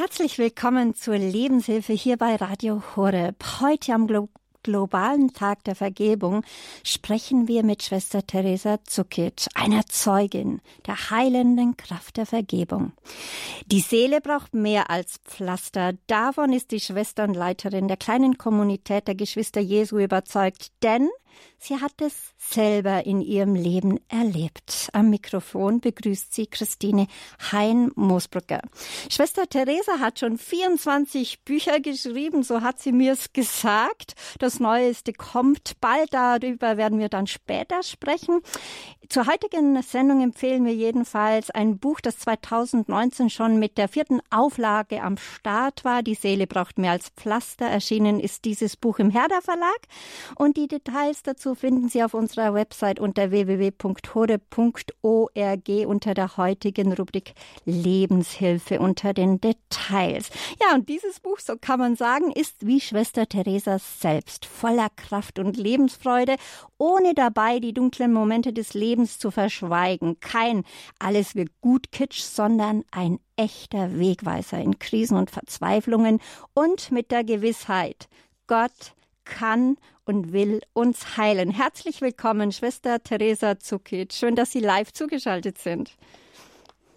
Herzlich 0.00 0.38
willkommen 0.38 0.94
zur 0.94 1.18
Lebenshilfe 1.18 1.92
hier 1.92 2.16
bei 2.16 2.36
Radio 2.36 2.82
Horeb. 2.96 3.36
Heute 3.60 3.92
am 3.92 4.06
Glo 4.06 4.30
globalen 4.62 5.34
Tag 5.34 5.62
der 5.64 5.74
Vergebung 5.74 6.42
sprechen 6.84 7.48
wir 7.48 7.62
mit 7.64 7.82
Schwester 7.82 8.26
Teresa 8.26 8.78
Zukic, 8.84 9.46
einer 9.54 9.84
Zeugin 9.84 10.62
der 10.86 11.10
heilenden 11.10 11.76
Kraft 11.76 12.16
der 12.16 12.24
Vergebung. 12.24 12.92
Die 13.66 13.80
Seele 13.80 14.22
braucht 14.22 14.54
mehr 14.54 14.88
als 14.88 15.18
Pflaster. 15.18 15.92
Davon 16.06 16.54
ist 16.54 16.70
die 16.70 16.80
Schwesternleiterin 16.80 17.86
der 17.86 17.98
kleinen 17.98 18.38
Kommunität 18.38 19.06
der 19.06 19.14
Geschwister 19.14 19.60
Jesu 19.60 19.98
überzeugt, 19.98 20.72
denn 20.82 21.10
Sie 21.58 21.80
hat 21.80 22.00
es 22.00 22.14
selber 22.38 23.04
in 23.04 23.20
ihrem 23.20 23.54
Leben 23.54 24.00
erlebt. 24.08 24.88
Am 24.92 25.10
Mikrofon 25.10 25.80
begrüßt 25.80 26.32
sie 26.32 26.46
Christine 26.46 27.06
Hein-Moosbrücker. 27.52 28.60
Schwester 29.10 29.46
Theresa 29.46 29.98
hat 29.98 30.18
schon 30.18 30.38
24 30.38 31.44
Bücher 31.44 31.80
geschrieben, 31.80 32.42
so 32.42 32.62
hat 32.62 32.80
sie 32.80 32.92
mir 32.92 33.12
es 33.12 33.32
gesagt. 33.32 34.14
Das 34.38 34.58
Neueste 34.58 35.12
kommt 35.12 35.80
bald, 35.80 36.14
darüber 36.14 36.76
werden 36.76 36.98
wir 36.98 37.08
dann 37.08 37.26
später 37.26 37.82
sprechen. 37.82 38.40
Zur 39.10 39.26
heutigen 39.26 39.82
Sendung 39.82 40.22
empfehlen 40.22 40.64
wir 40.64 40.72
jedenfalls 40.72 41.50
ein 41.50 41.78
Buch, 41.78 42.00
das 42.00 42.20
2019 42.20 43.28
schon 43.28 43.58
mit 43.58 43.76
der 43.76 43.88
vierten 43.88 44.20
Auflage 44.30 45.02
am 45.02 45.16
Start 45.16 45.84
war. 45.84 46.04
Die 46.04 46.14
Seele 46.14 46.46
braucht 46.46 46.78
mehr 46.78 46.92
als 46.92 47.08
Pflaster. 47.08 47.66
Erschienen 47.66 48.20
ist 48.20 48.44
dieses 48.44 48.76
Buch 48.76 49.00
im 49.00 49.10
Herder 49.10 49.42
Verlag 49.42 49.80
und 50.36 50.56
die 50.56 50.68
Details 50.68 51.24
dazu 51.24 51.56
finden 51.56 51.88
Sie 51.88 52.04
auf 52.04 52.14
unserer 52.14 52.54
Website 52.54 53.00
unter 53.00 53.32
www.hode.org 53.32 54.38
unter 55.88 56.14
der 56.14 56.36
heutigen 56.36 56.92
Rubrik 56.92 57.34
Lebenshilfe 57.64 58.78
unter 58.78 59.12
den 59.12 59.40
Details. 59.40 60.30
Ja, 60.62 60.76
und 60.76 60.88
dieses 60.88 61.18
Buch, 61.18 61.40
so 61.40 61.56
kann 61.60 61.80
man 61.80 61.96
sagen, 61.96 62.30
ist 62.30 62.64
wie 62.64 62.80
Schwester 62.80 63.28
Theresas 63.28 64.00
selbst, 64.00 64.46
voller 64.46 64.90
Kraft 64.94 65.40
und 65.40 65.56
Lebensfreude, 65.56 66.36
ohne 66.78 67.12
dabei 67.14 67.58
die 67.58 67.74
dunklen 67.74 68.12
Momente 68.12 68.52
des 68.52 68.72
Lebens 68.72 68.99
zu 69.06 69.30
verschweigen. 69.30 70.20
Kein 70.20 70.64
alles 70.98 71.34
wird 71.34 71.50
gut 71.60 71.92
Kitsch, 71.92 72.20
sondern 72.20 72.84
ein 72.90 73.18
echter 73.36 73.98
Wegweiser 73.98 74.58
in 74.58 74.78
Krisen 74.78 75.16
und 75.16 75.30
Verzweiflungen 75.30 76.20
und 76.54 76.90
mit 76.92 77.10
der 77.10 77.24
Gewissheit, 77.24 78.08
Gott 78.46 78.94
kann 79.24 79.76
und 80.04 80.32
will 80.32 80.60
uns 80.72 81.16
heilen. 81.16 81.50
Herzlich 81.50 82.00
willkommen, 82.00 82.52
Schwester 82.52 83.02
Teresa 83.02 83.58
Zukic. 83.58 84.12
Schön, 84.12 84.34
dass 84.34 84.50
Sie 84.52 84.60
live 84.60 84.92
zugeschaltet 84.92 85.58
sind. 85.58 85.96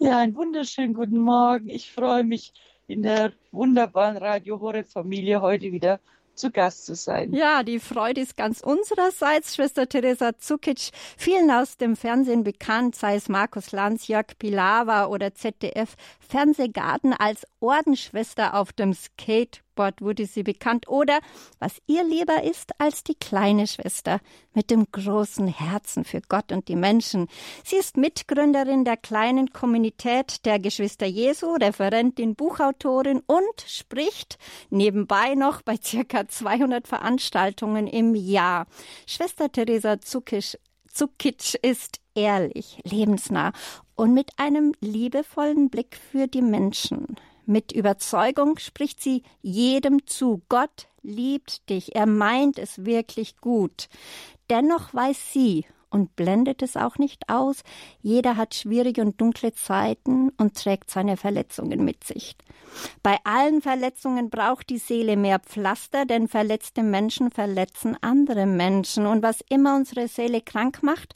Ja, 0.00 0.18
einen 0.18 0.34
wunderschönen 0.34 0.94
guten 0.94 1.18
Morgen. 1.18 1.68
Ich 1.68 1.92
freue 1.92 2.24
mich, 2.24 2.52
in 2.86 3.02
der 3.02 3.32
wunderbaren 3.52 4.16
Radio 4.16 4.60
Horeb 4.60 4.86
Familie 4.86 5.40
heute 5.40 5.72
wieder 5.72 6.00
zu 6.34 6.50
Gast 6.50 6.86
zu 6.86 6.94
sein. 6.94 7.32
Ja, 7.32 7.62
die 7.62 7.80
Freude 7.80 8.20
ist 8.20 8.36
ganz 8.36 8.60
unsererseits. 8.60 9.54
Schwester 9.54 9.88
Teresa 9.88 10.36
Zukic, 10.38 10.90
vielen 11.16 11.50
aus 11.50 11.76
dem 11.76 11.96
Fernsehen 11.96 12.44
bekannt, 12.44 12.94
sei 12.94 13.16
es 13.16 13.28
Markus 13.28 13.72
Lanz, 13.72 14.08
Jörg 14.08 14.38
Pilawa 14.38 15.06
oder 15.06 15.34
ZDF 15.34 15.94
Fernsehgarten 16.20 17.12
als 17.12 17.46
Ordensschwester 17.60 18.54
auf 18.54 18.72
dem 18.72 18.94
Skate 18.94 19.63
Skateboard 19.74 20.00
wurde 20.00 20.26
sie 20.26 20.42
bekannt 20.42 20.88
oder 20.88 21.18
was 21.58 21.80
ihr 21.86 22.04
lieber 22.04 22.44
ist 22.44 22.72
als 22.78 23.02
die 23.02 23.14
kleine 23.14 23.66
Schwester 23.66 24.20
mit 24.52 24.70
dem 24.70 24.86
großen 24.90 25.48
Herzen 25.48 26.04
für 26.04 26.20
Gott 26.20 26.52
und 26.52 26.68
die 26.68 26.76
Menschen. 26.76 27.28
Sie 27.64 27.76
ist 27.76 27.96
Mitgründerin 27.96 28.84
der 28.84 28.96
kleinen 28.96 29.52
Kommunität 29.52 30.44
der 30.44 30.58
Geschwister 30.58 31.06
Jesu, 31.06 31.54
Referentin, 31.54 32.36
Buchautorin 32.36 33.22
und 33.26 33.64
spricht 33.66 34.38
nebenbei 34.70 35.34
noch 35.34 35.62
bei 35.62 35.76
circa 35.82 36.28
200 36.28 36.86
Veranstaltungen 36.86 37.86
im 37.86 38.14
Jahr. 38.14 38.66
Schwester 39.06 39.50
Theresa 39.50 40.00
Zukic, 40.00 40.58
Zukic 40.92 41.54
ist 41.62 42.00
ehrlich, 42.14 42.80
lebensnah 42.84 43.52
und 43.96 44.14
mit 44.14 44.30
einem 44.36 44.72
liebevollen 44.80 45.68
Blick 45.68 45.96
für 45.96 46.28
die 46.28 46.42
Menschen. 46.42 47.16
Mit 47.46 47.72
Überzeugung 47.72 48.58
spricht 48.58 49.02
sie 49.02 49.22
jedem 49.42 50.06
zu. 50.06 50.42
Gott 50.48 50.88
liebt 51.02 51.68
dich. 51.68 51.94
Er 51.94 52.06
meint 52.06 52.58
es 52.58 52.84
wirklich 52.84 53.36
gut. 53.38 53.88
Dennoch 54.50 54.94
weiß 54.94 55.32
sie 55.32 55.66
und 55.94 56.16
blendet 56.16 56.62
es 56.62 56.76
auch 56.76 56.98
nicht 56.98 57.28
aus. 57.28 57.62
Jeder 58.02 58.36
hat 58.36 58.54
schwierige 58.54 59.02
und 59.02 59.20
dunkle 59.20 59.54
Zeiten 59.54 60.30
und 60.38 60.56
trägt 60.56 60.90
seine 60.90 61.16
Verletzungen 61.16 61.84
mit 61.84 62.02
sich. 62.02 62.36
Bei 63.02 63.18
allen 63.22 63.62
Verletzungen 63.62 64.28
braucht 64.28 64.70
die 64.70 64.78
Seele 64.78 65.16
mehr 65.16 65.38
Pflaster, 65.38 66.04
denn 66.04 66.26
verletzte 66.26 66.82
Menschen 66.82 67.30
verletzen 67.30 67.96
andere 68.00 68.46
Menschen. 68.46 69.06
Und 69.06 69.22
was 69.22 69.40
immer 69.48 69.76
unsere 69.76 70.08
Seele 70.08 70.40
krank 70.40 70.82
macht 70.82 71.14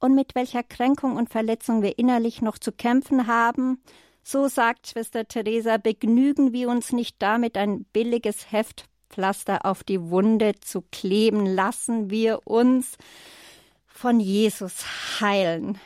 und 0.00 0.14
mit 0.14 0.34
welcher 0.34 0.64
Kränkung 0.64 1.16
und 1.16 1.30
Verletzung 1.30 1.82
wir 1.82 1.98
innerlich 1.98 2.42
noch 2.42 2.58
zu 2.58 2.72
kämpfen 2.72 3.28
haben, 3.28 3.80
so 4.26 4.48
sagt 4.48 4.88
Schwester 4.88 5.28
Theresa, 5.28 5.76
begnügen 5.76 6.52
wir 6.52 6.68
uns 6.68 6.90
nicht 6.90 7.14
damit, 7.20 7.56
ein 7.56 7.84
billiges 7.92 8.50
Heftpflaster 8.50 9.64
auf 9.64 9.84
die 9.84 10.10
Wunde 10.10 10.56
zu 10.60 10.82
kleben. 10.90 11.46
Lassen 11.46 12.10
wir 12.10 12.40
uns 12.44 12.96
von 13.86 14.18
Jesus 14.18 14.84
heilen. 15.20 15.78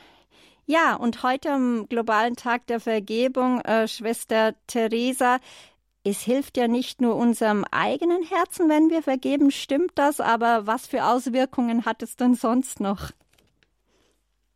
Ja, 0.65 0.95
und 0.95 1.23
heute 1.23 1.53
am 1.53 1.87
globalen 1.91 2.35
Tag 2.35 2.67
der 2.67 2.81
Vergebung, 2.81 3.61
äh, 3.61 3.87
Schwester 3.87 4.55
Theresa, 4.67 5.39
es 6.03 6.23
hilft 6.23 6.57
ja 6.57 6.67
nicht 6.67 7.03
nur 7.03 7.17
unserem 7.17 7.67
eigenen 7.71 8.23
Herzen, 8.23 8.71
wenn 8.71 8.89
wir 8.89 9.03
vergeben, 9.03 9.51
stimmt 9.51 9.93
das, 9.97 10.19
aber 10.19 10.67
was 10.67 10.87
für 10.87 11.05
Auswirkungen 11.05 11.85
hat 11.85 12.03
es 12.03 12.17
denn 12.17 12.35
sonst 12.35 12.81
noch? 12.81 13.11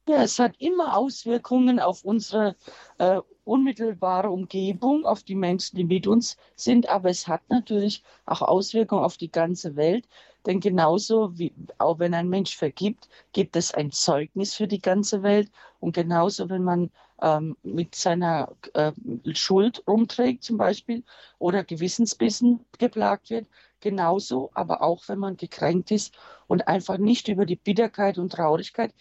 Ja, 0.09 0.23
es 0.23 0.39
hat 0.39 0.55
immer 0.59 0.97
Auswirkungen 0.97 1.81
auf 1.81 2.03
unsere 2.03 2.57
äh, 2.97 3.21
unmittelbare 3.45 4.31
Umgebung, 4.31 5.05
auf 5.07 5.23
die 5.23 5.35
Menschen, 5.35 5.77
die 5.77 5.85
mit 5.85 6.07
uns 6.07 6.37
sind, 6.57 6.89
aber 6.89 7.11
es 7.11 7.29
hat 7.29 7.43
natürlich 7.49 8.03
auch 8.27 8.43
Auswirkungen 8.43 9.05
auf 9.05 9.17
die 9.17 9.31
ganze 9.31 9.77
Welt. 9.77 10.09
Denn 10.47 10.61
genauso 10.61 11.39
wie 11.39 11.53
auch 11.79 11.99
wenn 11.99 12.15
ein 12.15 12.29
Mensch 12.29 12.57
vergibt, 12.57 13.09
gibt 13.33 13.57
es 13.57 13.73
ein 13.73 13.91
Zeugnis 13.93 14.55
für 14.55 14.69
die 14.69 14.81
ganze 14.81 15.23
Welt. 15.23 15.51
Und 15.81 15.95
genauso, 15.95 16.51
wenn 16.51 16.65
man 16.65 16.91
ähm, 17.23 17.57
mit 17.63 17.95
seiner 17.95 18.55
äh, 18.75 18.93
Schuld 19.33 19.83
rumträgt 19.87 20.43
zum 20.45 20.59
Beispiel 20.59 21.03
oder 21.39 21.65
Gewissensbissen 21.65 22.65
geplagt 22.79 23.31
wird, 23.31 23.47
genauso, 23.81 24.51
aber 24.55 24.83
auch 24.83 25.09
wenn 25.09 25.19
man 25.19 25.37
gekränkt 25.37 25.91
ist 25.91 26.15
und 26.47 26.69
einfach 26.69 26.99
nicht 26.99 27.29
über 27.29 27.47
die 27.47 27.57
Bitterkeit 27.57 28.19
und 28.19 28.33
Traurigkeit 28.33 28.93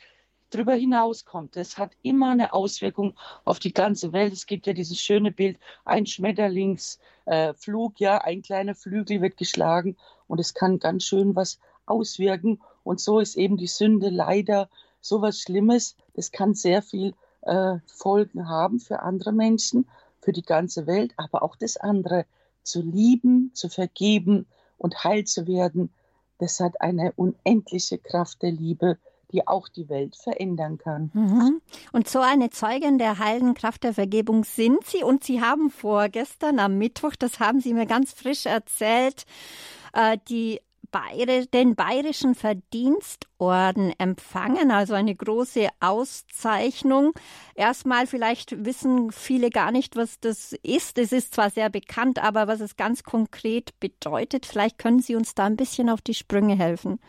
darüber 0.53 0.73
hinauskommt. 0.73 1.57
Es 1.57 1.77
hat 1.77 1.91
immer 2.01 2.31
eine 2.31 2.53
Auswirkung 2.53 3.15
auf 3.45 3.59
die 3.59 3.73
ganze 3.73 4.13
Welt. 4.13 4.33
Es 4.33 4.45
gibt 4.45 4.67
ja 4.67 4.73
dieses 4.73 4.99
schöne 4.99 5.31
Bild, 5.31 5.57
ein 5.85 6.05
Schmetterlingsflug, 6.05 8.01
äh, 8.01 8.03
ja, 8.03 8.17
ein 8.19 8.41
kleiner 8.41 8.75
Flügel 8.75 9.21
wird 9.21 9.37
geschlagen 9.37 9.97
und 10.27 10.39
es 10.39 10.53
kann 10.53 10.79
ganz 10.79 11.03
schön 11.03 11.35
was 11.35 11.59
auswirken. 11.85 12.61
Und 12.83 12.99
so 12.99 13.19
ist 13.19 13.35
eben 13.35 13.57
die 13.57 13.67
Sünde 13.67 14.09
leider 14.09 14.69
so 15.01 15.21
was 15.21 15.39
Schlimmes. 15.39 15.95
Das 16.13 16.31
kann 16.31 16.53
sehr 16.53 16.81
viel 16.81 17.13
äh, 17.41 17.77
Folgen 17.87 18.47
haben 18.47 18.79
für 18.79 18.99
andere 18.99 19.31
Menschen, 19.31 19.87
für 20.21 20.31
die 20.31 20.43
ganze 20.43 20.87
Welt, 20.87 21.13
aber 21.17 21.43
auch 21.43 21.55
das 21.55 21.77
andere. 21.77 22.25
Zu 22.63 22.81
lieben, 22.81 23.51
zu 23.53 23.67
vergeben 23.67 24.45
und 24.77 25.03
heil 25.03 25.25
zu 25.25 25.47
werden, 25.47 25.91
das 26.39 26.61
hat 26.61 26.79
eine 26.79 27.11
unendliche 27.17 27.97
Kraft 27.97 28.41
der 28.41 28.51
Liebe 28.51 28.97
die 29.33 29.47
auch 29.47 29.67
die 29.67 29.89
Welt 29.89 30.15
verändern 30.15 30.77
kann. 30.77 31.11
Mhm. 31.13 31.61
Und 31.91 32.07
so 32.07 32.19
eine 32.19 32.51
Zeugin 32.51 32.97
der 32.97 33.19
heiligen 33.19 33.55
Kraft 33.55 33.83
der 33.83 33.93
Vergebung 33.93 34.43
sind 34.43 34.85
Sie. 34.85 35.03
Und 35.03 35.23
Sie 35.23 35.41
haben 35.41 35.69
vorgestern 35.69 36.59
am 36.59 36.77
Mittwoch, 36.77 37.15
das 37.17 37.39
haben 37.39 37.59
Sie 37.59 37.73
mir 37.73 37.87
ganz 37.87 38.13
frisch 38.13 38.45
erzählt, 38.45 39.25
äh, 39.93 40.17
die 40.29 40.61
Bayer, 40.93 41.45
den 41.47 41.75
Bayerischen 41.75 42.35
Verdienstorden 42.35 43.93
empfangen, 43.97 44.69
also 44.69 44.93
eine 44.93 45.15
große 45.15 45.67
Auszeichnung. 45.79 47.13
Erstmal 47.55 48.05
vielleicht 48.05 48.63
wissen 48.63 49.11
viele 49.11 49.49
gar 49.49 49.71
nicht, 49.71 49.95
was 49.95 50.19
das 50.19 50.53
ist. 50.61 50.99
Es 50.99 51.11
ist 51.11 51.33
zwar 51.33 51.49
sehr 51.49 51.71
bekannt, 51.71 52.23
aber 52.23 52.47
was 52.47 52.61
es 52.61 52.75
ganz 52.75 53.01
konkret 53.01 53.77
bedeutet, 53.79 54.45
vielleicht 54.45 54.77
können 54.77 54.99
Sie 54.99 55.15
uns 55.15 55.33
da 55.33 55.45
ein 55.45 55.57
bisschen 55.57 55.89
auf 55.89 56.01
die 56.01 56.13
Sprünge 56.13 56.55
helfen. 56.55 56.99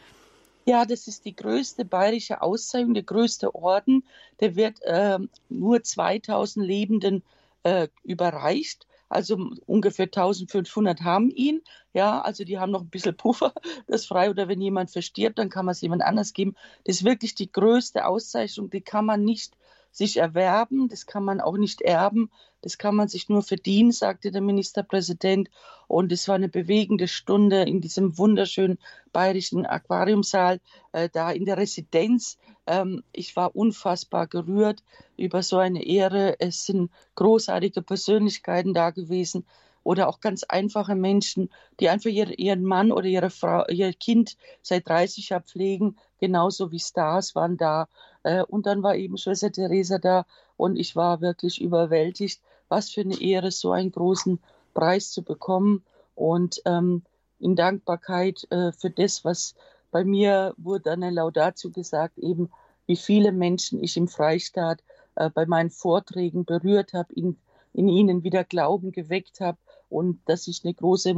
Ja, 0.66 0.86
das 0.86 1.06
ist 1.08 1.24
die 1.26 1.36
größte 1.36 1.84
bayerische 1.84 2.40
Auszeichnung, 2.40 2.94
der 2.94 3.02
größte 3.02 3.54
Orden. 3.54 4.04
Der 4.40 4.56
wird 4.56 4.80
äh, 4.82 5.18
nur 5.50 5.82
2000 5.82 6.64
Lebenden 6.64 7.22
äh, 7.64 7.88
überreicht. 8.02 8.86
Also 9.10 9.50
ungefähr 9.66 10.06
1500 10.06 11.02
haben 11.02 11.30
ihn. 11.30 11.62
Ja, 11.92 12.20
also 12.22 12.44
die 12.44 12.58
haben 12.58 12.72
noch 12.72 12.80
ein 12.80 12.88
bisschen 12.88 13.16
Puffer, 13.16 13.52
das 13.86 14.06
frei. 14.06 14.30
Oder 14.30 14.48
wenn 14.48 14.60
jemand 14.60 14.90
verstirbt, 14.90 15.38
dann 15.38 15.50
kann 15.50 15.66
man 15.66 15.72
es 15.72 15.82
jemand 15.82 16.02
anders 16.02 16.32
geben. 16.32 16.56
Das 16.84 16.96
ist 16.96 17.04
wirklich 17.04 17.34
die 17.34 17.52
größte 17.52 18.06
Auszeichnung. 18.06 18.70
Die 18.70 18.80
kann 18.80 19.04
man 19.04 19.22
nicht 19.22 19.52
sich 19.94 20.16
erwerben, 20.16 20.88
das 20.88 21.06
kann 21.06 21.24
man 21.24 21.40
auch 21.40 21.56
nicht 21.56 21.80
erben, 21.80 22.30
das 22.62 22.78
kann 22.78 22.96
man 22.96 23.06
sich 23.06 23.28
nur 23.28 23.42
verdienen, 23.42 23.92
sagte 23.92 24.32
der 24.32 24.40
Ministerpräsident. 24.40 25.50
Und 25.86 26.10
es 26.10 26.26
war 26.26 26.34
eine 26.34 26.48
bewegende 26.48 27.06
Stunde 27.06 27.62
in 27.62 27.80
diesem 27.80 28.18
wunderschönen 28.18 28.78
bayerischen 29.12 29.66
Aquariumsaal, 29.66 30.60
äh, 30.92 31.08
da 31.12 31.30
in 31.30 31.44
der 31.44 31.58
Residenz. 31.58 32.38
Ähm, 32.66 33.04
ich 33.12 33.36
war 33.36 33.54
unfassbar 33.54 34.26
gerührt 34.26 34.82
über 35.16 35.44
so 35.44 35.58
eine 35.58 35.84
Ehre. 35.86 36.40
Es 36.40 36.66
sind 36.66 36.90
großartige 37.14 37.82
Persönlichkeiten 37.82 38.74
da 38.74 38.90
gewesen 38.90 39.46
oder 39.84 40.08
auch 40.08 40.20
ganz 40.20 40.42
einfache 40.44 40.96
Menschen, 40.96 41.50
die 41.78 41.88
einfach 41.88 42.10
ihr, 42.10 42.36
ihren 42.38 42.64
Mann 42.64 42.90
oder 42.90 43.06
ihre 43.06 43.30
Frau, 43.30 43.64
ihr 43.68 43.92
Kind 43.92 44.36
seit 44.62 44.88
30 44.88 45.28
Jahren 45.28 45.44
pflegen, 45.44 45.96
genauso 46.18 46.72
wie 46.72 46.80
Stars 46.80 47.34
waren 47.34 47.56
da. 47.56 47.88
Äh, 48.24 48.42
und 48.42 48.66
dann 48.66 48.82
war 48.82 48.96
eben 48.96 49.16
Schwester 49.16 49.52
Theresa 49.52 49.98
da 49.98 50.26
und 50.56 50.76
ich 50.76 50.96
war 50.96 51.20
wirklich 51.20 51.60
überwältigt, 51.60 52.40
was 52.68 52.90
für 52.90 53.02
eine 53.02 53.20
Ehre, 53.20 53.50
so 53.50 53.70
einen 53.70 53.92
großen 53.92 54.40
Preis 54.72 55.10
zu 55.10 55.22
bekommen. 55.22 55.84
Und 56.14 56.62
ähm, 56.64 57.02
in 57.38 57.54
Dankbarkeit 57.54 58.46
äh, 58.50 58.72
für 58.72 58.90
das, 58.90 59.24
was 59.24 59.54
bei 59.90 60.04
mir 60.04 60.54
wurde 60.56 60.92
eine 60.92 61.10
Laudatio 61.10 61.70
gesagt, 61.70 62.18
eben 62.18 62.50
wie 62.86 62.96
viele 62.96 63.32
Menschen 63.32 63.82
ich 63.82 63.96
im 63.96 64.08
Freistaat 64.08 64.82
äh, 65.14 65.30
bei 65.30 65.46
meinen 65.46 65.70
Vorträgen 65.70 66.44
berührt 66.44 66.94
habe, 66.94 67.12
in, 67.12 67.36
in 67.72 67.88
ihnen 67.88 68.24
wieder 68.24 68.44
Glauben 68.44 68.92
geweckt 68.92 69.40
habe 69.40 69.58
und 69.88 70.20
dass 70.26 70.48
ich 70.48 70.64
eine 70.64 70.74
große 70.74 71.14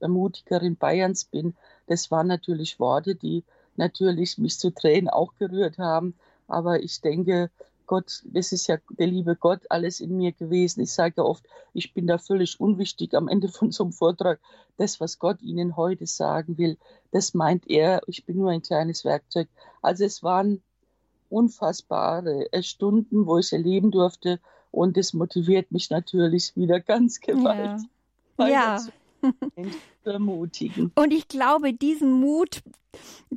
Ermutigerin 0.00 0.76
Bayerns 0.76 1.24
bin. 1.24 1.54
Das 1.86 2.10
waren 2.10 2.26
natürlich 2.26 2.78
Worte, 2.80 3.14
die 3.14 3.44
natürlich 3.76 4.38
mich 4.38 4.58
zu 4.58 4.70
Tränen 4.70 5.08
auch 5.08 5.34
gerührt 5.38 5.78
haben. 5.78 6.14
Aber 6.46 6.82
ich 6.82 7.00
denke, 7.00 7.50
Gott, 7.86 8.22
das 8.24 8.52
ist 8.52 8.66
ja 8.66 8.78
der 8.98 9.06
liebe 9.06 9.36
Gott 9.36 9.60
alles 9.68 10.00
in 10.00 10.16
mir 10.16 10.32
gewesen. 10.32 10.80
Ich 10.80 10.92
sage 10.92 11.14
ja 11.18 11.24
oft, 11.24 11.44
ich 11.74 11.92
bin 11.92 12.06
da 12.06 12.18
völlig 12.18 12.58
unwichtig 12.60 13.14
am 13.14 13.28
Ende 13.28 13.48
von 13.48 13.72
so 13.72 13.84
einem 13.84 13.92
Vortrag. 13.92 14.40
Das, 14.76 15.00
was 15.00 15.18
Gott 15.18 15.42
Ihnen 15.42 15.76
heute 15.76 16.06
sagen 16.06 16.56
will, 16.58 16.78
das 17.12 17.34
meint 17.34 17.68
er. 17.68 18.00
Ich 18.06 18.24
bin 18.24 18.38
nur 18.38 18.50
ein 18.50 18.62
kleines 18.62 19.04
Werkzeug. 19.04 19.48
Also 19.82 20.04
es 20.04 20.22
waren 20.22 20.62
unfassbare 21.28 22.48
Stunden, 22.60 23.26
wo 23.26 23.38
ich 23.38 23.52
erleben 23.52 23.90
durfte. 23.90 24.40
Und 24.70 24.96
das 24.96 25.12
motiviert 25.12 25.70
mich 25.70 25.90
natürlich 25.90 26.56
wieder 26.56 26.80
ganz 26.80 27.20
gewaltig. 27.20 27.82
Ja. 27.82 27.93
Ja 28.38 28.78
ermutigen. 30.04 30.92
Und 30.94 31.12
ich 31.12 31.28
glaube, 31.28 31.72
diesen 31.72 32.12
Mut, 32.12 32.62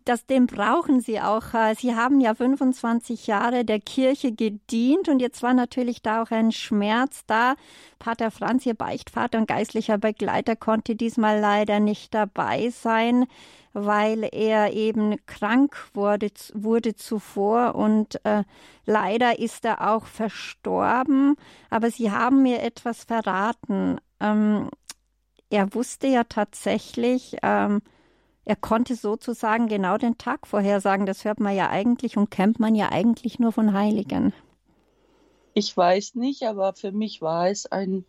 das, 0.06 0.26
den 0.26 0.48
brauchen 0.48 1.02
Sie 1.02 1.20
auch. 1.20 1.54
Äh, 1.54 1.76
Sie 1.76 1.96
haben 1.96 2.20
ja 2.20 2.36
25 2.36 3.28
Jahre 3.28 3.66
der 3.66 3.80
Kirche 3.80 4.32
gedient 4.32 5.10
und 5.10 5.20
jetzt 5.20 5.42
war 5.42 5.54
natürlich 5.54 6.02
da 6.02 6.22
auch 6.22 6.32
ein 6.32 6.52
Schmerz 6.52 7.24
da. 7.26 7.56
Pater 8.00 8.32
Franz, 8.32 8.66
Ihr 8.66 8.76
Beichtvater 8.76 9.40
und 9.40 9.48
geistlicher 9.48 9.98
Begleiter, 9.98 10.56
konnte 10.56 10.96
diesmal 10.96 11.40
leider 11.40 11.80
nicht 11.80 12.14
dabei 12.14 12.70
sein, 12.70 13.26
weil 13.74 14.28
er 14.32 14.74
eben 14.74 15.16
krank 15.26 15.76
wurde, 15.94 16.30
wurde 16.54 16.96
zuvor 16.96 17.76
und 17.76 18.24
äh, 18.26 18.44
leider 18.86 19.40
ist 19.40 19.66
er 19.66 19.90
auch 19.92 20.06
verstorben. 20.06 21.36
Aber 21.70 21.90
Sie 21.92 22.12
haben 22.12 22.44
mir 22.44 22.62
etwas 22.62 23.04
verraten. 23.04 24.00
Ähm, 24.20 24.70
er 25.50 25.74
wusste 25.74 26.08
ja 26.08 26.24
tatsächlich, 26.24 27.38
ähm, 27.42 27.82
er 28.46 28.56
konnte 28.56 28.96
sozusagen 28.96 29.68
genau 29.68 29.98
den 29.98 30.18
Tag 30.18 30.48
vorhersagen. 30.48 31.06
Das 31.06 31.26
hört 31.26 31.40
man 31.40 31.56
ja 31.56 31.70
eigentlich 31.70 32.18
und 32.18 32.32
kennt 32.32 32.60
man 32.60 32.76
ja 32.76 32.90
eigentlich 32.92 33.40
nur 33.40 33.52
von 33.52 33.74
Heiligen. 33.74 34.34
Ich 35.54 35.76
weiß 35.76 36.16
nicht, 36.16 36.44
aber 36.44 36.74
für 36.74 36.92
mich 36.92 37.22
war 37.22 37.50
es 37.50 37.66
ein, 37.66 38.06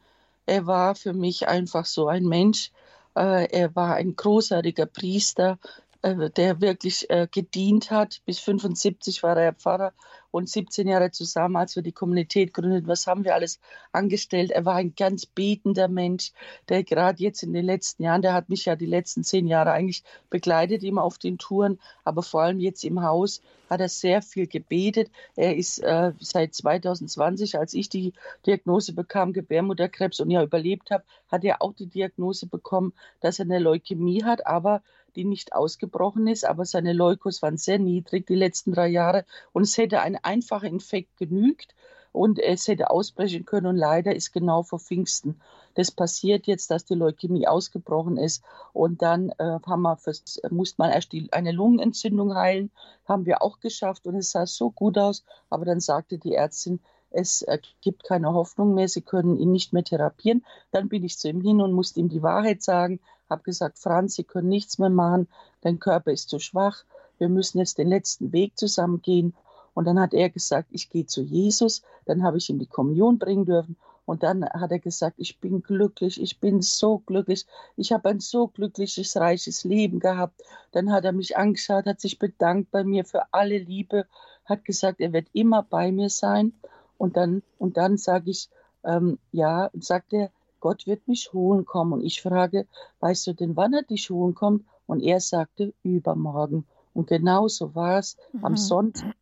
er 0.46 0.66
war 0.66 0.94
für 0.94 1.12
mich 1.12 1.48
einfach 1.48 1.86
so 1.86 2.06
ein 2.06 2.24
Mensch. 2.24 2.70
Äh, 3.16 3.48
er 3.50 3.74
war 3.74 3.94
ein 3.94 4.16
großartiger 4.16 4.86
Priester, 4.86 5.58
der 6.02 6.60
wirklich 6.60 7.10
äh, 7.10 7.26
gedient 7.30 7.90
hat. 7.90 8.20
Bis 8.24 8.38
75 8.38 9.22
war 9.22 9.36
er 9.36 9.52
Pfarrer 9.52 9.92
und 10.30 10.48
17 10.48 10.86
Jahre 10.86 11.10
zusammen, 11.10 11.56
als 11.56 11.74
wir 11.74 11.82
die 11.82 11.92
Kommunität 11.92 12.54
gründeten. 12.54 12.86
Was 12.86 13.06
haben 13.06 13.24
wir 13.24 13.34
alles 13.34 13.58
angestellt? 13.92 14.50
Er 14.50 14.64
war 14.64 14.76
ein 14.76 14.94
ganz 14.94 15.26
betender 15.26 15.88
Mensch, 15.88 16.32
der 16.68 16.84
gerade 16.84 17.22
jetzt 17.22 17.42
in 17.42 17.52
den 17.52 17.64
letzten 17.64 18.04
Jahren, 18.04 18.22
der 18.22 18.34
hat 18.34 18.48
mich 18.48 18.66
ja 18.66 18.76
die 18.76 18.86
letzten 18.86 19.24
zehn 19.24 19.46
Jahre 19.46 19.72
eigentlich 19.72 20.04
begleitet, 20.30 20.84
immer 20.84 21.02
auf 21.02 21.18
den 21.18 21.38
Touren, 21.38 21.80
aber 22.04 22.22
vor 22.22 22.42
allem 22.42 22.60
jetzt 22.60 22.84
im 22.84 23.02
Haus 23.02 23.40
hat 23.68 23.80
er 23.80 23.88
sehr 23.88 24.22
viel 24.22 24.46
gebetet. 24.46 25.10
Er 25.36 25.56
ist 25.56 25.78
äh, 25.78 26.12
seit 26.20 26.54
2020, 26.54 27.58
als 27.58 27.74
ich 27.74 27.88
die 27.88 28.12
Diagnose 28.46 28.92
bekam, 28.92 29.32
Gebärmutterkrebs 29.32 30.20
und 30.20 30.30
ja 30.30 30.42
überlebt 30.42 30.90
habe, 30.90 31.04
hat 31.30 31.44
er 31.44 31.60
auch 31.60 31.74
die 31.74 31.86
Diagnose 31.86 32.46
bekommen, 32.46 32.92
dass 33.20 33.38
er 33.38 33.44
eine 33.44 33.58
Leukämie 33.58 34.24
hat, 34.24 34.46
aber 34.46 34.82
die 35.18 35.24
nicht 35.24 35.52
ausgebrochen 35.52 36.26
ist, 36.26 36.46
aber 36.46 36.64
seine 36.64 36.94
Leukos 36.94 37.42
waren 37.42 37.58
sehr 37.58 37.78
niedrig 37.78 38.26
die 38.26 38.34
letzten 38.34 38.72
drei 38.72 38.88
Jahre 38.88 39.26
und 39.52 39.62
es 39.62 39.76
hätte 39.76 40.00
ein 40.00 40.16
einfacher 40.16 40.66
Infekt 40.66 41.16
genügt 41.18 41.74
und 42.12 42.38
es 42.38 42.66
hätte 42.66 42.90
ausbrechen 42.90 43.44
können 43.44 43.66
und 43.66 43.76
leider 43.76 44.14
ist 44.14 44.32
genau 44.32 44.62
vor 44.62 44.78
Pfingsten 44.78 45.40
das 45.78 45.92
passiert 45.92 46.48
jetzt, 46.48 46.72
dass 46.72 46.84
die 46.84 46.96
Leukämie 46.96 47.46
ausgebrochen 47.46 48.16
ist 48.16 48.42
und 48.72 49.00
dann 49.00 49.30
äh, 49.38 49.60
haben 49.64 49.82
wir 49.82 49.96
fürs, 49.96 50.40
musste 50.50 50.82
man 50.82 50.90
erst 50.90 51.12
die, 51.12 51.32
eine 51.32 51.52
Lungenentzündung 51.52 52.34
heilen, 52.34 52.72
haben 53.04 53.26
wir 53.26 53.42
auch 53.42 53.60
geschafft 53.60 54.08
und 54.08 54.16
es 54.16 54.32
sah 54.32 54.44
so 54.44 54.72
gut 54.72 54.98
aus, 54.98 55.24
aber 55.50 55.64
dann 55.64 55.78
sagte 55.78 56.18
die 56.18 56.34
Ärztin, 56.34 56.80
es 57.10 57.44
gibt 57.80 58.04
keine 58.04 58.32
Hoffnung 58.32 58.74
mehr, 58.74 58.88
sie 58.88 59.02
können 59.02 59.38
ihn 59.38 59.52
nicht 59.52 59.72
mehr 59.72 59.84
therapieren. 59.84 60.44
Dann 60.70 60.88
bin 60.88 61.04
ich 61.04 61.18
zu 61.18 61.28
ihm 61.28 61.40
hin 61.40 61.60
und 61.60 61.72
musste 61.72 62.00
ihm 62.00 62.08
die 62.08 62.22
Wahrheit 62.22 62.62
sagen, 62.62 63.00
habe 63.28 63.42
gesagt, 63.42 63.78
Franz, 63.78 64.14
Sie 64.14 64.24
können 64.24 64.48
nichts 64.48 64.78
mehr 64.78 64.90
machen, 64.90 65.28
dein 65.60 65.78
Körper 65.78 66.12
ist 66.12 66.28
zu 66.28 66.38
schwach, 66.38 66.84
wir 67.18 67.28
müssen 67.28 67.58
jetzt 67.58 67.78
den 67.78 67.88
letzten 67.88 68.32
Weg 68.32 68.56
zusammen 68.56 69.02
gehen. 69.02 69.34
Und 69.74 69.84
dann 69.84 70.00
hat 70.00 70.14
er 70.14 70.30
gesagt, 70.30 70.68
ich 70.70 70.90
gehe 70.90 71.06
zu 71.06 71.22
Jesus. 71.22 71.82
Dann 72.04 72.22
habe 72.22 72.38
ich 72.38 72.48
ihm 72.50 72.58
die 72.58 72.66
Kommunion 72.66 73.18
bringen 73.18 73.44
dürfen. 73.44 73.76
Und 74.06 74.22
dann 74.22 74.44
hat 74.44 74.70
er 74.70 74.78
gesagt, 74.78 75.16
ich 75.18 75.38
bin 75.38 75.62
glücklich, 75.62 76.20
ich 76.20 76.40
bin 76.40 76.62
so 76.62 76.98
glücklich, 76.98 77.44
ich 77.76 77.92
habe 77.92 78.08
ein 78.08 78.20
so 78.20 78.48
glückliches, 78.48 79.16
reiches 79.18 79.64
Leben 79.64 80.00
gehabt. 80.00 80.42
Dann 80.72 80.90
hat 80.90 81.04
er 81.04 81.12
mich 81.12 81.36
angeschaut, 81.36 81.84
hat 81.84 82.00
sich 82.00 82.18
bedankt 82.18 82.70
bei 82.70 82.84
mir 82.84 83.04
für 83.04 83.32
alle 83.32 83.58
Liebe, 83.58 84.06
hat 84.46 84.64
gesagt, 84.64 85.00
er 85.00 85.12
wird 85.12 85.28
immer 85.34 85.62
bei 85.62 85.92
mir 85.92 86.08
sein. 86.08 86.54
Und 86.98 87.16
dann, 87.16 87.42
und 87.58 87.76
dann 87.76 87.96
sage 87.96 88.30
ich, 88.30 88.48
ähm, 88.84 89.18
ja, 89.32 89.70
sagt 89.78 90.12
er, 90.12 90.30
Gott 90.60 90.86
wird 90.86 91.06
mich 91.08 91.32
holen 91.32 91.64
kommen. 91.64 91.92
Und 91.92 92.04
ich 92.04 92.20
frage, 92.20 92.66
weißt 93.00 93.28
du 93.28 93.32
denn, 93.32 93.56
wann 93.56 93.72
er 93.72 93.82
dich 93.82 94.10
holen 94.10 94.34
kommt? 94.34 94.64
Und 94.86 95.02
er 95.02 95.20
sagte, 95.20 95.72
übermorgen. 95.82 96.66
Und 96.94 97.06
genau 97.06 97.48
so 97.48 97.74
war 97.74 97.98
es 97.98 98.16
mhm. 98.32 98.44
am 98.44 98.56
Sonntag 98.56 99.14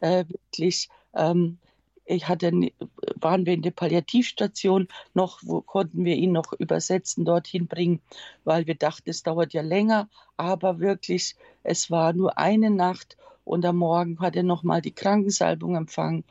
äh, 0.00 0.24
wirklich. 0.28 0.88
Ähm, 1.14 1.58
ich 2.10 2.26
hatte, 2.26 2.50
waren 3.16 3.44
wir 3.44 3.52
in 3.52 3.60
der 3.60 3.70
Palliativstation 3.70 4.88
noch, 5.12 5.40
wo 5.42 5.60
konnten 5.60 6.06
wir 6.06 6.16
ihn 6.16 6.32
noch 6.32 6.54
übersetzen, 6.54 7.26
dorthin 7.26 7.66
bringen, 7.66 8.00
weil 8.44 8.66
wir 8.66 8.76
dachten, 8.76 9.10
es 9.10 9.22
dauert 9.22 9.52
ja 9.52 9.60
länger. 9.60 10.08
Aber 10.38 10.80
wirklich, 10.80 11.36
es 11.64 11.90
war 11.90 12.14
nur 12.14 12.38
eine 12.38 12.70
Nacht 12.70 13.17
und 13.48 13.64
am 13.64 13.76
Morgen 13.76 14.20
hat 14.20 14.36
er 14.36 14.42
nochmal 14.42 14.82
die 14.82 14.94
Krankensalbung 14.94 15.76
empfangen. 15.76 16.24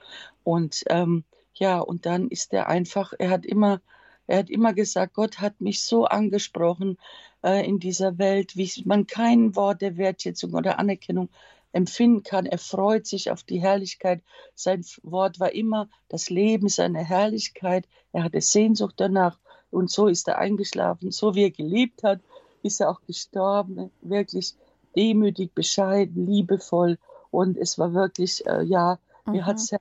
Und 0.43 0.83
ähm, 0.87 1.23
ja, 1.53 1.79
und 1.79 2.05
dann 2.05 2.27
ist 2.29 2.53
er 2.53 2.67
einfach, 2.67 3.13
er 3.17 3.29
hat 3.29 3.45
immer 3.45 3.81
er 4.27 4.39
hat 4.39 4.49
immer 4.49 4.73
gesagt, 4.73 5.13
Gott 5.13 5.39
hat 5.39 5.61
mich 5.61 5.81
so 5.81 6.05
angesprochen 6.05 6.97
äh, 7.43 7.65
in 7.65 7.79
dieser 7.79 8.17
Welt, 8.17 8.57
wie 8.57 8.69
man 8.85 9.07
kein 9.07 9.55
Wort 9.55 9.81
der 9.81 9.95
Wertschätzung 9.95 10.53
oder 10.53 10.79
Anerkennung 10.79 11.29
empfinden 11.71 12.23
kann. 12.23 12.45
Er 12.45 12.57
freut 12.57 13.07
sich 13.07 13.31
auf 13.31 13.43
die 13.43 13.61
Herrlichkeit. 13.61 14.21
Sein 14.53 14.85
Wort 15.03 15.39
war 15.39 15.53
immer, 15.53 15.89
das 16.09 16.29
Leben 16.29 16.67
ist 16.67 16.79
eine 16.79 17.03
Herrlichkeit. 17.03 17.87
Er 18.11 18.23
hatte 18.23 18.41
Sehnsucht 18.41 18.95
danach. 18.97 19.39
Und 19.71 19.89
so 19.89 20.07
ist 20.07 20.27
er 20.27 20.39
eingeschlafen. 20.39 21.11
So 21.11 21.35
wie 21.35 21.43
er 21.43 21.51
gelebt 21.51 22.03
hat, 22.03 22.19
ist 22.63 22.81
er 22.81 22.89
auch 22.89 23.01
gestorben. 23.07 23.91
Wirklich 24.01 24.55
demütig, 24.95 25.53
bescheiden, 25.53 26.25
liebevoll. 26.25 26.97
Und 27.31 27.57
es 27.57 27.77
war 27.77 27.93
wirklich, 27.93 28.45
äh, 28.47 28.63
ja, 28.63 28.99
mhm. 29.25 29.33
mir 29.33 29.45
hat 29.45 29.57
es 29.57 29.71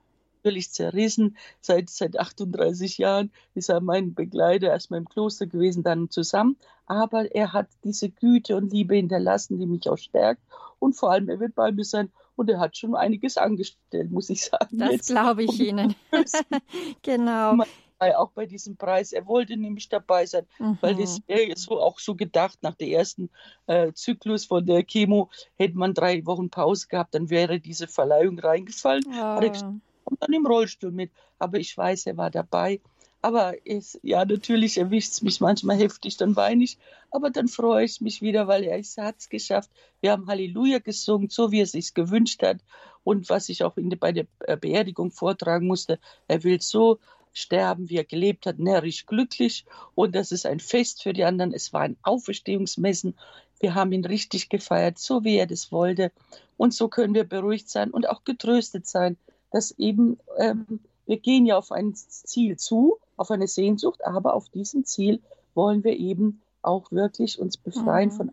völlig 0.43 0.71
zerrissen. 0.71 1.37
Seit, 1.61 1.89
seit 1.89 2.19
38 2.19 2.97
Jahren 2.97 3.31
ist 3.53 3.69
er 3.69 3.81
mein 3.81 4.13
Begleiter, 4.13 4.67
erstmal 4.67 4.99
im 4.99 5.09
Kloster 5.09 5.47
gewesen, 5.47 5.83
dann 5.83 6.09
zusammen. 6.09 6.57
Aber 6.85 7.33
er 7.35 7.53
hat 7.53 7.67
diese 7.83 8.09
Güte 8.09 8.55
und 8.55 8.71
Liebe 8.71 8.95
hinterlassen, 8.95 9.59
die 9.59 9.65
mich 9.65 9.89
auch 9.89 9.97
stärkt. 9.97 10.41
Und 10.79 10.93
vor 10.93 11.11
allem, 11.11 11.27
er 11.29 11.39
wird 11.39 11.55
bei 11.55 11.71
mir 11.71 11.83
sein. 11.83 12.11
Und 12.35 12.49
er 12.49 12.59
hat 12.59 12.77
schon 12.77 12.95
einiges 12.95 13.37
angestellt, 13.37 14.11
muss 14.11 14.29
ich 14.29 14.45
sagen. 14.45 14.77
Das 14.77 15.07
glaube 15.07 15.43
ich 15.43 15.59
Ihnen. 15.59 15.95
genau 17.01 17.57
auch 17.99 18.31
bei 18.31 18.45
diesem 18.45 18.77
Preis. 18.77 19.11
Er 19.11 19.25
wollte 19.27 19.57
nämlich 19.57 19.89
dabei 19.89 20.25
sein, 20.25 20.45
mhm. 20.59 20.77
weil 20.81 20.95
das 20.95 21.19
wäre 21.27 21.53
so 21.55 21.81
auch 21.81 21.99
so 21.99 22.15
gedacht, 22.15 22.59
nach 22.61 22.75
dem 22.75 22.89
ersten 22.89 23.29
äh, 23.67 23.91
Zyklus 23.93 24.45
von 24.45 24.65
der 24.65 24.83
Chemo 24.83 25.29
hätte 25.55 25.77
man 25.77 25.93
drei 25.93 26.25
Wochen 26.25 26.49
Pause 26.49 26.87
gehabt, 26.87 27.15
dann 27.15 27.29
wäre 27.29 27.59
diese 27.59 27.87
Verleihung 27.87 28.39
reingefallen. 28.39 29.03
Ja. 29.11 29.39
Er 29.39 29.49
gesagt, 29.49 29.73
kommt 30.07 30.23
dann 30.23 30.33
im 30.33 30.45
Rollstuhl 30.45 30.91
mit. 30.91 31.11
Aber 31.39 31.59
ich 31.59 31.77
weiß, 31.77 32.05
er 32.05 32.17
war 32.17 32.31
dabei. 32.31 32.79
Aber 33.21 33.55
es, 33.65 33.99
ja, 34.03 34.23
natürlich 34.23 34.77
erwischt 34.77 35.11
es 35.11 35.21
mich 35.21 35.41
manchmal 35.41 35.77
heftig, 35.77 36.17
dann 36.17 36.35
weine 36.35 36.63
ich. 36.63 36.77
Aber 37.11 37.29
dann 37.29 37.47
freue 37.47 37.83
ich 37.83 37.99
mich 37.99 38.21
wieder, 38.21 38.47
weil 38.47 38.63
er 38.63 38.77
hat 38.79 39.15
es 39.17 39.29
geschafft. 39.29 39.69
Wir 40.01 40.11
haben 40.11 40.27
Halleluja 40.27 40.79
gesungen, 40.79 41.29
so 41.29 41.51
wie 41.51 41.59
er 41.59 41.63
es 41.63 41.71
sich 41.71 41.93
gewünscht 41.93 42.43
hat. 42.43 42.59
Und 43.03 43.29
was 43.29 43.49
ich 43.49 43.63
auch 43.63 43.75
in, 43.77 43.89
bei 43.89 44.11
der 44.11 44.27
äh, 44.41 44.55
Beerdigung 44.55 45.11
vortragen 45.11 45.67
musste, 45.67 45.99
er 46.27 46.43
will 46.43 46.61
so 46.61 46.99
sterben, 47.37 47.89
wie 47.89 47.97
er 47.97 48.03
gelebt 48.03 48.45
hat, 48.45 48.59
närrisch 48.59 49.05
glücklich. 49.05 49.65
Und 49.95 50.15
das 50.15 50.31
ist 50.31 50.45
ein 50.45 50.59
Fest 50.59 51.03
für 51.03 51.13
die 51.13 51.23
anderen. 51.23 51.53
Es 51.53 51.73
war 51.73 51.81
ein 51.81 51.97
Auferstehungsmessen. 52.03 53.15
Wir 53.59 53.75
haben 53.75 53.91
ihn 53.91 54.05
richtig 54.05 54.49
gefeiert, 54.49 54.99
so 54.99 55.23
wie 55.23 55.37
er 55.37 55.47
das 55.47 55.71
wollte. 55.71 56.11
Und 56.57 56.73
so 56.73 56.87
können 56.87 57.13
wir 57.13 57.23
beruhigt 57.23 57.69
sein 57.69 57.91
und 57.91 58.09
auch 58.09 58.23
getröstet 58.23 58.87
sein, 58.87 59.17
dass 59.51 59.71
eben 59.71 60.17
ähm, 60.37 60.79
wir 61.05 61.17
gehen 61.17 61.45
ja 61.45 61.57
auf 61.57 61.71
ein 61.71 61.95
Ziel 61.95 62.57
zu, 62.57 62.97
auf 63.15 63.31
eine 63.31 63.47
Sehnsucht, 63.47 64.05
aber 64.05 64.33
auf 64.33 64.49
diesem 64.49 64.83
Ziel 64.83 65.21
wollen 65.55 65.83
wir 65.83 65.97
eben 65.97 66.41
auch 66.61 66.91
wirklich 66.91 67.39
uns 67.39 67.57
befreien 67.57 68.09
mhm. 68.09 68.13
von 68.13 68.31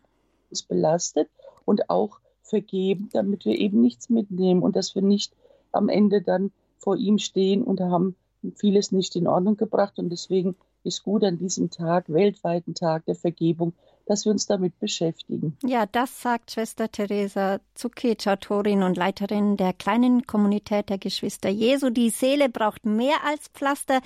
uns 0.51 0.63
belastet 0.63 1.29
und 1.65 1.89
auch 1.89 2.19
vergeben, 2.43 3.09
damit 3.13 3.45
wir 3.45 3.59
eben 3.59 3.81
nichts 3.81 4.11
mitnehmen 4.11 4.63
und 4.63 4.77
dass 4.77 4.95
wir 4.95 5.03
nicht 5.03 5.33
am 5.73 5.89
Ende 5.89 6.21
dann 6.21 6.53
vor 6.79 6.97
ihm 6.97 7.19
stehen 7.19 7.63
und 7.63 7.81
haben 7.81 8.17
vieles 8.53 8.93
nicht 8.93 9.17
in 9.17 9.27
Ordnung 9.27 9.57
gebracht. 9.57 9.99
Und 9.99 10.11
deswegen 10.11 10.57
ist 10.83 11.03
gut 11.03 11.25
an 11.25 11.39
diesem 11.39 11.71
Tag, 11.71 12.09
weltweiten 12.09 12.75
Tag 12.75 13.07
der 13.07 13.15
Vergebung, 13.15 13.73
dass 14.07 14.25
wir 14.27 14.33
uns 14.33 14.47
damit 14.47 14.79
beschäftigen. 14.79 15.57
Ja, 15.65 15.87
das 15.87 16.21
sagt 16.21 16.51
Schwester 16.51 16.91
Teresa 16.91 17.61
Zukic, 17.75 18.27
Autorin 18.27 18.83
und 18.83 18.97
Leiterin 18.97 19.57
der 19.57 19.73
kleinen 19.73 20.27
Kommunität 20.27 20.91
der 20.91 20.99
Geschwister 20.99 21.49
Jesu. 21.49 21.91
Die 21.91 22.11
Seele 22.11 22.49
braucht 22.49 22.85
mehr 22.85 23.17
als 23.27 23.49
Pflaster 23.49 24.01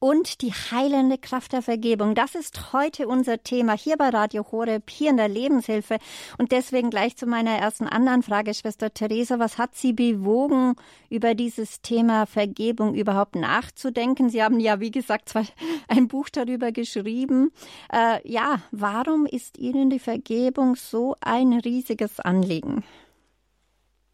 und 0.00 0.42
die 0.42 0.52
heilende 0.52 1.18
Kraft 1.18 1.52
der 1.52 1.62
Vergebung. 1.62 2.14
Das 2.14 2.34
ist 2.34 2.72
heute 2.72 3.08
unser 3.08 3.42
Thema 3.42 3.72
hier 3.72 3.96
bei 3.96 4.10
Radio 4.10 4.46
Horeb, 4.50 4.90
hier 4.90 5.10
in 5.10 5.16
der 5.16 5.28
Lebenshilfe. 5.28 5.98
Und 6.38 6.52
deswegen 6.52 6.90
gleich 6.90 7.16
zu 7.16 7.26
meiner 7.26 7.50
ersten 7.50 7.86
anderen 7.86 8.22
Frage, 8.22 8.54
Schwester 8.54 8.92
Theresa. 8.92 9.38
Was 9.38 9.58
hat 9.58 9.74
Sie 9.74 9.92
bewogen, 9.92 10.76
über 11.10 11.34
dieses 11.34 11.80
Thema 11.82 12.26
Vergebung 12.26 12.94
überhaupt 12.94 13.34
nachzudenken? 13.34 14.30
Sie 14.30 14.42
haben 14.42 14.60
ja, 14.60 14.80
wie 14.80 14.90
gesagt, 14.90 15.30
zwar 15.30 15.44
ein 15.88 16.08
Buch 16.08 16.28
darüber 16.28 16.72
geschrieben. 16.72 17.50
Äh, 17.92 18.20
ja, 18.28 18.62
warum 18.70 19.26
ist 19.26 19.58
Ihnen 19.58 19.90
die 19.90 19.98
Vergebung 19.98 20.76
so 20.76 21.16
ein 21.20 21.52
riesiges 21.54 22.20
Anliegen? 22.20 22.84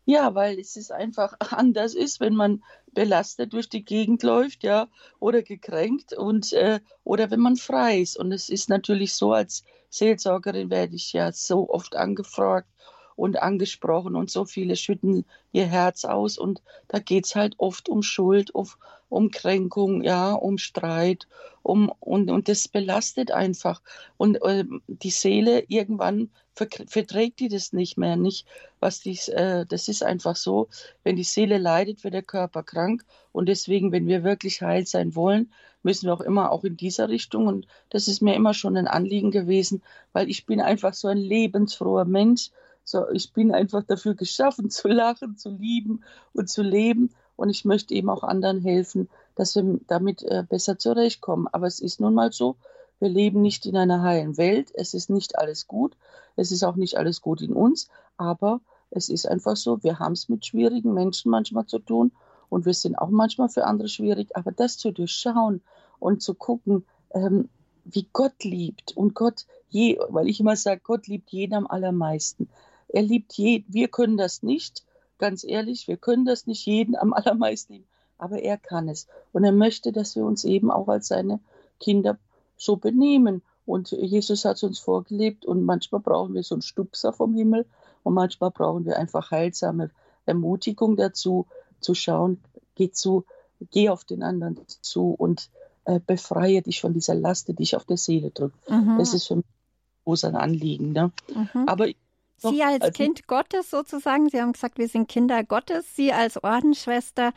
Ja, 0.06 0.34
weil 0.34 0.58
es 0.58 0.76
ist 0.76 0.92
einfach 0.92 1.34
anders 1.50 1.94
ist, 1.94 2.20
wenn 2.20 2.34
man 2.34 2.62
belastet 2.92 3.52
durch 3.52 3.68
die 3.68 3.84
Gegend 3.84 4.22
läuft, 4.22 4.62
ja, 4.62 4.88
oder 5.18 5.42
gekränkt 5.42 6.12
und 6.12 6.52
äh, 6.52 6.80
oder 7.04 7.30
wenn 7.30 7.40
man 7.40 7.56
frei 7.56 8.00
ist. 8.00 8.16
Und 8.18 8.32
es 8.32 8.48
ist 8.48 8.68
natürlich 8.68 9.14
so, 9.14 9.32
als 9.32 9.64
Seelsorgerin 9.90 10.70
werde 10.70 10.96
ich 10.96 11.12
ja 11.12 11.32
so 11.32 11.68
oft 11.70 11.96
angefragt 11.96 12.68
und 13.16 13.40
angesprochen 13.40 14.16
und 14.16 14.30
so 14.30 14.44
viele 14.44 14.76
schütten 14.76 15.24
ihr 15.52 15.66
Herz 15.66 16.04
aus. 16.04 16.38
Und 16.38 16.62
da 16.88 16.98
geht's 16.98 17.34
halt 17.34 17.54
oft 17.58 17.88
um 17.88 18.02
Schuld, 18.02 18.54
um, 18.54 18.68
um 19.08 19.30
Kränkung, 19.30 20.02
ja, 20.02 20.32
um 20.32 20.58
Streit, 20.58 21.26
um 21.62 21.92
und, 22.00 22.30
und 22.30 22.48
das 22.48 22.68
belastet 22.68 23.30
einfach. 23.30 23.80
Und 24.16 24.42
äh, 24.42 24.64
die 24.86 25.10
Seele 25.10 25.64
irgendwann 25.68 26.30
verträgt 26.54 27.40
die 27.40 27.48
das 27.48 27.72
nicht 27.72 27.98
mehr, 27.98 28.16
nicht? 28.16 28.46
Was 28.78 29.00
dies, 29.00 29.28
äh, 29.28 29.66
das 29.66 29.88
ist 29.88 30.04
einfach 30.04 30.36
so, 30.36 30.68
wenn 31.02 31.16
die 31.16 31.24
Seele 31.24 31.58
leidet, 31.58 32.04
wird 32.04 32.14
der 32.14 32.22
Körper 32.22 32.62
krank. 32.62 33.04
Und 33.32 33.48
deswegen, 33.48 33.92
wenn 33.92 34.06
wir 34.06 34.22
wirklich 34.22 34.62
heil 34.62 34.86
sein 34.86 35.14
wollen, 35.16 35.50
müssen 35.82 36.06
wir 36.06 36.14
auch 36.14 36.20
immer 36.20 36.52
auch 36.52 36.64
in 36.64 36.76
dieser 36.76 37.08
Richtung. 37.08 37.46
Und 37.46 37.66
das 37.90 38.08
ist 38.08 38.22
mir 38.22 38.34
immer 38.34 38.54
schon 38.54 38.76
ein 38.76 38.86
Anliegen 38.86 39.30
gewesen, 39.30 39.82
weil 40.12 40.30
ich 40.30 40.46
bin 40.46 40.60
einfach 40.60 40.94
so 40.94 41.08
ein 41.08 41.18
lebensfroher 41.18 42.04
Mensch 42.04 42.50
so, 42.84 43.08
ich 43.10 43.32
bin 43.32 43.52
einfach 43.52 43.82
dafür 43.82 44.14
geschaffen, 44.14 44.70
zu 44.70 44.88
lachen, 44.88 45.36
zu 45.36 45.50
lieben 45.50 46.04
und 46.32 46.48
zu 46.48 46.62
leben. 46.62 47.10
Und 47.36 47.50
ich 47.50 47.64
möchte 47.64 47.94
eben 47.94 48.10
auch 48.10 48.22
anderen 48.22 48.60
helfen, 48.60 49.08
dass 49.34 49.56
wir 49.56 49.80
damit 49.88 50.22
äh, 50.22 50.44
besser 50.48 50.78
zurechtkommen. 50.78 51.48
Aber 51.50 51.66
es 51.66 51.80
ist 51.80 52.00
nun 52.00 52.14
mal 52.14 52.30
so, 52.30 52.56
wir 53.00 53.08
leben 53.08 53.42
nicht 53.42 53.66
in 53.66 53.76
einer 53.76 54.02
heilen 54.02 54.36
Welt. 54.36 54.70
Es 54.72 54.94
ist 54.94 55.10
nicht 55.10 55.36
alles 55.36 55.66
gut. 55.66 55.96
Es 56.36 56.52
ist 56.52 56.62
auch 56.62 56.76
nicht 56.76 56.96
alles 56.96 57.20
gut 57.20 57.42
in 57.42 57.52
uns. 57.52 57.88
Aber 58.16 58.60
es 58.90 59.08
ist 59.08 59.26
einfach 59.26 59.56
so, 59.56 59.82
wir 59.82 59.98
haben 59.98 60.12
es 60.12 60.28
mit 60.28 60.46
schwierigen 60.46 60.94
Menschen 60.94 61.30
manchmal 61.30 61.66
zu 61.66 61.80
tun. 61.80 62.12
Und 62.48 62.66
wir 62.66 62.74
sind 62.74 62.96
auch 62.96 63.08
manchmal 63.08 63.48
für 63.48 63.64
andere 63.64 63.88
schwierig. 63.88 64.36
Aber 64.36 64.52
das 64.52 64.76
zu 64.76 64.92
durchschauen 64.92 65.60
und 65.98 66.22
zu 66.22 66.34
gucken, 66.34 66.86
ähm, 67.10 67.48
wie 67.84 68.08
Gott 68.12 68.44
liebt 68.44 68.96
und 68.96 69.14
Gott 69.14 69.44
je, 69.68 69.98
weil 70.08 70.28
ich 70.28 70.40
immer 70.40 70.56
sage, 70.56 70.80
Gott 70.84 71.06
liebt 71.08 71.30
jeden 71.30 71.54
am 71.54 71.66
allermeisten. 71.66 72.48
Er 72.94 73.02
liebt 73.02 73.32
jeden. 73.32 73.72
Wir 73.74 73.88
können 73.88 74.16
das 74.16 74.44
nicht, 74.44 74.84
ganz 75.18 75.42
ehrlich, 75.42 75.88
wir 75.88 75.96
können 75.96 76.24
das 76.24 76.46
nicht 76.46 76.64
jeden 76.64 76.96
am 76.96 77.12
allermeisten 77.12 77.74
lieben, 77.74 77.88
aber 78.18 78.40
er 78.40 78.56
kann 78.56 78.88
es. 78.88 79.08
Und 79.32 79.42
er 79.42 79.52
möchte, 79.52 79.90
dass 79.90 80.14
wir 80.14 80.24
uns 80.24 80.44
eben 80.44 80.70
auch 80.70 80.86
als 80.86 81.08
seine 81.08 81.40
Kinder 81.80 82.18
so 82.56 82.76
benehmen. 82.76 83.42
Und 83.66 83.90
Jesus 83.90 84.44
hat 84.44 84.56
es 84.56 84.62
uns 84.62 84.78
vorgelebt 84.78 85.44
und 85.44 85.64
manchmal 85.64 86.00
brauchen 86.00 86.34
wir 86.34 86.44
so 86.44 86.54
einen 86.54 86.62
Stupser 86.62 87.12
vom 87.12 87.34
Himmel 87.34 87.66
und 88.04 88.14
manchmal 88.14 88.52
brauchen 88.52 88.84
wir 88.84 88.96
einfach 88.96 89.32
heilsame 89.32 89.90
Ermutigung 90.24 90.96
dazu, 90.96 91.46
zu 91.80 91.94
schauen, 91.94 92.40
geh 92.76 92.92
zu, 92.92 93.24
geh 93.72 93.88
auf 93.88 94.04
den 94.04 94.22
anderen 94.22 94.60
zu 94.82 95.10
und 95.10 95.50
äh, 95.84 95.98
befreie 95.98 96.62
dich 96.62 96.80
von 96.80 96.92
dieser 96.92 97.14
Last, 97.14 97.48
die 97.48 97.54
dich 97.54 97.74
auf 97.74 97.84
der 97.84 97.96
Seele 97.96 98.30
drückt. 98.30 98.70
Mhm. 98.70 98.98
Das 98.98 99.14
ist 99.14 99.26
für 99.26 99.36
mich 99.36 99.46
ein 99.46 100.04
großes 100.04 100.34
Anliegen. 100.34 100.92
Ne? 100.92 101.10
Mhm. 101.34 101.66
Aber 101.66 101.88
Sie 102.36 102.62
als 102.62 102.82
also, 102.82 102.92
Kind 102.92 103.26
Gottes 103.26 103.70
sozusagen, 103.70 104.28
Sie 104.28 104.40
haben 104.40 104.52
gesagt, 104.52 104.78
wir 104.78 104.88
sind 104.88 105.08
Kinder 105.08 105.44
Gottes, 105.44 105.96
Sie 105.96 106.12
als 106.12 106.42
Ordensschwester, 106.42 107.32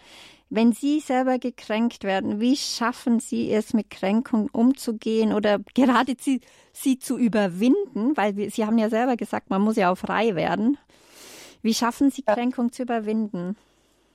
wenn 0.50 0.72
Sie 0.72 1.00
selber 1.00 1.39
gekränkt 1.39 2.04
werden, 2.04 2.39
wie 2.39 2.56
schaffen 2.56 3.20
Sie 3.20 3.51
es, 3.51 3.74
mit 3.74 3.89
Kränkung 3.89 4.50
umzugehen 4.51 5.34
oder 5.34 5.60
gerade 5.74 6.16
sie, 6.20 6.42
sie 6.74 7.00
zu 7.00 7.18
überwinden? 7.18 8.16
Weil 8.16 8.36
wir, 8.38 8.50
Sie 8.51 8.66
haben 8.66 8.77
ja 8.77 8.89
selber 8.89 9.18
gesagt, 9.18 9.50
man 9.50 9.62
muss 9.62 9.75
ja 9.75 9.92
auch 9.92 9.98
frei 9.98 10.36
werden. 10.36 10.77
Wie 11.62 11.74
schaffen 11.74 12.12
Sie 12.12 12.24
Kränkung 12.24 12.68
ja. 12.68 12.72
zu 12.72 12.84
überwinden? 12.84 13.58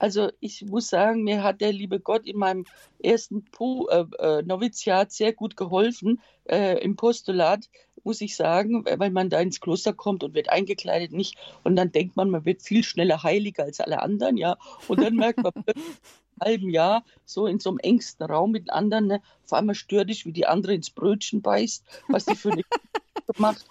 Also 0.03 0.31
ich 0.41 0.65
muss 0.65 0.89
sagen, 0.89 1.23
mir 1.23 1.45
hat 1.45 1.61
der 1.61 1.73
liebe 1.73 2.01
Gott 2.01 2.27
in 2.27 2.37
meinem 2.37 2.65
ersten 3.01 3.45
po, 3.45 3.87
äh, 3.89 4.05
äh, 4.19 4.43
Noviziat 4.43 5.13
sehr 5.13 5.33
gut 5.33 5.57
geholfen 5.57 6.21
äh, 6.51 6.83
im 6.83 6.97
Postulat, 6.97 7.71
muss 8.03 8.21
ich 8.21 8.35
sagen, 8.35 8.85
weil 8.85 9.11
man 9.11 9.31
da 9.31 9.39
ins 9.39 9.61
Kloster 9.61 9.93
kommt 9.93 10.25
und 10.25 10.35
wird 10.35 10.49
eingekleidet, 10.49 11.13
nicht. 11.13 11.37
Und 11.63 11.77
dann 11.77 11.93
denkt 11.93 12.17
man, 12.17 12.31
man 12.31 12.45
wird 12.45 12.63
viel 12.63 12.83
schneller 12.83 13.23
heiliger 13.23 13.63
als 13.63 13.79
alle 13.79 14.03
anderen, 14.03 14.37
ja. 14.37 14.57
Und 14.89 15.01
dann 15.01 15.15
merkt 15.15 15.41
man 15.41 15.53
halben 16.41 16.71
Jahr 16.71 17.05
so 17.25 17.47
in 17.47 17.61
so 17.61 17.71
einem 17.71 17.79
engsten 17.79 18.27
Raum 18.27 18.51
mit 18.51 18.71
anderen, 18.71 19.07
ne, 19.07 19.23
auf 19.45 19.53
einmal 19.53 19.77
stört 19.77 20.11
dich, 20.11 20.27
wie 20.27 20.33
die 20.33 20.47
andere 20.47 20.75
ins 20.75 20.91
Brötchen 20.91 21.43
beißt, 21.43 21.85
was 22.09 22.25
die 22.25 22.35
für 22.35 22.51
eine 22.51 22.63
gemacht. 23.33 23.65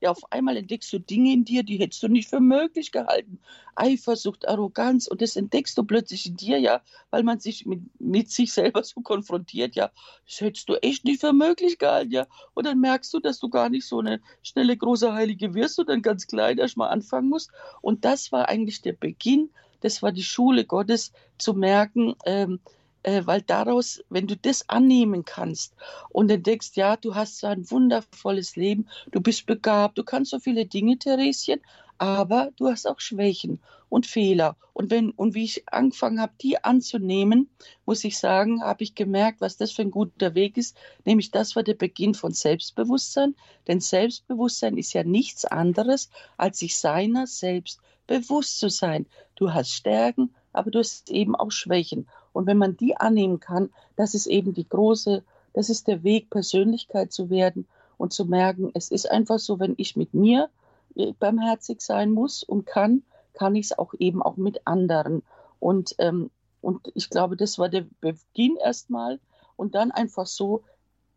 Ja, 0.00 0.12
auf 0.12 0.30
einmal 0.30 0.56
entdeckst 0.56 0.92
du 0.92 1.00
Dinge 1.00 1.32
in 1.32 1.44
dir, 1.44 1.64
die 1.64 1.78
hättest 1.78 2.02
du 2.04 2.08
nicht 2.08 2.28
für 2.28 2.38
möglich 2.38 2.92
gehalten. 2.92 3.40
Eifersucht, 3.74 4.46
Arroganz 4.46 5.08
und 5.08 5.20
das 5.20 5.34
entdeckst 5.34 5.76
du 5.76 5.82
plötzlich 5.82 6.26
in 6.26 6.36
dir, 6.36 6.58
ja, 6.58 6.82
weil 7.10 7.24
man 7.24 7.40
sich 7.40 7.66
mit, 7.66 7.80
mit 8.00 8.30
sich 8.30 8.52
selber 8.52 8.84
so 8.84 9.00
konfrontiert, 9.00 9.74
ja, 9.74 9.90
das 10.24 10.40
hättest 10.40 10.68
du 10.68 10.74
echt 10.82 11.04
nicht 11.04 11.20
für 11.20 11.32
möglich 11.32 11.78
gehalten, 11.78 12.12
ja. 12.12 12.26
Und 12.54 12.66
dann 12.66 12.78
merkst 12.78 13.12
du, 13.12 13.18
dass 13.18 13.40
du 13.40 13.48
gar 13.48 13.70
nicht 13.70 13.86
so 13.86 13.98
eine 13.98 14.20
schnelle, 14.42 14.76
große 14.76 15.12
Heilige 15.12 15.54
wirst 15.54 15.78
dann 15.86 16.02
ganz 16.02 16.26
klein 16.26 16.58
erst 16.58 16.76
mal 16.76 16.88
anfangen 16.88 17.28
musst. 17.28 17.50
Und 17.80 18.04
das 18.04 18.30
war 18.30 18.48
eigentlich 18.48 18.82
der 18.82 18.92
Beginn, 18.92 19.50
das 19.80 20.02
war 20.02 20.12
die 20.12 20.22
Schule 20.22 20.64
Gottes, 20.64 21.12
zu 21.38 21.54
merken, 21.54 22.14
ähm, 22.24 22.60
äh, 23.02 23.22
weil 23.24 23.42
daraus, 23.42 24.02
wenn 24.08 24.26
du 24.26 24.36
das 24.36 24.68
annehmen 24.68 25.24
kannst 25.24 25.74
und 26.10 26.30
entdeckst, 26.30 26.76
ja, 26.76 26.96
du 26.96 27.14
hast 27.14 27.44
ein 27.44 27.70
wundervolles 27.70 28.56
Leben, 28.56 28.88
du 29.10 29.20
bist 29.20 29.46
begabt, 29.46 29.98
du 29.98 30.04
kannst 30.04 30.30
so 30.30 30.38
viele 30.38 30.66
Dinge, 30.66 30.98
Thereschen, 30.98 31.60
aber 31.98 32.50
du 32.56 32.68
hast 32.68 32.86
auch 32.86 33.00
Schwächen 33.00 33.60
und 33.88 34.06
Fehler. 34.06 34.56
Und 34.72 34.90
wenn 34.90 35.10
und 35.10 35.34
wie 35.34 35.44
ich 35.44 35.68
angefangen 35.72 36.20
habe, 36.20 36.32
die 36.40 36.62
anzunehmen, 36.62 37.50
muss 37.84 38.04
ich 38.04 38.18
sagen, 38.18 38.62
habe 38.62 38.84
ich 38.84 38.94
gemerkt, 38.94 39.40
was 39.40 39.56
das 39.56 39.72
für 39.72 39.82
ein 39.82 39.90
guter 39.90 40.34
Weg 40.34 40.56
ist. 40.56 40.76
Nämlich 41.04 41.30
das 41.30 41.56
war 41.56 41.64
der 41.64 41.74
Beginn 41.74 42.14
von 42.14 42.32
Selbstbewusstsein. 42.32 43.34
Denn 43.66 43.80
Selbstbewusstsein 43.80 44.76
ist 44.76 44.92
ja 44.92 45.02
nichts 45.02 45.44
anderes, 45.44 46.10
als 46.36 46.60
sich 46.60 46.76
seiner 46.76 47.26
selbst 47.26 47.80
bewusst 48.06 48.58
zu 48.60 48.68
sein. 48.68 49.06
Du 49.34 49.52
hast 49.52 49.70
Stärken, 49.70 50.34
aber 50.52 50.70
du 50.70 50.78
hast 50.78 51.10
eben 51.10 51.34
auch 51.34 51.50
Schwächen. 51.50 52.08
Und 52.32 52.46
wenn 52.46 52.58
man 52.58 52.76
die 52.76 52.96
annehmen 52.96 53.40
kann, 53.40 53.70
das 53.96 54.14
ist 54.14 54.26
eben 54.26 54.54
die 54.54 54.68
große, 54.68 55.22
das 55.52 55.70
ist 55.70 55.88
der 55.88 56.02
Weg, 56.02 56.30
Persönlichkeit 56.30 57.12
zu 57.12 57.30
werden 57.30 57.66
und 57.96 58.12
zu 58.12 58.24
merken, 58.24 58.70
es 58.74 58.90
ist 58.90 59.10
einfach 59.10 59.38
so, 59.38 59.58
wenn 59.58 59.74
ich 59.76 59.96
mit 59.96 60.14
mir 60.14 60.50
äh, 60.94 61.12
barmherzig 61.12 61.80
sein 61.80 62.10
muss 62.10 62.42
und 62.42 62.66
kann, 62.66 63.02
kann 63.34 63.56
ich 63.56 63.66
es 63.66 63.78
auch 63.78 63.94
eben 63.98 64.22
auch 64.22 64.36
mit 64.36 64.66
anderen. 64.66 65.22
Und 65.60 65.94
ähm, 65.98 66.30
Und 66.60 66.90
ich 66.94 67.08
glaube, 67.08 67.36
das 67.36 67.58
war 67.58 67.68
der 67.68 67.86
Beginn 68.00 68.56
erstmal. 68.56 69.20
Und 69.56 69.74
dann 69.74 69.92
einfach 69.92 70.26
so, 70.26 70.62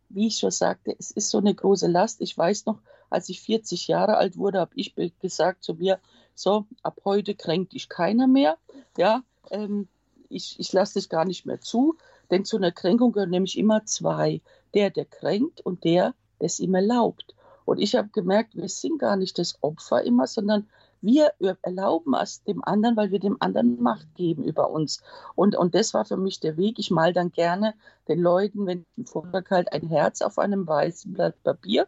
wie 0.09 0.27
ich 0.27 0.37
schon 0.37 0.51
sagte, 0.51 0.95
es 0.99 1.11
ist 1.11 1.29
so 1.29 1.39
eine 1.39 1.53
große 1.53 1.87
Last. 1.87 2.21
Ich 2.21 2.37
weiß 2.37 2.65
noch, 2.65 2.79
als 3.09 3.29
ich 3.29 3.41
40 3.41 3.87
Jahre 3.87 4.17
alt 4.17 4.37
wurde, 4.37 4.59
habe 4.59 4.71
ich 4.75 4.93
gesagt 5.19 5.63
zu 5.63 5.73
mir, 5.73 5.99
so, 6.35 6.65
ab 6.83 7.01
heute 7.05 7.33
kränkt 7.33 7.73
dich 7.73 7.89
keiner 7.89 8.27
mehr. 8.27 8.57
Ja, 8.97 9.23
ähm, 9.49 9.87
ich, 10.31 10.59
ich 10.59 10.73
lasse 10.73 10.99
dich 10.99 11.09
gar 11.09 11.25
nicht 11.25 11.45
mehr 11.45 11.59
zu, 11.59 11.97
denn 12.29 12.45
zu 12.45 12.57
einer 12.57 12.71
Kränkung 12.71 13.11
gehören 13.11 13.29
nämlich 13.29 13.57
immer 13.57 13.85
zwei. 13.85 14.41
Der, 14.73 14.89
der 14.89 15.05
kränkt 15.05 15.61
und 15.61 15.83
der, 15.83 16.13
der 16.39 16.47
es 16.47 16.59
ihm 16.59 16.73
erlaubt. 16.73 17.35
Und 17.65 17.79
ich 17.79 17.95
habe 17.95 18.09
gemerkt, 18.09 18.55
wir 18.55 18.69
sind 18.69 18.99
gar 18.99 19.15
nicht 19.15 19.37
das 19.37 19.57
Opfer 19.61 20.03
immer, 20.03 20.27
sondern 20.27 20.67
wir 21.01 21.33
erlauben 21.61 22.13
es 22.15 22.43
dem 22.43 22.63
anderen, 22.63 22.95
weil 22.95 23.11
wir 23.11 23.19
dem 23.19 23.37
anderen 23.39 23.81
Macht 23.81 24.13
geben 24.15 24.43
über 24.43 24.69
uns. 24.69 25.01
Und, 25.35 25.55
und 25.55 25.73
das 25.73 25.93
war 25.93 26.05
für 26.05 26.17
mich 26.17 26.39
der 26.39 26.57
Weg. 26.57 26.77
Ich 26.79 26.91
mal 26.91 27.11
dann 27.11 27.31
gerne 27.31 27.73
den 28.07 28.19
Leuten, 28.19 28.65
wenn 28.65 28.85
ein 28.97 29.05
Vortrag 29.05 29.49
halt 29.49 29.73
ein 29.73 29.87
Herz 29.87 30.21
auf 30.21 30.37
einem 30.37 30.67
weißen 30.67 31.13
Blatt 31.13 31.41
Papier. 31.43 31.87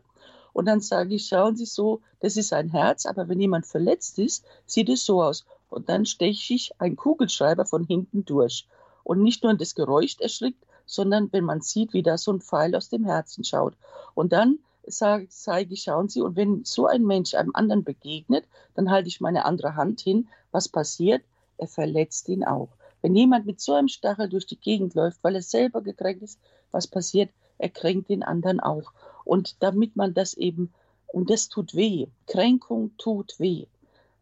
Und 0.51 0.65
dann 0.65 0.81
sage 0.81 1.15
ich, 1.15 1.27
schauen 1.27 1.55
Sie 1.55 1.65
so, 1.65 2.01
das 2.19 2.37
ist 2.37 2.53
ein 2.53 2.69
Herz, 2.69 3.05
aber 3.05 3.27
wenn 3.27 3.39
jemand 3.39 3.65
verletzt 3.65 4.19
ist, 4.19 4.45
sieht 4.65 4.89
es 4.89 5.05
so 5.05 5.21
aus. 5.21 5.45
Und 5.73 5.89
dann 5.89 6.05
steche 6.05 6.53
ich 6.53 6.71
einen 6.79 6.95
Kugelschreiber 6.95 7.65
von 7.65 7.83
hinten 7.83 8.25
durch. 8.25 8.67
Und 9.03 9.23
nicht 9.23 9.43
nur 9.43 9.55
das 9.55 9.73
Geräusch 9.73 10.19
erschrickt, 10.19 10.63
sondern 10.85 11.33
wenn 11.33 11.43
man 11.43 11.61
sieht, 11.61 11.93
wie 11.93 12.03
da 12.03 12.17
so 12.17 12.31
ein 12.31 12.41
Pfeil 12.41 12.75
aus 12.75 12.89
dem 12.89 13.05
Herzen 13.05 13.43
schaut. 13.43 13.73
Und 14.13 14.33
dann 14.33 14.59
sage, 14.85 15.27
zeige 15.29 15.73
ich, 15.73 15.83
schauen 15.83 16.09
Sie, 16.09 16.21
und 16.21 16.35
wenn 16.35 16.63
so 16.63 16.85
ein 16.85 17.03
Mensch 17.03 17.33
einem 17.33 17.55
anderen 17.55 17.83
begegnet, 17.83 18.45
dann 18.75 18.91
halte 18.91 19.07
ich 19.07 19.19
meine 19.19 19.45
andere 19.45 19.75
Hand 19.75 19.99
hin. 20.01 20.27
Was 20.51 20.69
passiert? 20.69 21.23
Er 21.57 21.67
verletzt 21.67 22.29
ihn 22.29 22.43
auch. 22.43 22.69
Wenn 23.01 23.15
jemand 23.15 23.45
mit 23.45 23.59
so 23.59 23.73
einem 23.73 23.87
Stachel 23.87 24.29
durch 24.29 24.45
die 24.45 24.59
Gegend 24.59 24.93
läuft, 24.93 25.23
weil 25.23 25.35
er 25.35 25.41
selber 25.41 25.81
gekränkt 25.81 26.21
ist, 26.21 26.39
was 26.71 26.87
passiert? 26.87 27.31
Er 27.57 27.69
kränkt 27.69 28.09
den 28.09 28.23
anderen 28.23 28.59
auch. 28.59 28.91
Und 29.25 29.61
damit 29.63 29.95
man 29.95 30.13
das 30.13 30.35
eben, 30.35 30.71
und 31.07 31.29
das 31.29 31.49
tut 31.49 31.73
weh, 31.75 32.07
Kränkung 32.27 32.91
tut 32.97 33.39
weh. 33.39 33.65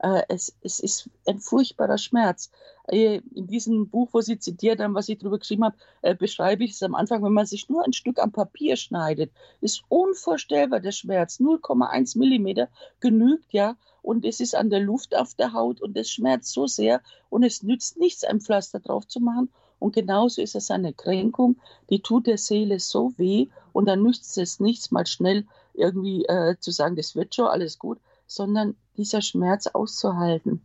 Äh, 0.01 0.23
es, 0.29 0.55
es 0.63 0.79
ist 0.79 1.09
ein 1.27 1.39
furchtbarer 1.39 1.99
Schmerz. 1.99 2.49
Äh, 2.87 3.21
in 3.35 3.45
diesem 3.45 3.87
Buch, 3.87 4.09
wo 4.13 4.21
Sie 4.21 4.39
zitiert 4.39 4.79
haben, 4.79 4.95
was 4.95 5.09
ich 5.09 5.19
darüber 5.19 5.37
geschrieben 5.37 5.65
habe, 5.65 5.75
äh, 6.01 6.15
beschreibe 6.15 6.63
ich 6.63 6.71
es 6.71 6.81
am 6.81 6.95
Anfang, 6.95 7.23
wenn 7.23 7.33
man 7.33 7.45
sich 7.45 7.69
nur 7.69 7.83
ein 7.83 7.93
Stück 7.93 8.17
am 8.17 8.31
Papier 8.31 8.77
schneidet, 8.77 9.31
ist 9.61 9.83
unvorstellbar 9.89 10.79
der 10.79 10.91
Schmerz. 10.91 11.39
0,1 11.39 12.17
Millimeter 12.17 12.67
genügt 12.99 13.53
ja 13.53 13.75
und 14.01 14.25
es 14.25 14.39
ist 14.39 14.55
an 14.55 14.71
der 14.71 14.79
Luft 14.79 15.15
auf 15.15 15.35
der 15.35 15.53
Haut 15.53 15.81
und 15.81 15.95
es 15.95 16.09
schmerzt 16.09 16.51
so 16.51 16.65
sehr 16.65 17.01
und 17.29 17.43
es 17.43 17.61
nützt 17.61 17.99
nichts, 17.99 18.23
ein 18.23 18.41
Pflaster 18.41 18.79
drauf 18.79 19.07
zu 19.07 19.19
machen. 19.19 19.49
Und 19.77 19.93
genauso 19.93 20.41
ist 20.41 20.55
es 20.55 20.71
eine 20.71 20.93
Kränkung, 20.93 21.57
die 21.91 22.01
tut 22.01 22.25
der 22.25 22.37
Seele 22.39 22.79
so 22.79 23.13
weh 23.17 23.47
und 23.73 23.85
dann 23.85 24.01
nützt 24.01 24.37
es 24.39 24.59
nichts, 24.59 24.89
mal 24.89 25.05
schnell 25.05 25.45
irgendwie 25.73 26.25
äh, 26.25 26.55
zu 26.59 26.71
sagen, 26.71 26.95
das 26.95 27.15
wird 27.15 27.35
schon 27.35 27.47
alles 27.47 27.77
gut, 27.77 27.99
sondern 28.31 28.77
dieser 28.95 29.21
Schmerz 29.21 29.67
auszuhalten, 29.67 30.61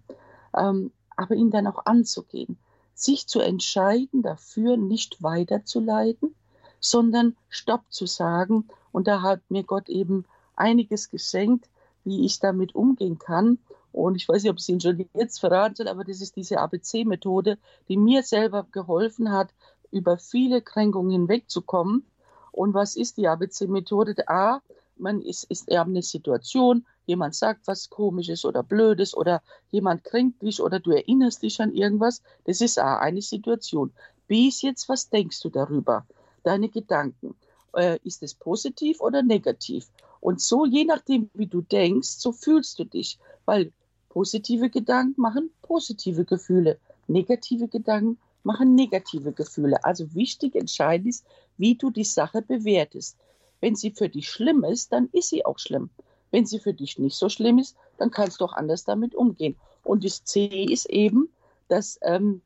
ähm, 0.57 0.93
aber 1.17 1.35
ihn 1.35 1.51
dann 1.51 1.67
auch 1.67 1.85
anzugehen, 1.85 2.59
sich 2.95 3.27
zu 3.27 3.41
entscheiden 3.41 4.23
dafür, 4.23 4.77
nicht 4.77 5.23
weiterzuleiden, 5.23 6.35
sondern 6.79 7.37
Stopp 7.49 7.83
zu 7.91 8.07
sagen. 8.07 8.69
Und 8.93 9.09
da 9.09 9.21
hat 9.21 9.41
mir 9.49 9.65
Gott 9.65 9.89
eben 9.89 10.27
einiges 10.55 11.11
geschenkt, 11.11 11.69
wie 12.05 12.25
ich 12.25 12.39
damit 12.39 12.75
umgehen 12.77 13.19
kann. 13.19 13.59
Und 13.91 14.15
ich 14.15 14.29
weiß 14.29 14.45
nicht, 14.45 14.51
ob 14.53 14.59
ich 14.59 14.63
es 14.63 14.69
Ihnen 14.69 14.81
schon 14.81 15.09
jetzt 15.15 15.41
verraten 15.41 15.75
soll, 15.75 15.89
aber 15.89 16.05
das 16.05 16.21
ist 16.21 16.37
diese 16.37 16.61
ABC-Methode, 16.61 17.59
die 17.89 17.97
mir 17.97 18.23
selber 18.23 18.65
geholfen 18.71 19.33
hat, 19.33 19.49
über 19.91 20.19
viele 20.19 20.63
Kränkungen 20.63 21.11
hinwegzukommen. 21.11 22.07
Und 22.53 22.75
was 22.75 22.95
ist 22.95 23.17
die 23.17 23.27
ABC-Methode? 23.27 24.29
A, 24.29 24.61
man 24.97 25.21
ist, 25.21 25.45
ist 25.51 25.69
eher 25.69 25.83
eine 25.83 26.03
Situation, 26.03 26.87
jemand 27.07 27.35
sagt 27.35 27.67
was 27.67 27.89
Komisches 27.89 28.45
oder 28.45 28.63
Blödes 28.63 29.17
oder 29.17 29.43
jemand 29.71 30.05
kränkt 30.05 30.43
dich 30.43 30.61
oder 30.61 30.81
du 30.81 30.91
erinnerst 30.91 31.43
dich 31.43 31.61
an 31.61 31.73
irgendwas. 31.73 32.23
Das 32.45 32.61
ist 32.61 32.79
A, 32.79 32.99
eine 32.99 33.23
Situation. 33.23 33.93
B 34.27 34.49
ist 34.49 34.63
jetzt, 34.63 34.89
was 34.89 35.09
denkst 35.09 35.41
du 35.41 35.49
darüber? 35.49 36.07
Deine 36.43 36.69
Gedanken. 36.69 37.37
Äh, 37.75 37.99
ist 38.03 38.23
es 38.23 38.35
positiv 38.35 39.01
oder 39.01 39.23
negativ? 39.23 39.89
Und 40.21 40.41
so, 40.41 40.67
je 40.67 40.85
nachdem, 40.85 41.31
wie 41.35 41.47
du 41.47 41.61
denkst, 41.61 42.09
so 42.09 42.33
fühlst 42.33 42.79
du 42.79 42.85
dich. 42.85 43.19
Weil 43.45 43.73
positive 44.09 44.71
Gedanken 44.71 45.21
machen 45.21 45.51
positive 45.63 46.25
Gefühle. 46.25 46.79
Negative 47.07 47.69
Gedanken 47.69 48.19
machen 48.43 48.75
negative 48.75 49.33
Gefühle. 49.33 49.85
Also 49.85 50.15
wichtig, 50.15 50.55
entscheidend 50.55 51.09
ist, 51.09 51.25
wie 51.57 51.75
du 51.75 51.91
die 51.91 52.05
Sache 52.05 52.43
bewertest. 52.43 53.17
Wenn 53.61 53.75
sie 53.77 53.91
für 53.91 54.09
dich 54.09 54.29
schlimm 54.29 54.65
ist, 54.65 54.93
dann 54.93 55.09
ist 55.13 55.29
sie 55.31 55.45
auch 55.45 55.59
schlimm. 55.59 55.91
Wenn 56.37 56.45
sie 56.45 56.59
für 56.59 56.75
dich 56.75 56.99
nicht 56.99 57.17
so 57.17 57.31
schlimm 57.31 57.59
ist, 57.59 57.79
dann 57.97 58.11
kannst 58.11 58.43
du 58.43 58.45
auch 58.45 58.53
anders 58.53 58.85
damit 58.85 59.15
umgehen. 59.15 59.57
Und 59.83 60.05
das 60.05 60.23
C 60.23 60.65
ist 60.65 60.85
eben, 60.85 61.31
dass, 61.69 61.99
ähm, 62.03 62.43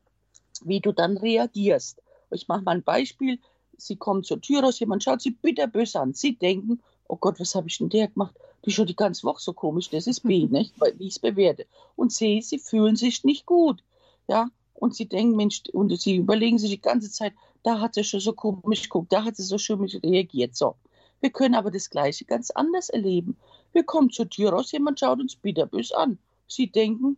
wie 0.63 0.79
du 0.79 0.93
dann 0.93 1.17
reagierst. 1.17 2.01
Ich 2.29 2.47
mache 2.47 2.61
mal 2.61 2.71
ein 2.71 2.83
Beispiel. 2.83 3.37
Sie 3.75 3.97
kommen 3.97 4.23
zur 4.23 4.39
Tür 4.39 4.63
raus, 4.63 4.79
jemand 4.79 5.03
schaut 5.03 5.21
sie 5.21 5.31
bitterböse 5.31 5.99
an. 5.99 6.13
Sie 6.13 6.37
denken, 6.37 6.79
oh 7.09 7.17
Gott, 7.17 7.37
was 7.41 7.53
habe 7.53 7.67
ich 7.67 7.79
denn 7.79 7.89
der 7.89 8.07
gemacht? 8.07 8.33
Die 8.63 8.71
schaut 8.71 8.87
die 8.87 8.95
ganze 8.95 9.25
Woche 9.25 9.41
so 9.41 9.51
komisch. 9.51 9.89
Das 9.89 10.07
ist 10.07 10.21
B, 10.21 10.45
nicht? 10.49 10.73
wie 10.79 11.07
ich 11.07 11.15
es 11.15 11.19
bewerte. 11.19 11.65
Und 11.97 12.13
C, 12.13 12.39
sie 12.39 12.59
fühlen 12.59 12.95
sich 12.95 13.25
nicht 13.25 13.45
gut. 13.45 13.83
Ja, 14.29 14.47
und 14.73 14.95
sie 14.95 15.09
denken, 15.09 15.35
Mensch, 15.35 15.63
und 15.73 15.99
sie 15.99 16.15
überlegen 16.15 16.59
sich 16.59 16.69
die 16.69 16.79
ganze 16.79 17.11
Zeit, 17.11 17.33
da 17.63 17.81
hat 17.81 17.95
sie 17.95 18.05
schon 18.05 18.21
so 18.21 18.31
komisch 18.31 18.83
geguckt, 18.83 19.11
da 19.11 19.25
hat 19.25 19.35
sie 19.35 19.43
so 19.43 19.57
schön 19.57 19.81
reagiert. 19.81 20.55
So. 20.55 20.75
Wir 21.21 21.29
können 21.29 21.55
aber 21.55 21.69
das 21.69 21.89
Gleiche 21.89 22.25
ganz 22.25 22.51
anders 22.51 22.89
erleben. 22.89 23.37
Wir 23.73 23.83
kommen 23.83 24.09
zur 24.09 24.29
Tür 24.29 24.51
raus, 24.51 24.71
jemand 24.71 24.99
schaut 24.99 25.19
uns 25.19 25.35
bitterbös 25.35 25.91
an. 25.91 26.17
Sie 26.47 26.71
denken, 26.71 27.17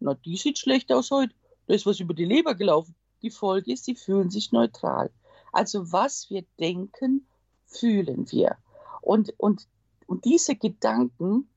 na, 0.00 0.14
die 0.14 0.36
sieht 0.36 0.58
schlecht 0.58 0.92
aus 0.92 1.10
heute. 1.10 1.34
Da 1.66 1.74
ist 1.74 1.86
was 1.86 2.00
über 2.00 2.14
die 2.14 2.24
Leber 2.24 2.54
gelaufen. 2.54 2.94
Die 3.22 3.30
Folge 3.30 3.72
ist, 3.72 3.84
sie 3.84 3.94
fühlen 3.94 4.30
sich 4.30 4.50
neutral. 4.50 5.10
Also 5.52 5.92
was 5.92 6.30
wir 6.30 6.44
denken, 6.58 7.26
fühlen 7.66 8.30
wir. 8.30 8.56
Und, 9.02 9.34
und, 9.38 9.66
und 10.06 10.24
diese 10.24 10.56
Gedanken 10.56 11.48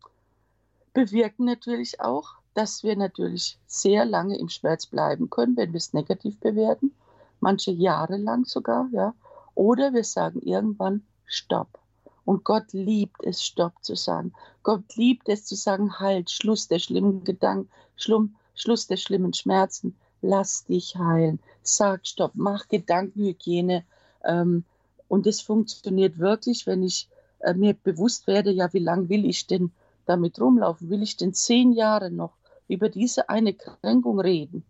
bewirken 0.93 1.45
natürlich 1.45 1.99
auch, 2.01 2.35
dass 2.53 2.83
wir 2.83 2.95
natürlich 2.95 3.57
sehr 3.65 4.05
lange 4.05 4.37
im 4.37 4.49
Schmerz 4.49 4.85
bleiben 4.85 5.29
können, 5.29 5.57
wenn 5.57 5.73
wir 5.73 5.77
es 5.77 5.93
negativ 5.93 6.39
bewerten, 6.39 6.93
manche 7.39 7.71
Jahre 7.71 8.17
lang 8.17 8.45
sogar, 8.45 8.87
ja. 8.91 9.15
Oder 9.55 9.93
wir 9.93 10.03
sagen 10.03 10.41
irgendwann 10.41 11.03
Stopp. 11.25 11.79
Und 12.25 12.43
Gott 12.43 12.71
liebt 12.71 13.23
es, 13.23 13.43
Stopp 13.43 13.73
zu 13.81 13.95
sagen. 13.95 14.33
Gott 14.63 14.95
liebt 14.95 15.27
es 15.27 15.45
zu 15.45 15.55
sagen, 15.55 15.99
halt, 15.99 16.29
Schluss 16.29 16.67
der 16.67 16.79
schlimmen 16.79 17.23
Gedanken, 17.23 17.69
Schlumm, 17.95 18.35
Schluss 18.55 18.87
der 18.87 18.97
schlimmen 18.97 19.33
Schmerzen, 19.33 19.95
lass 20.21 20.65
dich 20.65 20.95
heilen. 20.95 21.39
Sag 21.63 22.07
Stopp, 22.07 22.31
mach 22.35 22.67
Gedankenhygiene. 22.67 23.83
Ähm, 24.23 24.63
und 25.07 25.27
es 25.27 25.41
funktioniert 25.41 26.17
wirklich, 26.17 26.65
wenn 26.65 26.81
ich 26.81 27.09
äh, 27.39 27.53
mir 27.53 27.73
bewusst 27.73 28.25
werde, 28.27 28.51
ja, 28.51 28.71
wie 28.73 28.79
lange 28.79 29.09
will 29.09 29.25
ich 29.25 29.45
denn 29.47 29.71
damit 30.05 30.39
rumlaufen? 30.39 30.89
Will 30.89 31.03
ich 31.03 31.17
denn 31.17 31.33
zehn 31.33 31.73
Jahre 31.73 32.09
noch 32.09 32.33
über 32.67 32.89
diese 32.89 33.29
eine 33.29 33.53
Kränkung 33.53 34.19
reden? 34.19 34.63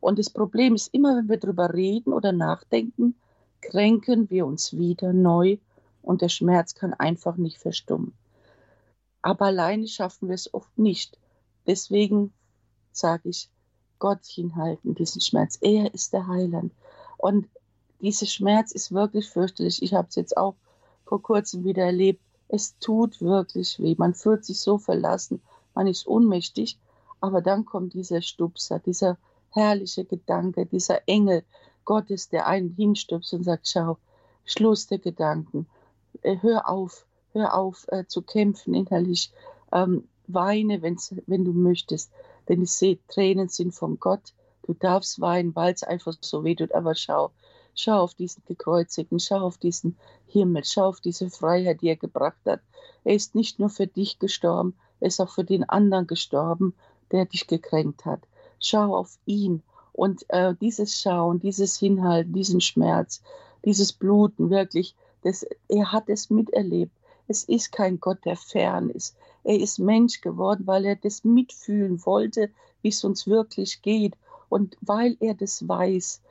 Und 0.00 0.18
das 0.18 0.30
Problem 0.30 0.74
ist 0.74 0.92
immer, 0.92 1.16
wenn 1.16 1.28
wir 1.28 1.38
darüber 1.38 1.72
reden 1.72 2.12
oder 2.12 2.32
nachdenken, 2.32 3.14
kränken 3.60 4.28
wir 4.30 4.46
uns 4.46 4.76
wieder 4.76 5.12
neu 5.12 5.58
und 6.06 6.22
der 6.22 6.28
Schmerz 6.28 6.74
kann 6.74 6.94
einfach 6.94 7.36
nicht 7.36 7.58
verstummen. 7.58 8.14
Aber 9.22 9.46
alleine 9.46 9.88
schaffen 9.88 10.28
wir 10.28 10.36
es 10.36 10.54
oft 10.54 10.78
nicht. 10.78 11.18
Deswegen 11.66 12.32
sage 12.92 13.28
ich, 13.28 13.50
Gott 13.98 14.24
hinhalten, 14.24 14.94
diesen 14.94 15.20
Schmerz. 15.20 15.58
Er 15.60 15.92
ist 15.94 16.12
der 16.12 16.28
Heiland. 16.28 16.72
Und 17.16 17.48
dieser 18.00 18.26
Schmerz 18.26 18.70
ist 18.70 18.92
wirklich 18.92 19.28
fürchterlich. 19.28 19.82
Ich 19.82 19.94
habe 19.94 20.06
es 20.08 20.14
jetzt 20.14 20.36
auch 20.36 20.54
vor 21.06 21.20
kurzem 21.22 21.64
wieder 21.64 21.84
erlebt. 21.84 22.20
Es 22.48 22.78
tut 22.78 23.20
wirklich 23.20 23.80
weh. 23.80 23.96
Man 23.98 24.14
fühlt 24.14 24.44
sich 24.44 24.60
so 24.60 24.78
verlassen. 24.78 25.42
Man 25.74 25.88
ist 25.88 26.06
ohnmächtig. 26.06 26.78
Aber 27.20 27.40
dann 27.40 27.64
kommt 27.64 27.94
dieser 27.94 28.22
Stupser, 28.22 28.78
dieser 28.78 29.18
herrliche 29.50 30.04
Gedanke, 30.04 30.66
dieser 30.66 31.00
Engel 31.08 31.42
Gottes, 31.84 32.28
der 32.28 32.46
einen 32.46 32.70
hinstupst 32.70 33.32
und 33.32 33.42
sagt, 33.42 33.66
schau, 33.66 33.98
Schluss 34.44 34.86
der 34.86 34.98
Gedanken. 34.98 35.66
Äh, 36.26 36.38
hör 36.42 36.68
auf, 36.68 37.06
hör 37.32 37.54
auf 37.54 37.86
äh, 37.88 38.04
zu 38.06 38.20
kämpfen 38.20 38.74
innerlich. 38.74 39.32
Ähm, 39.72 40.08
weine, 40.26 40.82
wenn 40.82 41.44
du 41.44 41.52
möchtest. 41.52 42.10
Denn 42.48 42.62
ich 42.62 42.72
sehe, 42.72 42.98
Tränen 43.06 43.48
sind 43.48 43.72
vom 43.72 44.00
Gott. 44.00 44.34
Du 44.62 44.74
darfst 44.74 45.20
weinen, 45.20 45.54
weil 45.54 45.72
es 45.72 45.84
einfach 45.84 46.14
so 46.20 46.42
weh 46.42 46.56
tut. 46.56 46.74
Aber 46.74 46.96
schau, 46.96 47.30
schau 47.76 48.00
auf 48.00 48.14
diesen 48.14 48.42
Gekreuzigten, 48.44 49.20
schau 49.20 49.38
auf 49.38 49.56
diesen 49.56 49.96
Himmel, 50.26 50.64
schau 50.64 50.86
auf 50.86 51.00
diese 51.00 51.30
Freiheit, 51.30 51.80
die 51.80 51.88
er 51.88 51.96
gebracht 51.96 52.40
hat. 52.44 52.60
Er 53.04 53.14
ist 53.14 53.36
nicht 53.36 53.60
nur 53.60 53.68
für 53.68 53.86
dich 53.86 54.18
gestorben, 54.18 54.74
er 54.98 55.08
ist 55.08 55.20
auch 55.20 55.30
für 55.30 55.44
den 55.44 55.68
anderen 55.68 56.08
gestorben, 56.08 56.74
der 57.12 57.26
dich 57.26 57.46
gekränkt 57.46 58.04
hat. 58.04 58.20
Schau 58.58 58.96
auf 58.96 59.16
ihn 59.26 59.62
Und 59.92 60.28
äh, 60.28 60.54
dieses 60.60 61.00
Schauen, 61.00 61.38
dieses 61.38 61.78
Hinhalten, 61.78 62.32
diesen 62.32 62.60
Schmerz, 62.60 63.22
dieses 63.64 63.92
Bluten, 63.92 64.50
wirklich, 64.50 64.96
das, 65.26 65.44
er 65.68 65.90
hat 65.92 66.08
es 66.08 66.30
miterlebt. 66.30 66.92
Es 67.26 67.42
ist 67.42 67.72
kein 67.72 67.98
Gott, 67.98 68.24
der 68.24 68.36
fern 68.36 68.90
ist. 68.90 69.16
Er 69.42 69.58
ist 69.58 69.80
Mensch 69.80 70.20
geworden, 70.20 70.66
weil 70.66 70.84
er 70.84 70.94
das 70.94 71.24
mitfühlen 71.24 72.04
wollte, 72.06 72.50
wie 72.82 72.88
es 72.88 73.02
uns 73.02 73.26
wirklich 73.26 73.82
geht. 73.82 74.14
Und 74.48 74.76
weil 74.80 75.16
er 75.18 75.34
das 75.34 75.66
weiß, 75.66 76.22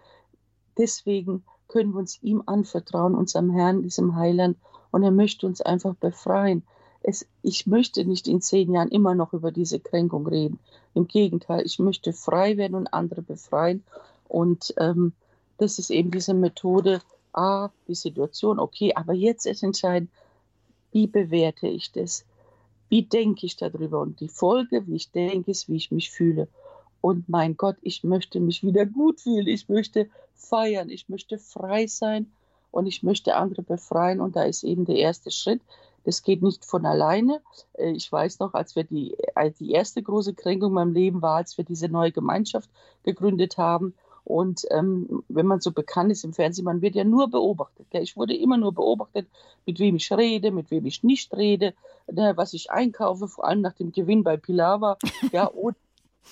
deswegen 0.77 1.43
können 1.67 1.91
wir 1.91 1.99
uns 1.99 2.23
ihm 2.23 2.41
anvertrauen, 2.45 3.15
unserem 3.15 3.51
Herrn, 3.51 3.83
diesem 3.83 4.15
Heiland. 4.15 4.57
Und 4.91 5.03
er 5.03 5.11
möchte 5.11 5.45
uns 5.45 5.59
einfach 5.59 5.95
befreien. 5.95 6.63
Es, 7.03 7.27
ich 7.41 7.67
möchte 7.67 8.05
nicht 8.05 8.29
in 8.29 8.41
zehn 8.41 8.71
Jahren 8.71 8.87
immer 8.87 9.13
noch 9.13 9.33
über 9.33 9.51
diese 9.51 9.81
Kränkung 9.81 10.25
reden. 10.25 10.59
Im 10.93 11.09
Gegenteil, 11.09 11.65
ich 11.65 11.79
möchte 11.79 12.13
frei 12.13 12.55
werden 12.55 12.75
und 12.75 12.93
andere 12.93 13.21
befreien. 13.21 13.83
Und 14.29 14.73
ähm, 14.77 15.11
das 15.57 15.79
ist 15.79 15.89
eben 15.89 16.11
diese 16.11 16.33
Methode, 16.33 17.01
ah, 17.35 17.69
die 17.87 17.95
Situation, 17.95 18.59
okay, 18.59 18.93
aber 18.95 19.13
jetzt 19.13 19.45
ist 19.45 19.63
entscheidend, 19.63 20.09
wie 20.91 21.07
bewerte 21.07 21.67
ich 21.67 21.91
das? 21.91 22.25
Wie 22.89 23.03
denke 23.03 23.45
ich 23.45 23.57
darüber? 23.57 23.99
Und 23.99 24.19
die 24.19 24.29
Folge, 24.29 24.87
wie 24.87 24.95
ich 24.95 25.11
denke, 25.11 25.51
ist, 25.51 25.67
wie 25.67 25.75
ich 25.75 25.91
mich 25.91 26.11
fühle. 26.11 26.47
Und 27.01 27.27
mein 27.29 27.57
Gott, 27.57 27.75
ich 27.81 28.03
möchte 28.03 28.39
mich 28.39 28.63
wieder 28.63 28.85
gut 28.85 29.21
fühlen. 29.21 29.47
Ich 29.47 29.67
möchte 29.69 30.09
feiern. 30.33 30.89
Ich 30.89 31.09
möchte 31.09 31.37
frei 31.37 31.87
sein 31.87 32.31
und 32.71 32.87
ich 32.87 33.03
möchte 33.03 33.35
andere 33.35 33.61
befreien. 33.63 34.21
Und 34.21 34.35
da 34.35 34.43
ist 34.43 34.63
eben 34.63 34.85
der 34.85 34.95
erste 34.95 35.31
Schritt. 35.31 35.61
Das 36.03 36.21
geht 36.21 36.41
nicht 36.41 36.63
von 36.65 36.85
alleine. 36.85 37.41
Äh, 37.73 37.91
ich 37.91 38.11
weiß 38.11 38.39
noch, 38.39 38.53
als 38.53 38.75
wir 38.75 38.83
die, 38.85 39.17
die 39.59 39.71
erste 39.71 40.01
große 40.01 40.33
Kränkung 40.33 40.69
in 40.69 40.75
meinem 40.75 40.93
Leben 40.93 41.21
war, 41.21 41.37
als 41.37 41.57
wir 41.57 41.65
diese 41.65 41.89
neue 41.89 42.11
Gemeinschaft 42.11 42.69
gegründet 43.03 43.57
haben. 43.57 43.95
Und 44.25 44.65
ähm, 44.71 45.23
wenn 45.29 45.45
man 45.45 45.61
so 45.61 45.71
bekannt 45.71 46.11
ist 46.11 46.25
im 46.25 46.33
Fernsehen, 46.33 46.65
man 46.65 46.81
wird 46.81 46.95
ja 46.95 47.03
nur 47.03 47.29
beobachtet. 47.29 47.85
Gell? 47.91 48.01
Ich 48.01 48.17
wurde 48.17 48.35
immer 48.35 48.57
nur 48.57 48.73
beobachtet, 48.73 49.27
mit 49.65 49.79
wem 49.79 49.95
ich 49.95 50.11
rede, 50.11 50.51
mit 50.51 50.71
wem 50.71 50.85
ich 50.85 51.03
nicht 51.03 51.33
rede, 51.35 51.75
ne, 52.11 52.33
was 52.35 52.53
ich 52.53 52.71
einkaufe, 52.71 53.27
vor 53.27 53.45
allem 53.45 53.61
nach 53.61 53.73
dem 53.73 53.91
Gewinn 53.91 54.23
bei 54.23 54.35
Pilava. 54.35 54.97
Ja, 55.31 55.51
oder 55.51 55.75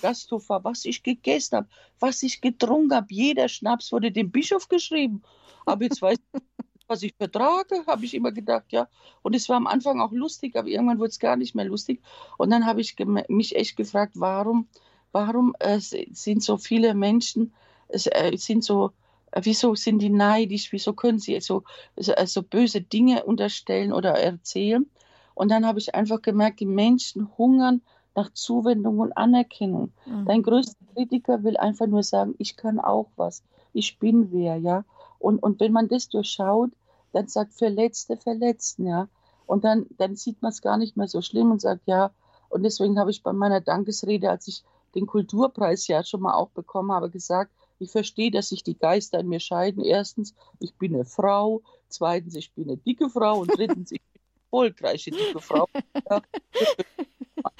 Gasthofer, 0.02 0.64
was 0.64 0.84
ich 0.84 1.02
gegessen 1.02 1.56
habe, 1.56 1.68
was 2.00 2.22
ich 2.22 2.40
getrunken 2.40 2.94
habe. 2.94 3.06
Jeder 3.10 3.48
Schnaps 3.48 3.92
wurde 3.92 4.10
dem 4.10 4.30
Bischof 4.30 4.68
geschrieben. 4.68 5.22
Aber 5.64 5.84
jetzt 5.84 6.02
weiß 6.02 6.18
ich, 6.18 6.42
was 6.88 7.02
ich 7.02 7.14
vertrage, 7.16 7.86
habe 7.86 8.04
ich 8.04 8.14
immer 8.14 8.32
gedacht, 8.32 8.66
ja. 8.70 8.88
Und 9.22 9.34
es 9.34 9.48
war 9.48 9.56
am 9.56 9.66
Anfang 9.66 10.00
auch 10.00 10.12
lustig, 10.12 10.56
aber 10.56 10.68
irgendwann 10.68 10.98
wurde 10.98 11.10
es 11.10 11.18
gar 11.18 11.36
nicht 11.36 11.54
mehr 11.54 11.64
lustig. 11.64 12.02
Und 12.38 12.50
dann 12.50 12.66
habe 12.66 12.80
ich 12.80 12.96
mich 13.28 13.56
echt 13.56 13.76
gefragt, 13.76 14.14
warum, 14.16 14.68
warum 15.12 15.54
äh, 15.60 15.78
sind 15.78 16.42
so 16.42 16.56
viele 16.56 16.94
Menschen, 16.94 17.54
sind 17.98 18.64
so, 18.64 18.90
äh, 19.32 19.40
wieso 19.42 19.74
sind 19.74 20.00
die 20.00 20.10
neidisch, 20.10 20.72
wieso 20.72 20.92
können 20.92 21.18
sie 21.18 21.40
so, 21.40 21.62
so, 21.96 22.12
äh, 22.12 22.26
so 22.26 22.42
böse 22.42 22.80
Dinge 22.80 23.24
unterstellen 23.24 23.92
oder 23.92 24.10
erzählen? 24.12 24.86
Und 25.34 25.50
dann 25.50 25.66
habe 25.66 25.78
ich 25.78 25.94
einfach 25.94 26.22
gemerkt, 26.22 26.60
die 26.60 26.66
Menschen 26.66 27.28
hungern 27.36 27.82
nach 28.14 28.32
Zuwendung 28.32 29.00
und 29.00 29.16
Anerkennung. 29.16 29.92
Mhm. 30.06 30.26
Dein 30.26 30.42
größter 30.42 30.76
Kritiker 30.94 31.42
will 31.42 31.56
einfach 31.56 31.86
nur 31.86 32.04
sagen, 32.04 32.34
ich 32.38 32.56
kann 32.56 32.78
auch 32.78 33.08
was, 33.16 33.42
ich 33.72 33.98
bin 33.98 34.30
wer, 34.30 34.56
ja. 34.56 34.84
Und, 35.18 35.42
und 35.42 35.58
wenn 35.60 35.72
man 35.72 35.88
das 35.88 36.08
durchschaut, 36.08 36.70
dann 37.12 37.26
sagt 37.28 37.54
Verletzte 37.54 38.16
verletzen, 38.16 38.86
ja. 38.86 39.08
Und 39.46 39.64
dann, 39.64 39.86
dann 39.98 40.16
sieht 40.16 40.40
man 40.42 40.52
es 40.52 40.62
gar 40.62 40.76
nicht 40.76 40.96
mehr 40.96 41.08
so 41.08 41.20
schlimm 41.20 41.50
und 41.50 41.60
sagt, 41.60 41.82
ja, 41.86 42.12
und 42.48 42.62
deswegen 42.62 42.98
habe 42.98 43.10
ich 43.10 43.22
bei 43.22 43.32
meiner 43.32 43.60
Dankesrede, 43.60 44.30
als 44.30 44.46
ich 44.46 44.62
den 44.94 45.06
Kulturpreis 45.06 45.88
ja 45.88 46.04
schon 46.04 46.20
mal 46.20 46.34
auch 46.34 46.50
bekommen 46.50 46.92
habe, 46.92 47.10
gesagt, 47.10 47.50
ich 47.78 47.90
verstehe, 47.90 48.30
dass 48.30 48.48
sich 48.48 48.62
die 48.62 48.78
Geister 48.78 49.20
in 49.20 49.28
mir 49.28 49.40
scheiden. 49.40 49.84
Erstens, 49.84 50.34
ich 50.60 50.74
bin 50.74 50.94
eine 50.94 51.04
Frau. 51.04 51.62
Zweitens, 51.88 52.34
ich 52.34 52.52
bin 52.52 52.68
eine 52.68 52.76
dicke 52.78 53.10
Frau. 53.10 53.40
Und 53.40 53.56
drittens, 53.56 53.92
ich 53.92 54.00
bin 54.00 54.20
eine 54.20 54.44
erfolgreiche 54.44 55.10
dicke 55.10 55.40
Frau. 55.40 55.68
Ja. 56.10 56.22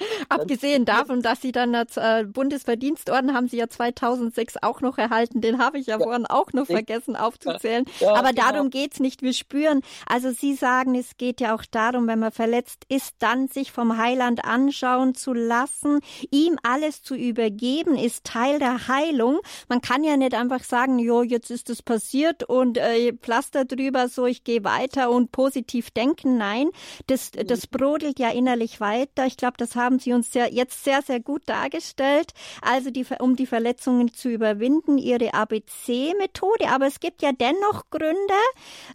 Abgesehen 0.29 0.85
davon, 0.85 1.21
dass 1.21 1.41
Sie 1.41 1.51
dann 1.51 1.73
das 1.73 1.97
äh, 1.97 2.25
Bundesverdienstorden 2.25 3.33
haben 3.33 3.47
Sie 3.47 3.57
ja 3.57 3.67
2006 3.67 4.55
auch 4.61 4.81
noch 4.81 4.97
erhalten. 4.97 5.41
Den 5.41 5.59
habe 5.59 5.77
ich 5.79 5.87
ja, 5.87 5.97
ja, 5.97 6.03
vorhin 6.03 6.25
auch 6.25 6.53
noch 6.53 6.65
vergessen 6.65 7.15
aufzuzählen. 7.15 7.85
Ja, 7.99 8.13
Aber 8.15 8.29
genau. 8.29 8.51
darum 8.51 8.69
geht's 8.69 8.99
nicht. 8.99 9.21
Wir 9.21 9.33
spüren, 9.33 9.81
also 10.07 10.31
Sie 10.31 10.55
sagen, 10.55 10.95
es 10.95 11.17
geht 11.17 11.41
ja 11.41 11.55
auch 11.55 11.63
darum, 11.69 12.07
wenn 12.07 12.19
man 12.19 12.31
verletzt 12.31 12.85
ist, 12.89 13.15
dann 13.19 13.47
sich 13.47 13.71
vom 13.71 13.97
Heiland 13.97 14.43
anschauen 14.43 15.15
zu 15.15 15.33
lassen, 15.33 15.99
ihm 16.31 16.57
alles 16.63 17.03
zu 17.03 17.15
übergeben, 17.15 17.95
ist 17.95 18.25
Teil 18.25 18.59
der 18.59 18.87
Heilung. 18.87 19.39
Man 19.69 19.81
kann 19.81 20.03
ja 20.03 20.17
nicht 20.17 20.33
einfach 20.33 20.63
sagen, 20.63 20.99
jo, 20.99 21.23
jetzt 21.23 21.51
ist 21.51 21.69
es 21.69 21.81
passiert 21.81 22.43
und 22.43 22.77
äh, 22.77 23.13
Pflaster 23.13 23.65
drüber, 23.65 24.07
so 24.09 24.25
ich 24.25 24.43
gehe 24.43 24.63
weiter 24.63 25.09
und 25.09 25.31
positiv 25.31 25.91
denken. 25.91 26.37
Nein, 26.37 26.69
das, 27.07 27.31
das 27.31 27.63
mhm. 27.63 27.77
brodelt 27.77 28.19
ja 28.19 28.29
innerlich 28.29 28.79
weiter. 28.79 29.25
Ich 29.25 29.37
glaube, 29.37 29.55
das 29.57 29.75
haben 29.75 29.94
Sie 29.99 30.13
uns 30.13 30.33
ja 30.33 30.47
jetzt 30.47 30.83
sehr, 30.83 31.01
sehr 31.01 31.19
gut 31.19 31.43
dargestellt. 31.45 32.33
Also 32.61 32.89
die, 32.89 33.05
um 33.19 33.35
die 33.35 33.45
Verletzungen 33.45 34.13
zu 34.13 34.29
überwinden, 34.29 34.97
Ihre 34.97 35.33
ABC-Methode. 35.33 36.69
Aber 36.69 36.87
es 36.87 36.99
gibt 36.99 37.21
ja 37.21 37.31
dennoch 37.31 37.89
Gründe. 37.89 38.15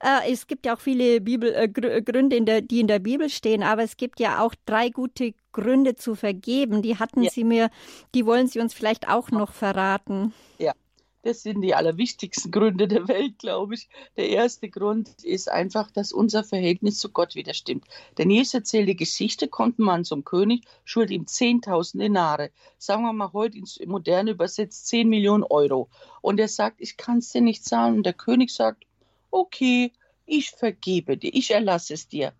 Äh, 0.03 0.33
es 0.33 0.47
gibt 0.47 0.67
ja 0.67 0.77
auch 0.77 0.81
viele 0.81 1.21
Bibel, 1.21 1.55
äh, 1.55 1.69
Gründe, 1.69 2.37
in 2.37 2.47
der, 2.47 2.63
die 2.63 2.81
in 2.81 2.87
der 2.87 2.99
Bibel 2.99 3.29
stehen. 3.29 3.63
Aber 3.63 3.83
es 3.83 3.97
gibt 3.97 4.21
ja 4.21 4.41
auch 4.41 4.55
drei 4.67 4.91
gute 4.91 5.35
Gründe 5.53 5.97
zu 5.97 6.15
vergeben. 6.15 6.83
Die 6.83 6.99
hatten 6.99 7.23
ja. 7.23 7.31
Sie 7.31 7.45
mir, 7.45 7.71
die 8.15 8.27
wollen 8.27 8.47
Sie 8.47 8.61
uns 8.61 8.75
vielleicht 8.75 9.09
auch 9.09 9.31
noch 9.31 9.53
verraten. 9.53 10.33
Ja, 10.59 10.73
das 11.22 11.42
sind 11.42 11.61
die 11.61 11.74
allerwichtigsten 11.74 12.50
Gründe 12.50 12.88
der 12.88 13.06
Welt, 13.09 13.38
glaube 13.38 13.74
ich. 13.74 13.88
Der 14.16 14.30
erste 14.30 14.68
Grund 14.68 15.22
ist 15.22 15.50
einfach, 15.50 15.90
dass 15.90 16.12
unser 16.12 16.44
Verhältnis 16.44 16.98
zu 16.98 17.11
Gott 17.11 17.35
wieder 17.35 17.52
stimmt. 17.52 17.85
Denn 18.16 18.30
Jesus 18.30 18.54
erzählt 18.54 18.88
die 18.88 18.96
Geschichte, 18.96 19.48
kommt 19.48 19.78
ein 19.78 19.85
Mann 19.85 20.04
zum 20.04 20.24
König, 20.24 20.64
schuldet 20.85 21.12
ihm 21.12 21.24
10.000 21.24 21.98
Denare. 21.98 22.50
Sagen 22.78 23.02
wir 23.02 23.12
mal 23.12 23.33
heute 23.33 23.59
ins 23.59 23.78
Moderne 23.85 24.30
übersetzt 24.30 24.87
10 24.88 25.09
Millionen 25.09 25.44
Euro. 25.44 25.88
Und 26.22 26.40
er 26.40 26.48
sagt, 26.48 26.80
ich 26.80 26.96
kann 26.96 27.18
es 27.18 27.30
dir 27.30 27.42
nicht 27.42 27.64
zahlen. 27.64 27.96
Und 27.98 28.06
der 28.06 28.14
König 28.14 28.50
sagt, 28.50 28.85
okay, 29.30 29.92
ich 30.24 30.50
vergebe 30.50 31.16
dir, 31.16 31.35
ich 31.35 31.50
erlasse 31.50 31.94
es 31.94 32.09
dir. 32.09 32.33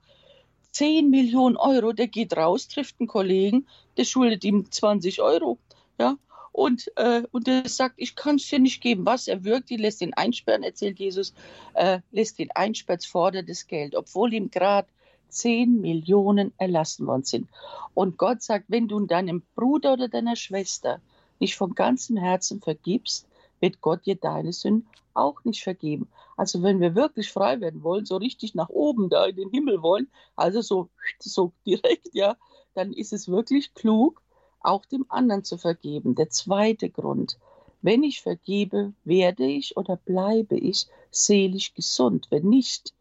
10 0.73 1.11
Millionen 1.11 1.57
Euro, 1.57 1.93
der 1.93 2.07
geht 2.07 2.37
raus, 2.37 2.69
trifft 2.69 2.97
einen 3.01 3.09
Kollegen, 3.09 3.67
der 3.97 4.05
schuldet 4.05 4.45
ihm 4.45 4.71
20 4.71 5.21
Euro. 5.21 5.59
Ja, 5.99 6.17
und, 6.61 6.93
äh, 6.97 7.23
und 7.31 7.49
er 7.49 7.67
sagt, 7.71 7.95
ich 7.97 8.15
kann 8.15 8.37
es 8.37 8.47
dir 8.47 8.59
nicht 8.59 8.83
geben. 8.83 9.07
Was? 9.07 9.29
Er 9.29 9.45
wirkt 9.45 9.71
ihn, 9.71 9.81
lässt 9.81 10.03
ihn 10.03 10.13
einsperren, 10.13 10.63
erzählt 10.63 10.99
Jesus, 10.99 11.33
äh, 11.73 12.01
lässt 12.11 12.39
ihn 12.39 12.51
einsperren, 12.55 13.01
fordert 13.01 13.49
das 13.49 13.67
Geld, 13.67 13.97
obwohl 13.97 14.35
ihm 14.35 14.51
gerade 14.51 14.87
10 15.31 15.81
Millionen 15.81 16.53
erlassen 16.59 17.07
worden 17.07 17.23
sind. 17.23 17.49
Und 17.95 18.19
Gott 18.19 18.43
sagt, 18.43 18.67
wenn 18.69 18.89
du 18.89 19.01
deinem 19.07 19.43
Bruder 19.55 19.95
oder 19.95 20.09
deiner 20.09 20.37
Schwester 20.37 21.01
nicht 21.39 21.57
von 21.57 21.75
ganzem 21.75 22.19
Herzen 22.19 22.61
vergibst, 22.61 23.27
wird 23.61 23.81
Gott 23.81 24.05
dir 24.05 24.17
deine 24.17 24.53
Sünden 24.53 24.87
auch 25.15 25.43
nicht 25.45 25.63
vergeben. 25.63 26.09
Also 26.37 26.63
wenn 26.63 26.79
wir 26.79 26.95
wirklich 26.95 27.33
frei 27.33 27.63
werden 27.63 27.83
wollen, 27.83 28.05
so 28.05 28.19
richtig 28.19 28.55
nach 28.55 28.69
oben 28.69 29.09
da 29.09 29.25
in 29.25 29.37
den 29.37 29.49
Himmel 29.49 29.81
wollen, 29.81 30.11
also 30.37 30.61
so, 30.61 30.91
so 31.21 31.53
direkt, 31.65 32.11
ja, 32.13 32.37
dann 32.75 32.93
ist 32.93 33.15
es 33.15 33.31
wirklich 33.31 33.73
klug, 33.73 34.21
auch 34.61 34.85
dem 34.85 35.07
anderen 35.09 35.45
zu 35.45 35.59
vergeben. 35.59 36.15
Der 36.15 36.31
zweite 36.31 36.91
Grund, 36.91 37.39
wenn 37.83 38.03
ich 38.03 38.21
vergebe, 38.21 38.93
werde 39.05 39.47
ich 39.47 39.77
oder 39.77 39.97
bleibe 39.97 40.57
ich 40.57 40.87
seelisch 41.11 41.75
gesund. 41.75 42.27
Wenn 42.31 42.49
nicht, 42.49 42.95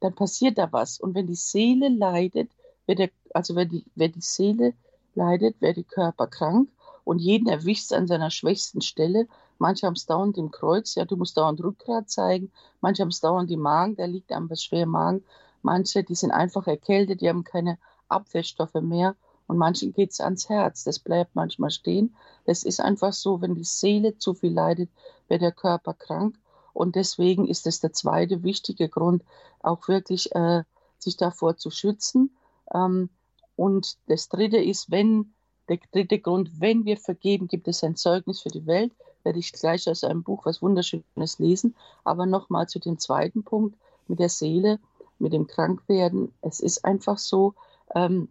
dann 0.00 0.14
passiert 0.14 0.58
da 0.58 0.72
was. 0.72 0.98
Und 1.00 1.14
wenn 1.14 1.26
die 1.26 1.34
Seele 1.34 1.88
leidet, 1.88 2.50
wird 2.86 2.98
der, 2.98 3.10
also 3.34 3.54
wenn 3.54 3.68
die, 3.68 3.84
wenn 3.94 4.12
die 4.12 4.20
Seele 4.20 4.74
leidet, 5.14 5.60
wird 5.60 5.76
der 5.76 5.84
Körper 5.84 6.26
krank 6.26 6.68
und 7.04 7.20
jeden 7.20 7.48
erwischt 7.48 7.92
an 7.92 8.06
seiner 8.06 8.30
schwächsten 8.30 8.80
Stelle. 8.80 9.28
Manche 9.58 9.86
haben 9.86 9.94
es 9.94 10.06
dauernd 10.06 10.36
im 10.38 10.50
Kreuz, 10.50 10.96
ja, 10.96 11.04
du 11.04 11.16
musst 11.16 11.36
dauernd 11.36 11.62
Rückgrat 11.62 12.10
zeigen. 12.10 12.50
Manche 12.80 13.02
haben 13.02 13.10
es 13.10 13.20
dauernd 13.20 13.50
im 13.50 13.60
Magen, 13.60 13.96
der 13.96 14.08
liegt 14.08 14.32
einfach 14.32 14.56
schwer 14.56 14.82
im 14.82 14.90
Magen. 14.90 15.24
Manche, 15.62 16.04
die 16.04 16.14
sind 16.14 16.32
einfach 16.32 16.66
erkältet, 16.66 17.20
die 17.20 17.28
haben 17.28 17.44
keine 17.44 17.78
Abwehrstoffe 18.08 18.74
mehr. 18.74 19.16
Und 19.46 19.58
manchen 19.58 19.92
geht 19.92 20.10
es 20.12 20.20
ans 20.20 20.48
Herz. 20.48 20.84
Das 20.84 20.98
bleibt 20.98 21.34
manchmal 21.34 21.70
stehen. 21.70 22.16
Das 22.44 22.62
ist 22.62 22.80
einfach 22.80 23.12
so, 23.12 23.40
wenn 23.40 23.54
die 23.54 23.64
Seele 23.64 24.18
zu 24.18 24.34
viel 24.34 24.52
leidet, 24.52 24.90
wird 25.28 25.42
der 25.42 25.52
Körper 25.52 25.94
krank. 25.94 26.36
Und 26.72 26.94
deswegen 26.94 27.46
ist 27.46 27.66
es 27.66 27.80
der 27.80 27.92
zweite 27.92 28.42
wichtige 28.42 28.88
Grund, 28.88 29.24
auch 29.60 29.88
wirklich 29.88 30.34
äh, 30.34 30.64
sich 30.98 31.16
davor 31.16 31.56
zu 31.56 31.70
schützen. 31.70 32.36
Ähm, 32.74 33.08
und 33.56 33.96
das 34.08 34.28
dritte 34.28 34.58
ist, 34.58 34.90
wenn, 34.90 35.32
der 35.68 35.78
dritte 35.92 36.18
Grund, 36.18 36.60
wenn 36.60 36.84
wir 36.84 36.96
vergeben, 36.96 37.48
gibt 37.48 37.66
es 37.68 37.82
ein 37.82 37.96
Zeugnis 37.96 38.40
für 38.40 38.50
die 38.50 38.66
Welt. 38.66 38.92
Werde 39.24 39.38
ich 39.38 39.52
gleich 39.52 39.88
aus 39.88 40.04
einem 40.04 40.22
Buch 40.22 40.44
was 40.44 40.60
Wunderschönes 40.60 41.38
lesen. 41.38 41.74
Aber 42.04 42.26
nochmal 42.26 42.68
zu 42.68 42.78
dem 42.78 42.98
zweiten 42.98 43.42
Punkt 43.42 43.76
mit 44.06 44.18
der 44.18 44.28
Seele, 44.28 44.78
mit 45.18 45.32
dem 45.32 45.46
Krankwerden. 45.46 46.32
Es 46.42 46.60
ist 46.60 46.84
einfach 46.84 47.18
so, 47.18 47.54
ähm, 47.94 48.28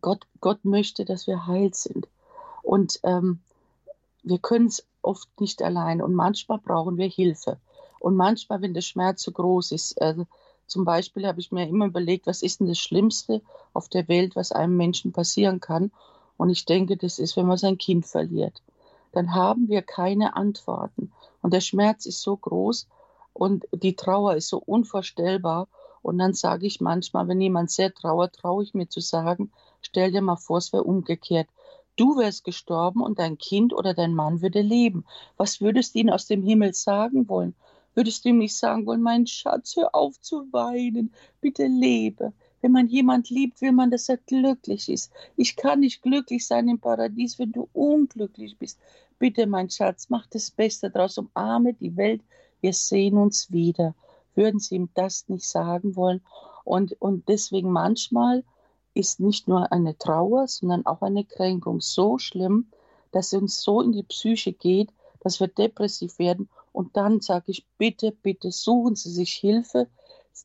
Gott, 0.00 0.26
Gott 0.40 0.64
möchte, 0.64 1.04
dass 1.04 1.26
wir 1.26 1.46
heil 1.46 1.72
sind. 1.74 2.08
Und 2.62 3.00
ähm, 3.02 3.40
wir 4.22 4.38
können 4.38 4.66
es 4.66 4.86
oft 5.02 5.28
nicht 5.40 5.62
allein 5.62 6.02
und 6.02 6.14
manchmal 6.14 6.58
brauchen 6.58 6.98
wir 6.98 7.08
Hilfe. 7.08 7.58
Und 7.98 8.16
manchmal, 8.16 8.62
wenn 8.62 8.74
der 8.74 8.80
Schmerz 8.80 9.22
zu 9.22 9.32
groß 9.32 9.72
ist, 9.72 10.00
äh, 10.00 10.14
zum 10.66 10.84
Beispiel 10.84 11.26
habe 11.26 11.40
ich 11.40 11.52
mir 11.52 11.68
immer 11.68 11.86
überlegt, 11.86 12.26
was 12.26 12.42
ist 12.42 12.60
denn 12.60 12.68
das 12.68 12.78
Schlimmste 12.78 13.42
auf 13.72 13.88
der 13.88 14.08
Welt, 14.08 14.36
was 14.36 14.52
einem 14.52 14.76
Menschen 14.76 15.12
passieren 15.12 15.60
kann? 15.60 15.90
Und 16.36 16.48
ich 16.48 16.64
denke, 16.64 16.96
das 16.96 17.18
ist, 17.18 17.36
wenn 17.36 17.46
man 17.46 17.58
sein 17.58 17.76
Kind 17.76 18.06
verliert. 18.06 18.62
Dann 19.12 19.34
haben 19.34 19.68
wir 19.68 19.82
keine 19.82 20.36
Antworten. 20.36 21.12
Und 21.42 21.52
der 21.52 21.60
Schmerz 21.60 22.06
ist 22.06 22.22
so 22.22 22.36
groß 22.36 22.86
und 23.32 23.66
die 23.72 23.96
Trauer 23.96 24.36
ist 24.36 24.48
so 24.48 24.58
unvorstellbar. 24.58 25.68
Und 26.02 26.18
dann 26.18 26.32
sage 26.32 26.66
ich 26.66 26.80
manchmal, 26.80 27.28
wenn 27.28 27.40
jemand 27.40 27.70
sehr 27.70 27.92
trauert, 27.92 28.36
traue 28.36 28.62
ich 28.62 28.72
mir 28.72 28.88
zu 28.88 29.00
sagen, 29.00 29.50
stell 29.80 30.12
dir 30.12 30.22
mal 30.22 30.36
vor, 30.36 30.58
es 30.58 30.72
wäre 30.72 30.84
umgekehrt. 30.84 31.48
Du 31.96 32.16
wärst 32.16 32.44
gestorben 32.44 33.02
und 33.02 33.18
dein 33.18 33.36
Kind 33.36 33.72
oder 33.72 33.94
dein 33.94 34.14
Mann 34.14 34.40
würde 34.40 34.62
leben. 34.62 35.04
Was 35.36 35.60
würdest 35.60 35.94
du 35.94 35.98
ihm 35.98 36.08
aus 36.08 36.26
dem 36.26 36.42
Himmel 36.42 36.72
sagen 36.72 37.28
wollen? 37.28 37.54
Würdest 37.94 38.24
du 38.24 38.30
ihm 38.30 38.38
nicht 38.38 38.56
sagen 38.56 38.86
wollen, 38.86 39.02
mein 39.02 39.26
Schatz, 39.26 39.76
hör 39.76 39.94
auf 39.94 40.20
zu 40.20 40.50
weinen, 40.52 41.12
bitte 41.40 41.66
lebe. 41.66 42.32
Wenn 42.62 42.72
man 42.72 42.88
jemand 42.88 43.30
liebt, 43.30 43.60
will 43.60 43.72
man, 43.72 43.90
dass 43.90 44.08
er 44.08 44.18
glücklich 44.18 44.88
ist. 44.88 45.12
Ich 45.36 45.56
kann 45.56 45.80
nicht 45.80 46.02
glücklich 46.02 46.46
sein 46.46 46.68
im 46.68 46.78
Paradies, 46.78 47.38
wenn 47.38 47.52
du 47.52 47.68
unglücklich 47.72 48.56
bist. 48.58 48.78
Bitte, 49.18 49.46
mein 49.46 49.70
Schatz, 49.70 50.08
mach 50.08 50.26
das 50.26 50.50
Beste 50.50 50.90
draus, 50.90 51.18
umarme 51.18 51.74
die 51.74 51.96
Welt. 51.96 52.22
Wir 52.60 52.72
sehen 52.72 53.16
uns 53.16 53.50
wieder. 53.50 53.94
Würden 54.34 54.60
Sie 54.60 54.76
ihm 54.76 54.88
das 54.94 55.28
nicht 55.28 55.46
sagen 55.46 55.96
wollen? 55.96 56.22
Und, 56.64 56.92
und 57.00 57.28
deswegen 57.28 57.70
manchmal 57.70 58.44
ist 58.94 59.20
nicht 59.20 59.48
nur 59.48 59.70
eine 59.72 59.96
Trauer, 59.96 60.48
sondern 60.48 60.84
auch 60.86 61.02
eine 61.02 61.24
Kränkung 61.24 61.80
so 61.80 62.18
schlimm, 62.18 62.66
dass 63.12 63.32
es 63.32 63.40
uns 63.40 63.62
so 63.62 63.80
in 63.80 63.92
die 63.92 64.02
Psyche 64.02 64.52
geht, 64.52 64.90
dass 65.20 65.40
wir 65.40 65.48
depressiv 65.48 66.18
werden. 66.18 66.48
Und 66.72 66.96
dann 66.96 67.20
sage 67.20 67.46
ich, 67.48 67.66
bitte, 67.78 68.12
bitte 68.12 68.50
suchen 68.50 68.96
Sie 68.96 69.10
sich 69.10 69.32
Hilfe. 69.32 69.88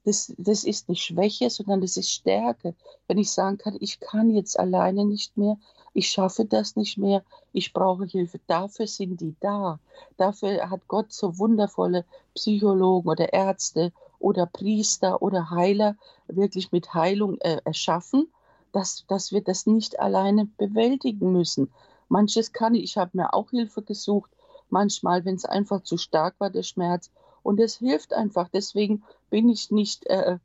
Das, 0.03 0.33
das 0.37 0.63
ist 0.63 0.89
nicht 0.89 1.03
Schwäche, 1.03 1.49
sondern 1.49 1.81
das 1.81 1.97
ist 1.97 2.11
Stärke. 2.11 2.75
Wenn 3.07 3.17
ich 3.17 3.31
sagen 3.31 3.57
kann, 3.57 3.77
ich 3.79 3.99
kann 3.99 4.29
jetzt 4.29 4.59
alleine 4.59 5.05
nicht 5.05 5.37
mehr, 5.37 5.57
ich 5.93 6.09
schaffe 6.09 6.45
das 6.45 6.75
nicht 6.75 6.97
mehr, 6.97 7.23
ich 7.53 7.73
brauche 7.73 8.05
Hilfe. 8.05 8.39
Dafür 8.47 8.87
sind 8.87 9.21
die 9.21 9.35
da. 9.39 9.79
Dafür 10.17 10.69
hat 10.69 10.87
Gott 10.87 11.13
so 11.13 11.37
wundervolle 11.39 12.03
Psychologen 12.33 13.07
oder 13.07 13.31
Ärzte 13.31 13.93
oder 14.19 14.45
Priester 14.45 15.21
oder 15.21 15.49
Heiler 15.51 15.95
wirklich 16.27 16.71
mit 16.71 16.93
Heilung 16.93 17.39
äh, 17.39 17.61
erschaffen 17.63 18.27
dass, 18.75 19.05
dass 19.07 19.31
wir 19.31 19.41
das 19.41 19.65
nicht 19.67 20.01
alleine 20.01 20.47
bewältigen 20.57 21.31
müssen. 21.31 21.71
Manches 22.09 22.51
kann 22.51 22.75
ich, 22.75 22.83
ich 22.83 22.97
habe 22.97 23.11
mir 23.13 23.33
auch 23.33 23.51
Hilfe 23.51 23.81
gesucht, 23.81 24.29
manchmal, 24.69 25.23
wenn 25.23 25.35
es 25.35 25.45
einfach 25.45 25.81
zu 25.83 25.95
stark 25.95 26.35
war, 26.39 26.49
der 26.49 26.63
Schmerz. 26.63 27.09
Und 27.41 27.61
es 27.61 27.77
hilft 27.77 28.13
einfach. 28.13 28.49
Deswegen 28.49 29.03
bin 29.29 29.47
ich 29.47 29.71
nicht, 29.71 30.05
äh, 30.07 30.39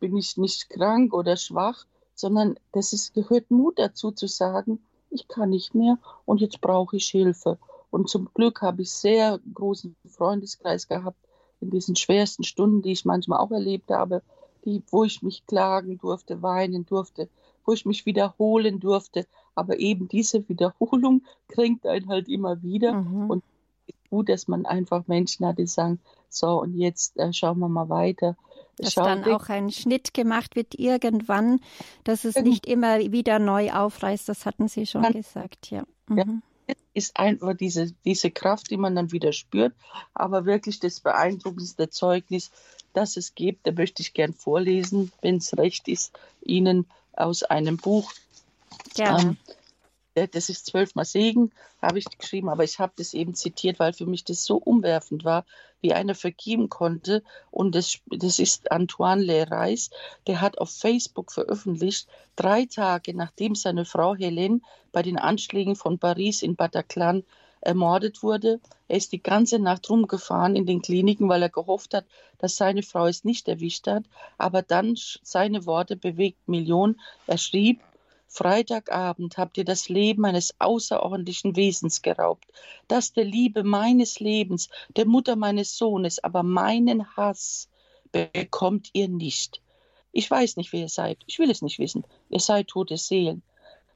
bin 0.00 0.16
ich 0.16 0.36
nicht 0.36 0.68
krank 0.68 1.14
oder 1.14 1.36
schwach, 1.36 1.86
sondern 2.16 2.58
das 2.72 2.92
ist, 2.92 3.14
gehört 3.14 3.52
Mut 3.52 3.78
dazu 3.78 4.10
zu 4.10 4.26
sagen, 4.26 4.80
ich 5.10 5.28
kann 5.28 5.50
nicht 5.50 5.76
mehr 5.76 5.96
und 6.24 6.40
jetzt 6.40 6.60
brauche 6.60 6.96
ich 6.96 7.06
Hilfe. 7.06 7.56
Und 7.92 8.08
zum 8.08 8.28
Glück 8.34 8.62
habe 8.62 8.82
ich 8.82 8.90
sehr 8.90 9.38
großen 9.54 9.94
Freundeskreis 10.08 10.88
gehabt 10.88 11.18
in 11.60 11.70
diesen 11.70 11.94
schwersten 11.94 12.42
Stunden, 12.42 12.82
die 12.82 12.90
ich 12.92 13.04
manchmal 13.04 13.38
auch 13.38 13.52
erlebt 13.52 13.92
habe, 13.92 14.22
die, 14.64 14.82
wo 14.90 15.04
ich 15.04 15.22
mich 15.22 15.46
klagen 15.46 15.98
durfte, 15.98 16.42
weinen 16.42 16.84
durfte, 16.84 17.28
wo 17.66 17.72
ich 17.72 17.84
mich 17.84 18.06
wiederholen 18.06 18.80
durfte. 18.80 19.26
Aber 19.54 19.78
eben 19.78 20.08
diese 20.08 20.48
Wiederholung 20.48 21.22
kränkt 21.48 21.86
einen 21.86 22.08
halt 22.08 22.28
immer 22.28 22.62
wieder. 22.62 22.94
Mhm. 22.94 23.30
Und 23.30 23.44
es 23.86 23.94
ist 23.94 24.10
gut, 24.10 24.28
dass 24.28 24.48
man 24.48 24.66
einfach 24.66 25.06
Menschen 25.06 25.46
hat, 25.46 25.58
die 25.58 25.66
sagen, 25.66 26.00
so 26.28 26.60
und 26.60 26.74
jetzt 26.74 27.18
äh, 27.18 27.32
schauen 27.32 27.58
wir 27.58 27.68
mal 27.68 27.88
weiter. 27.88 28.36
Dass 28.78 28.92
Schau 28.92 29.04
dann 29.04 29.24
auch 29.24 29.48
ein 29.48 29.70
Schnitt 29.70 30.12
gemacht 30.12 30.54
wird 30.54 30.78
irgendwann, 30.78 31.60
dass 32.04 32.24
es 32.24 32.36
nicht 32.36 32.66
immer 32.66 32.98
wieder 32.98 33.38
neu 33.38 33.72
aufreißt, 33.72 34.28
das 34.28 34.44
hatten 34.44 34.68
Sie 34.68 34.86
schon 34.86 35.02
gesagt, 35.12 35.70
ja. 35.70 35.84
Mhm. 36.08 36.18
ja 36.18 36.26
ist 36.94 37.18
einfach 37.18 37.54
diese, 37.54 37.92
diese 38.04 38.30
Kraft, 38.30 38.70
die 38.70 38.78
man 38.78 38.96
dann 38.96 39.12
wieder 39.12 39.32
spürt. 39.32 39.74
Aber 40.14 40.46
wirklich 40.46 40.80
das 40.80 41.00
beeindruckendste 41.00 41.90
Zeugnis, 41.90 42.50
das 42.94 43.18
es 43.18 43.34
gibt, 43.34 43.66
da 43.66 43.72
möchte 43.72 44.02
ich 44.02 44.14
gern 44.14 44.32
vorlesen, 44.32 45.12
wenn 45.20 45.36
es 45.36 45.56
recht 45.58 45.88
ist, 45.88 46.18
Ihnen 46.42 46.86
aus 47.16 47.42
einem 47.42 47.76
Buch. 47.76 48.12
Ja. 48.96 49.18
Ähm, 49.18 49.36
das 50.32 50.48
ist 50.48 50.64
zwölfmal 50.64 51.04
Segen, 51.04 51.52
habe 51.82 51.98
ich 51.98 52.06
geschrieben, 52.06 52.48
aber 52.48 52.64
ich 52.64 52.78
habe 52.78 52.94
das 52.96 53.12
eben 53.12 53.34
zitiert, 53.34 53.78
weil 53.78 53.92
für 53.92 54.06
mich 54.06 54.24
das 54.24 54.44
so 54.46 54.56
umwerfend 54.56 55.24
war, 55.24 55.44
wie 55.82 55.92
einer 55.92 56.14
vergeben 56.14 56.70
konnte. 56.70 57.22
Und 57.50 57.74
das, 57.74 57.98
das 58.06 58.38
ist 58.38 58.72
Antoine 58.72 59.22
Le 59.22 59.50
Reis, 59.50 59.90
der 60.26 60.40
hat 60.40 60.56
auf 60.58 60.70
Facebook 60.70 61.32
veröffentlicht, 61.32 62.08
drei 62.34 62.64
Tage 62.64 63.14
nachdem 63.14 63.54
seine 63.54 63.84
Frau 63.84 64.14
Helene 64.14 64.60
bei 64.90 65.02
den 65.02 65.18
Anschlägen 65.18 65.76
von 65.76 65.98
Paris 65.98 66.42
in 66.42 66.56
Bataclan 66.56 67.22
ermordet 67.60 68.22
wurde. 68.22 68.60
Er 68.88 68.96
ist 68.96 69.12
die 69.12 69.22
ganze 69.22 69.58
Nacht 69.58 69.88
rumgefahren 69.90 70.56
in 70.56 70.66
den 70.66 70.82
Kliniken, 70.82 71.28
weil 71.28 71.42
er 71.42 71.48
gehofft 71.48 71.94
hat, 71.94 72.06
dass 72.38 72.56
seine 72.56 72.82
Frau 72.82 73.06
es 73.06 73.24
nicht 73.24 73.48
erwischt 73.48 73.86
hat. 73.86 74.04
Aber 74.38 74.62
dann 74.62 74.94
seine 75.22 75.66
Worte 75.66 75.96
bewegt 75.96 76.48
Millionen. 76.48 77.00
Er 77.26 77.38
schrieb, 77.38 77.80
Freitagabend 78.28 79.38
habt 79.38 79.56
ihr 79.56 79.64
das 79.64 79.88
Leben 79.88 80.24
eines 80.24 80.54
außerordentlichen 80.58 81.56
Wesens 81.56 82.02
geraubt, 82.02 82.44
das 82.88 83.12
der 83.12 83.24
Liebe 83.24 83.62
meines 83.62 84.20
Lebens, 84.20 84.68
der 84.96 85.06
Mutter 85.06 85.36
meines 85.36 85.78
Sohnes, 85.78 86.22
aber 86.22 86.42
meinen 86.42 87.16
Hass 87.16 87.68
bekommt 88.12 88.90
ihr 88.92 89.08
nicht. 89.08 89.62
Ich 90.12 90.30
weiß 90.30 90.56
nicht, 90.56 90.72
wer 90.72 90.80
ihr 90.80 90.88
seid. 90.88 91.18
Ich 91.26 91.38
will 91.38 91.50
es 91.50 91.62
nicht 91.62 91.78
wissen. 91.78 92.04
Ihr 92.28 92.40
seid 92.40 92.68
tote 92.68 92.96
Seelen. 92.96 93.42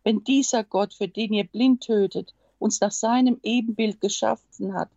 Wenn 0.04 0.24
dieser 0.24 0.64
Gott, 0.64 0.94
für 0.94 1.08
den 1.08 1.32
ihr 1.32 1.44
blind 1.44 1.82
tötet, 1.82 2.34
uns 2.60 2.80
nach 2.80 2.92
seinem 2.92 3.40
Ebenbild 3.42 4.00
geschaffen 4.00 4.74
hat, 4.74 4.90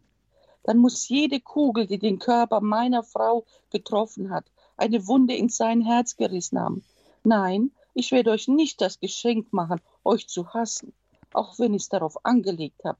dann 0.63 0.77
muss 0.77 1.09
jede 1.09 1.39
Kugel, 1.39 1.87
die 1.87 1.97
den 1.97 2.19
Körper 2.19 2.61
meiner 2.61 3.03
Frau 3.03 3.45
getroffen 3.71 4.29
hat, 4.29 4.45
eine 4.77 5.07
Wunde 5.07 5.35
in 5.35 5.49
sein 5.49 5.81
Herz 5.81 6.15
gerissen 6.15 6.59
haben. 6.59 6.83
Nein, 7.23 7.71
ich 7.93 8.11
werde 8.11 8.31
euch 8.31 8.47
nicht 8.47 8.81
das 8.81 8.99
Geschenk 8.99 9.51
machen, 9.53 9.81
euch 10.03 10.27
zu 10.27 10.53
hassen, 10.53 10.93
auch 11.33 11.59
wenn 11.59 11.73
ich 11.73 11.83
es 11.83 11.89
darauf 11.89 12.25
angelegt 12.25 12.83
habe. 12.83 12.99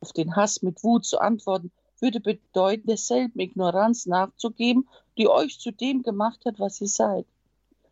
Auf 0.00 0.12
den 0.12 0.36
Hass 0.36 0.62
mit 0.62 0.82
Wut 0.82 1.04
zu 1.04 1.18
antworten, 1.18 1.70
würde 2.00 2.20
bedeuten, 2.20 2.86
derselben 2.86 3.40
Ignoranz 3.40 4.06
nachzugeben, 4.06 4.88
die 5.16 5.28
euch 5.28 5.58
zu 5.58 5.70
dem 5.70 6.02
gemacht 6.02 6.44
hat, 6.44 6.58
was 6.58 6.80
ihr 6.80 6.88
seid. 6.88 7.26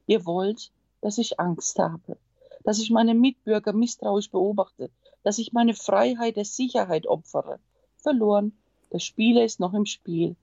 Ihr 0.06 0.26
wollt, 0.26 0.70
dass 1.00 1.18
ich 1.18 1.40
Angst 1.40 1.78
habe, 1.78 2.18
dass 2.64 2.78
ich 2.78 2.90
meine 2.90 3.14
Mitbürger 3.14 3.72
misstrauisch 3.72 4.30
beobachte, 4.30 4.90
dass 5.22 5.38
ich 5.38 5.52
meine 5.52 5.74
Freiheit 5.74 6.36
der 6.36 6.44
Sicherheit 6.44 7.06
opfere. 7.06 7.58
Verloren. 7.96 8.56
Der 8.92 8.98
Spieler 8.98 9.44
ist 9.44 9.60
noch 9.60 9.74
im 9.74 9.86
Spiel. 9.86 10.36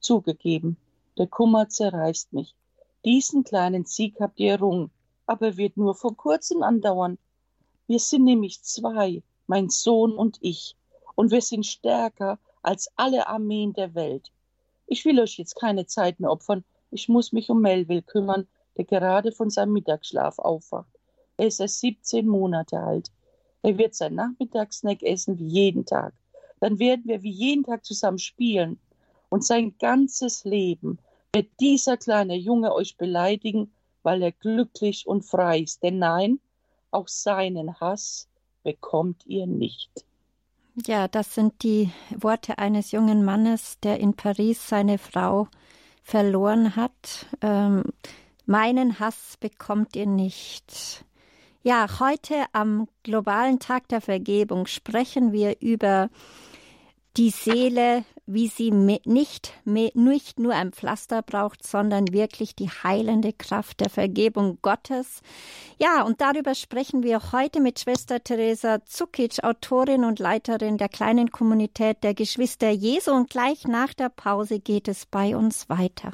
Zugegeben, 0.00 0.76
der 1.18 1.26
Kummer 1.26 1.68
zerreißt 1.68 2.32
mich. 2.32 2.54
Diesen 3.04 3.44
kleinen 3.44 3.84
Sieg 3.84 4.20
habt 4.20 4.40
ihr 4.40 4.52
errungen 4.52 4.90
aber 5.26 5.56
wird 5.56 5.76
nur 5.76 5.94
vor 5.94 6.16
kurzem 6.16 6.62
andauern. 6.62 7.18
Wir 7.86 7.98
sind 7.98 8.24
nämlich 8.24 8.62
zwei, 8.62 9.22
mein 9.46 9.68
Sohn 9.68 10.12
und 10.12 10.38
ich, 10.40 10.76
und 11.14 11.30
wir 11.30 11.42
sind 11.42 11.66
stärker 11.66 12.38
als 12.62 12.90
alle 12.96 13.26
Armeen 13.26 13.72
der 13.72 13.94
Welt. 13.94 14.30
Ich 14.86 15.04
will 15.04 15.20
euch 15.20 15.38
jetzt 15.38 15.58
keine 15.58 15.86
Zeit 15.86 16.20
mehr 16.20 16.30
opfern. 16.30 16.64
Ich 16.90 17.08
muss 17.08 17.32
mich 17.32 17.48
um 17.50 17.60
Melville 17.60 18.02
kümmern, 18.02 18.46
der 18.76 18.84
gerade 18.84 19.32
von 19.32 19.50
seinem 19.50 19.72
Mittagsschlaf 19.72 20.38
aufwacht. 20.38 20.98
Er 21.36 21.46
ist 21.46 21.60
erst 21.60 21.80
17 21.80 22.26
Monate 22.26 22.80
alt. 22.80 23.10
Er 23.62 23.78
wird 23.78 23.94
sein 23.94 24.14
Nachmittagssnack 24.14 25.02
essen 25.02 25.38
wie 25.38 25.46
jeden 25.46 25.86
Tag. 25.86 26.14
Dann 26.60 26.78
werden 26.78 27.04
wir 27.06 27.22
wie 27.22 27.30
jeden 27.30 27.64
Tag 27.64 27.84
zusammen 27.84 28.18
spielen. 28.18 28.78
Und 29.28 29.44
sein 29.44 29.74
ganzes 29.78 30.44
Leben 30.44 30.98
wird 31.32 31.48
dieser 31.60 31.96
kleine 31.96 32.36
Junge 32.36 32.74
euch 32.74 32.96
beleidigen 32.96 33.72
weil 34.02 34.22
er 34.22 34.32
glücklich 34.32 35.06
und 35.06 35.24
frei 35.24 35.60
ist. 35.60 35.82
Denn 35.82 35.98
nein, 35.98 36.40
auch 36.90 37.08
seinen 37.08 37.80
Hass 37.80 38.28
bekommt 38.62 39.26
ihr 39.26 39.46
nicht. 39.46 40.04
Ja, 40.86 41.08
das 41.08 41.34
sind 41.34 41.62
die 41.62 41.90
Worte 42.16 42.58
eines 42.58 42.92
jungen 42.92 43.24
Mannes, 43.24 43.78
der 43.82 44.00
in 44.00 44.14
Paris 44.14 44.68
seine 44.68 44.98
Frau 44.98 45.48
verloren 46.02 46.76
hat. 46.76 47.26
Ähm, 47.42 47.84
meinen 48.46 48.98
Hass 48.98 49.36
bekommt 49.38 49.96
ihr 49.96 50.06
nicht. 50.06 51.04
Ja, 51.62 51.86
heute 52.00 52.44
am 52.52 52.88
globalen 53.02 53.58
Tag 53.58 53.88
der 53.88 54.00
Vergebung 54.00 54.66
sprechen 54.66 55.32
wir 55.32 55.60
über 55.60 56.10
die 57.16 57.30
Seele 57.30 58.04
wie 58.26 58.48
sie 58.48 58.70
nicht, 58.70 59.52
nicht 59.64 60.38
nur 60.38 60.54
ein 60.54 60.72
Pflaster 60.72 61.22
braucht, 61.22 61.66
sondern 61.66 62.12
wirklich 62.12 62.54
die 62.54 62.68
heilende 62.68 63.32
Kraft 63.32 63.80
der 63.80 63.90
Vergebung 63.90 64.58
Gottes. 64.62 65.22
Ja, 65.78 66.02
und 66.02 66.20
darüber 66.20 66.54
sprechen 66.54 67.02
wir 67.02 67.32
heute 67.32 67.60
mit 67.60 67.80
Schwester 67.80 68.22
Teresa 68.22 68.84
Zukic, 68.84 69.42
Autorin 69.42 70.04
und 70.04 70.18
Leiterin 70.18 70.78
der 70.78 70.88
kleinen 70.88 71.30
Kommunität 71.30 72.04
der 72.04 72.14
Geschwister 72.14 72.70
Jesu. 72.70 73.12
Und 73.12 73.30
gleich 73.30 73.66
nach 73.66 73.92
der 73.92 74.08
Pause 74.08 74.60
geht 74.60 74.88
es 74.88 75.04
bei 75.06 75.36
uns 75.36 75.68
weiter. 75.68 76.12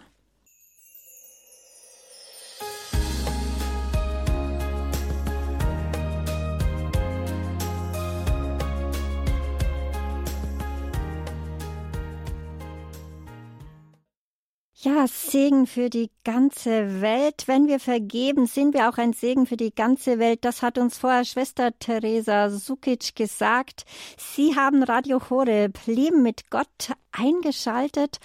Ja, 14.81 15.09
Segen 15.09 15.67
für 15.67 15.91
die 15.91 16.09
ganze 16.23 17.01
Welt. 17.01 17.49
Wenn 17.49 17.67
wir 17.67 17.81
vergeben, 17.81 18.47
sind 18.47 18.75
wir 18.75 18.89
auch 18.89 18.97
ein 18.97 19.13
Segen 19.13 19.45
für 19.45 19.57
die 19.57 19.75
ganze 19.75 20.21
Welt. 20.21 20.45
Das 20.45 20.63
hat 20.63 20.79
uns 20.79 20.99
vorher 20.99 21.25
Schwester 21.25 21.77
Teresa 21.81 22.49
Sukic 22.49 23.17
gesagt. 23.17 23.87
Sie 24.17 24.55
haben 24.55 24.85
Radio 24.85 25.21
Horeb 25.31 25.81
Leben 25.87 26.23
mit 26.23 26.49
Gott 26.51 26.93
eingeschaltet. 27.11 28.21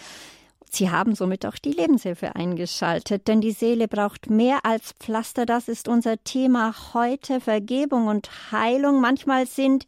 Sie 0.70 0.92
haben 0.92 1.16
somit 1.16 1.44
auch 1.48 1.58
die 1.58 1.72
Lebenshilfe 1.72 2.36
eingeschaltet, 2.36 3.28
denn 3.28 3.42
die 3.42 3.52
Seele 3.52 3.88
braucht 3.88 4.30
mehr 4.30 4.64
als 4.64 4.94
Pflaster. 5.00 5.48
Das 5.48 5.68
ist 5.68 5.88
unser 5.88 6.24
Thema 6.24 6.76
heute, 6.94 7.42
Vergebung 7.42 8.06
und 8.06 8.30
Heilung. 8.52 9.02
Manchmal 9.02 9.48
sind 9.48 9.88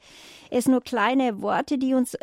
es 0.49 0.67
nur 0.67 0.81
kleine 0.81 1.43
Worte, 1.43 1.77
die 1.77 1.93
uns 1.93 2.17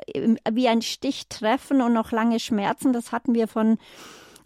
wie 0.51 0.67
ein 0.67 0.83
Stich 0.83 1.29
treffen 1.29 1.81
und 1.81 1.93
noch 1.93 2.11
lange 2.11 2.41
schmerzen. 2.41 2.93
Das 2.93 3.13
hatten 3.13 3.35
wir 3.35 3.47
von 3.47 3.79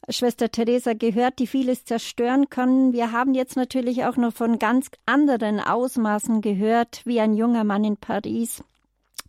Schwester 0.09 0.51
Teresa 0.51 0.93
gehört, 0.93 1.39
die 1.39 1.47
vieles 1.47 1.85
zerstören 1.85 2.49
können. 2.49 2.93
Wir 2.93 3.11
haben 3.11 3.35
jetzt 3.35 3.57
natürlich 3.57 4.05
auch 4.05 4.17
noch 4.17 4.33
von 4.33 4.59
ganz 4.59 4.89
anderen 5.05 5.59
Ausmaßen 5.59 6.41
gehört, 6.41 7.03
wie 7.05 7.21
ein 7.21 7.35
junger 7.35 7.65
Mann 7.65 7.85
in 7.85 7.97
Paris 7.97 8.63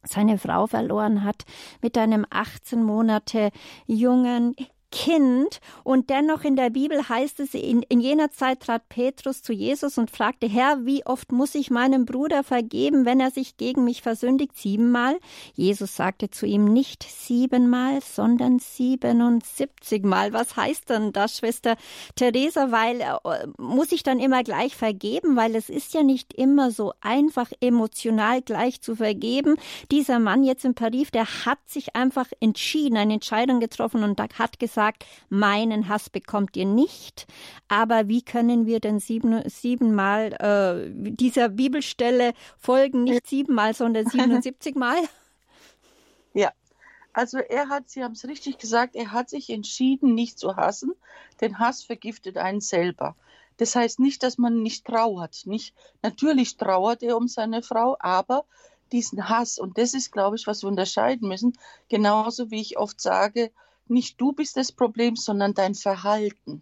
seine 0.04 0.38
Frau 0.38 0.68
verloren 0.68 1.24
hat 1.24 1.44
mit 1.82 1.98
einem 1.98 2.26
18 2.30 2.82
Monate 2.84 3.52
jungen 3.88 4.56
Kind. 4.90 5.60
Und 5.84 6.10
dennoch 6.10 6.46
in 6.46 6.56
der 6.56 6.70
Bibel 6.70 7.10
heißt 7.10 7.42
es, 7.42 7.54
in, 7.54 7.82
in 7.84 8.00
jener 8.00 8.32
Zeit 8.32 8.62
trat 8.62 8.88
Petrus 8.88 9.42
zu 9.42 9.52
Jesus 9.52 9.98
und 9.98 10.12
fragte, 10.12 10.48
Herr, 10.48 10.86
wie 10.86 11.06
oft 11.06 11.34
muss 11.34 11.56
ich 11.56 11.70
meinem 11.70 12.06
Bruder 12.06 12.42
vergeben, 12.44 13.06
wenn 13.06 13.20
er 13.20 13.32
sich 13.32 13.58
gegen 13.58 13.84
mich 13.84 14.02
versündigt? 14.02 14.56
Siebenmal? 14.56 15.20
Jesus 15.54 15.98
sagte 15.98 16.30
zu 16.30 16.46
ihm 16.46 16.66
nicht 16.66 17.04
siebenmal, 17.04 18.00
sondern 18.02 18.60
siebenundsiebzigmal. 18.60 20.32
Was 20.32 20.56
heißt 20.56 20.90
denn 20.90 21.12
das, 21.12 21.38
Schwester 21.38 21.76
Theresa? 22.16 22.72
Weil, 22.72 23.02
äh, 23.02 23.48
muss 23.58 23.92
ich 23.92 24.04
dann 24.04 24.20
immer 24.20 24.44
gleich 24.44 24.76
vergeben? 24.76 25.36
Weil 25.36 25.56
es 25.56 25.70
ist 25.70 25.94
ja 25.94 26.04
nicht 26.04 26.34
immer 26.34 26.72
so 26.72 26.94
einfach, 27.02 27.52
emotional 27.60 28.42
gleich 28.42 28.82
zu 28.82 28.96
vergeben. 28.96 29.58
Dieser 29.92 30.20
Mann 30.20 30.46
jetzt 30.46 30.64
in 30.64 30.76
Paris, 30.76 31.12
der 31.12 31.26
hat 31.46 31.60
sich 31.66 31.96
einfach 31.96 32.28
entschieden, 32.40 32.96
eine 32.96 33.16
Entscheidung 33.16 33.60
getroffen 33.60 34.06
und 34.06 34.18
hat 34.22 34.60
gesagt, 34.60 34.77
sagt, 34.78 35.08
meinen 35.30 35.90
Hass 35.90 36.08
bekommt 36.12 36.56
ihr 36.56 36.66
nicht. 36.66 37.26
Aber 37.68 38.08
wie 38.08 38.22
können 38.22 38.68
wir 38.68 38.80
denn 38.80 39.00
sieben, 39.00 39.42
siebenmal 39.50 40.34
äh, 40.34 40.92
dieser 40.94 41.50
Bibelstelle 41.50 42.34
folgen? 42.60 43.06
Nicht 43.06 43.26
siebenmal, 43.26 43.74
sondern 43.74 44.06
77 44.10 44.76
Mal? 44.76 44.98
Ja, 46.36 46.52
also 47.12 47.40
er 47.40 47.70
hat, 47.70 47.90
Sie 47.90 48.04
haben 48.04 48.12
es 48.12 48.28
richtig 48.28 48.60
gesagt, 48.60 48.96
er 48.96 49.12
hat 49.12 49.32
sich 49.32 49.50
entschieden, 49.50 50.14
nicht 50.14 50.38
zu 50.38 50.56
hassen, 50.56 50.94
denn 51.42 51.58
Hass 51.58 51.82
vergiftet 51.82 52.38
einen 52.38 52.62
selber. 52.62 53.16
Das 53.58 53.76
heißt 53.76 54.00
nicht, 54.00 54.22
dass 54.22 54.38
man 54.38 54.62
nicht 54.62 54.86
trauert. 54.86 55.48
Nicht, 55.48 55.74
natürlich 56.04 56.58
trauert 56.58 57.02
er 57.02 57.18
um 57.18 57.28
seine 57.28 57.64
Frau, 57.64 57.98
aber 58.00 58.46
diesen 58.92 59.28
Hass, 59.28 59.58
und 59.58 59.80
das 59.80 59.96
ist, 59.96 60.12
glaube 60.12 60.36
ich, 60.36 60.46
was 60.46 60.62
wir 60.62 60.70
unterscheiden 60.70 61.28
müssen, 61.28 61.54
genauso 61.90 62.52
wie 62.52 62.62
ich 62.62 62.78
oft 62.78 63.02
sage, 63.02 63.52
nicht 63.90 64.20
du 64.20 64.34
bist 64.34 64.58
das 64.58 64.72
Problem, 64.72 65.16
sondern 65.16 65.54
dein 65.54 65.76
Verhalten. 65.76 66.62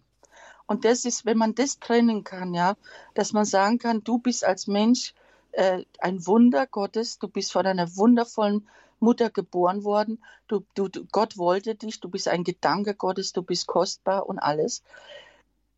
Und 0.66 0.84
das 0.84 1.04
ist, 1.04 1.24
wenn 1.24 1.38
man 1.38 1.54
das 1.54 1.78
trennen 1.78 2.24
kann, 2.24 2.52
ja, 2.54 2.76
dass 3.14 3.32
man 3.32 3.44
sagen 3.44 3.78
kann, 3.78 4.02
du 4.02 4.18
bist 4.18 4.44
als 4.44 4.66
Mensch 4.66 5.14
äh, 5.52 5.84
ein 6.00 6.26
Wunder 6.26 6.66
Gottes, 6.66 7.18
du 7.18 7.28
bist 7.28 7.52
von 7.52 7.66
einer 7.66 7.96
wundervollen 7.96 8.68
Mutter 8.98 9.30
geboren 9.30 9.84
worden, 9.84 10.22
du, 10.48 10.64
du, 10.74 10.88
du, 10.88 11.04
Gott 11.12 11.36
wollte 11.38 11.74
dich, 11.74 12.00
du 12.00 12.08
bist 12.08 12.28
ein 12.28 12.44
Gedanke 12.44 12.94
Gottes, 12.94 13.32
du 13.32 13.42
bist 13.42 13.66
kostbar 13.66 14.26
und 14.28 14.38
alles. 14.38 14.82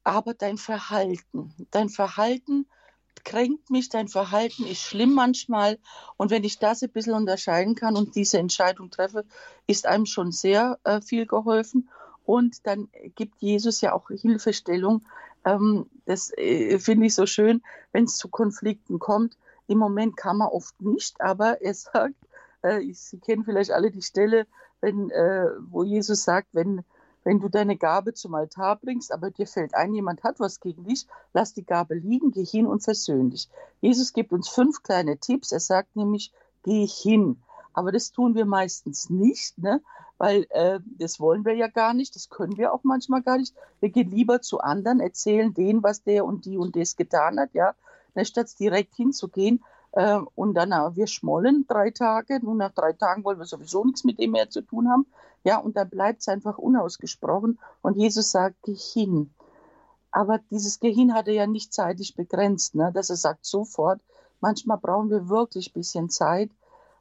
Aber 0.05 0.35
dein 0.35 0.57
Verhalten, 0.57 1.53
dein 1.71 1.91
Verhalten 1.91 2.67
kränkt 3.25 3.71
mich, 3.71 3.89
dein 3.89 4.09
Verhalten 4.09 4.67
ist 4.67 4.83
schlimm 4.83 5.15
manchmal. 5.15 5.79
Und 6.17 6.31
wenn 6.31 6.45
ich 6.45 6.59
das 6.59 6.83
ein 6.83 6.91
bisschen 6.91 7.15
unterscheiden 7.15 7.75
kann 7.75 7.97
und 7.97 8.15
diese 8.15 8.39
Entscheidung 8.39 8.91
treffe, 8.91 9.25
ist 9.67 9.87
einem 9.87 10.07
schon 10.07 10.33
sehr 10.33 10.79
äh, 10.85 11.01
viel 11.01 11.27
geholfen. 11.27 11.89
Und 12.25 12.67
dann 12.67 12.89
gibt 13.15 13.41
Jesus 13.41 13.81
ja 13.81 13.93
auch 13.95 14.09
Hilfestellung. 14.09 15.03
Ähm, 15.45 15.87
das 16.05 16.31
äh, 16.37 16.79
finde 16.79 17.07
ich 17.07 17.15
so 17.15 17.27
schön, 17.27 17.63
wenn 17.93 18.05
es 18.05 18.17
zu 18.17 18.29
Konflikten 18.29 18.99
kommt. 18.99 19.37
Im 19.67 19.79
Moment 19.79 20.17
kann 20.17 20.39
man 20.39 20.49
oft 20.49 20.81
nicht, 20.81 21.21
aber 21.21 21.63
er 21.63 21.75
sagt, 21.75 22.15
äh, 22.63 22.81
Sie 22.93 23.19
kennen 23.19 23.45
vielleicht 23.45 23.71
alle 23.71 23.91
die 23.91 24.03
Stelle, 24.03 24.47
wenn, 24.81 25.11
äh, 25.11 25.47
wo 25.71 25.85
Jesus 25.85 26.25
sagt, 26.25 26.49
wenn 26.53 26.85
wenn 27.29 27.41
du 27.41 27.51
deine 27.51 27.77
Gabe 27.77 28.15
zum 28.15 28.35
Altar 28.35 28.77
bringst, 28.77 29.13
aber 29.13 29.31
dir 29.31 29.47
fällt 29.47 29.75
ein, 29.75 29.93
jemand 29.93 30.23
hat 30.25 30.41
was 30.41 30.61
gegen 30.61 30.85
dich, 30.85 31.07
lass 31.35 31.53
die 31.53 31.67
Gabe 31.67 31.95
liegen, 31.95 32.31
geh 32.31 32.43
hin 32.43 32.67
und 32.67 32.83
versöhn 32.83 33.29
dich. 33.29 33.51
Jesus 33.83 34.15
gibt 34.15 34.33
uns 34.33 34.49
fünf 34.49 34.83
kleine 34.83 35.19
Tipps. 35.19 35.53
Er 35.53 35.61
sagt 35.61 35.95
nämlich, 35.95 36.33
geh 36.63 36.87
hin. 36.87 37.37
Aber 37.75 37.93
das 37.93 38.13
tun 38.13 38.35
wir 38.35 38.47
meistens 38.47 39.11
nicht, 39.11 39.59
ne? 39.59 39.83
weil 40.17 40.47
äh, 40.49 40.81
das 40.99 41.21
wollen 41.21 41.45
wir 41.45 41.53
ja 41.53 41.69
gar 41.69 41.93
nicht, 41.93 42.15
das 42.15 42.31
können 42.31 42.57
wir 42.57 42.73
auch 42.73 42.83
manchmal 42.83 43.21
gar 43.21 43.37
nicht. 43.37 43.55
Wir 43.81 43.91
gehen 43.91 44.11
lieber 44.11 44.41
zu 44.41 44.61
anderen, 44.61 44.99
erzählen 44.99 45.53
denen, 45.53 45.83
was 45.83 46.03
der 46.03 46.25
und 46.25 46.47
die 46.47 46.57
und 46.57 46.77
das 46.77 46.97
getan 46.97 47.39
hat, 47.39 47.53
ja, 47.53 47.75
ne, 48.15 48.25
statt 48.25 48.49
direkt 48.59 48.95
hinzugehen. 48.95 49.63
Äh, 49.99 50.21
und 50.37 50.55
dann, 50.55 50.71
äh, 50.71 50.95
wir 50.95 51.09
schmollen 51.09 51.67
drei 51.67 51.91
Tage. 51.91 52.39
Nun, 52.41 52.59
nach 52.59 52.71
drei 52.71 52.93
Tagen 52.93 53.25
wollen 53.25 53.41
wir 53.41 53.47
sowieso 53.47 53.85
nichts 53.85 54.05
mit 54.05 54.21
dem 54.21 54.31
mehr 54.31 54.49
zu 54.49 54.63
tun 54.63 54.89
haben. 54.89 55.07
Ja, 55.43 55.59
und 55.59 55.77
dann 55.77 55.91
bleibt 55.91 56.21
es 56.21 56.29
einfach 56.29 56.57
unausgesprochen. 56.57 57.59
Und 57.83 57.97
Jesus 57.97 58.31
sagt, 58.31 58.55
geh 58.63 58.77
hin. 58.77 59.35
Aber 60.13 60.39
dieses 60.53 60.79
Gehirn 60.79 61.15
hatte 61.15 61.33
ja 61.33 61.49
nicht 61.49 61.75
zeitlich 61.75 62.15
begrenzt, 62.15 62.77
ne? 62.77 62.93
dass 62.95 63.11
er 63.11 63.17
sagt 63.17 63.45
sofort. 63.45 64.01
Manchmal 64.41 64.79
brauchen 64.79 65.11
wir 65.11 65.29
wirklich 65.29 65.71
ein 65.71 65.81
bisschen 65.81 66.11
Zeit. 66.11 66.51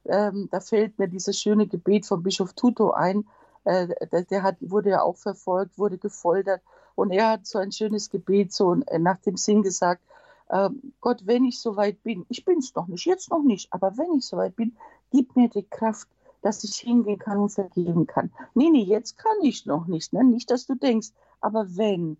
Ähm, 0.04 0.48
da 0.50 0.58
fällt 0.58 0.98
mir 0.98 1.06
dieses 1.06 1.38
schöne 1.38 1.68
Gebet 1.68 2.04
von 2.04 2.24
Bischof 2.24 2.52
Tuto 2.54 2.90
ein. 2.90 3.28
Äh, 3.62 3.94
der, 4.10 4.22
der 4.24 4.42
hat, 4.42 4.56
wurde 4.58 4.90
ja 4.90 5.02
auch 5.02 5.16
verfolgt, 5.16 5.78
wurde 5.78 5.98
gefoltert. 5.98 6.62
Und 6.96 7.12
er 7.12 7.30
hat 7.30 7.46
so 7.46 7.58
ein 7.58 7.70
schönes 7.70 8.10
Gebet 8.10 8.52
so 8.52 8.74
äh, 8.74 8.98
nach 8.98 9.20
dem 9.20 9.36
Sinn 9.36 9.62
gesagt, 9.62 10.02
äh, 10.48 10.70
Gott, 11.00 11.22
wenn 11.24 11.44
ich 11.44 11.60
soweit 11.60 12.02
bin, 12.02 12.26
ich 12.28 12.44
bin 12.44 12.58
es 12.58 12.74
noch 12.74 12.86
nicht, 12.86 13.04
jetzt 13.04 13.30
noch 13.30 13.42
nicht, 13.42 13.72
aber 13.72 13.96
wenn 13.96 14.18
ich 14.18 14.26
soweit 14.26 14.56
bin, 14.56 14.76
gib 15.10 15.36
mir 15.36 15.48
die 15.48 15.64
Kraft, 15.64 16.08
dass 16.42 16.64
ich 16.64 16.76
hingehen 16.76 17.18
kann 17.18 17.38
und 17.38 17.50
vergeben 17.50 18.06
kann. 18.06 18.30
Nee, 18.54 18.70
nee, 18.70 18.84
jetzt 18.84 19.18
kann 19.18 19.36
ich 19.42 19.66
noch 19.66 19.86
nicht. 19.86 20.12
Ne? 20.12 20.24
Nicht, 20.24 20.50
dass 20.50 20.66
du 20.66 20.74
denkst, 20.74 21.08
aber 21.40 21.76
wenn, 21.76 22.16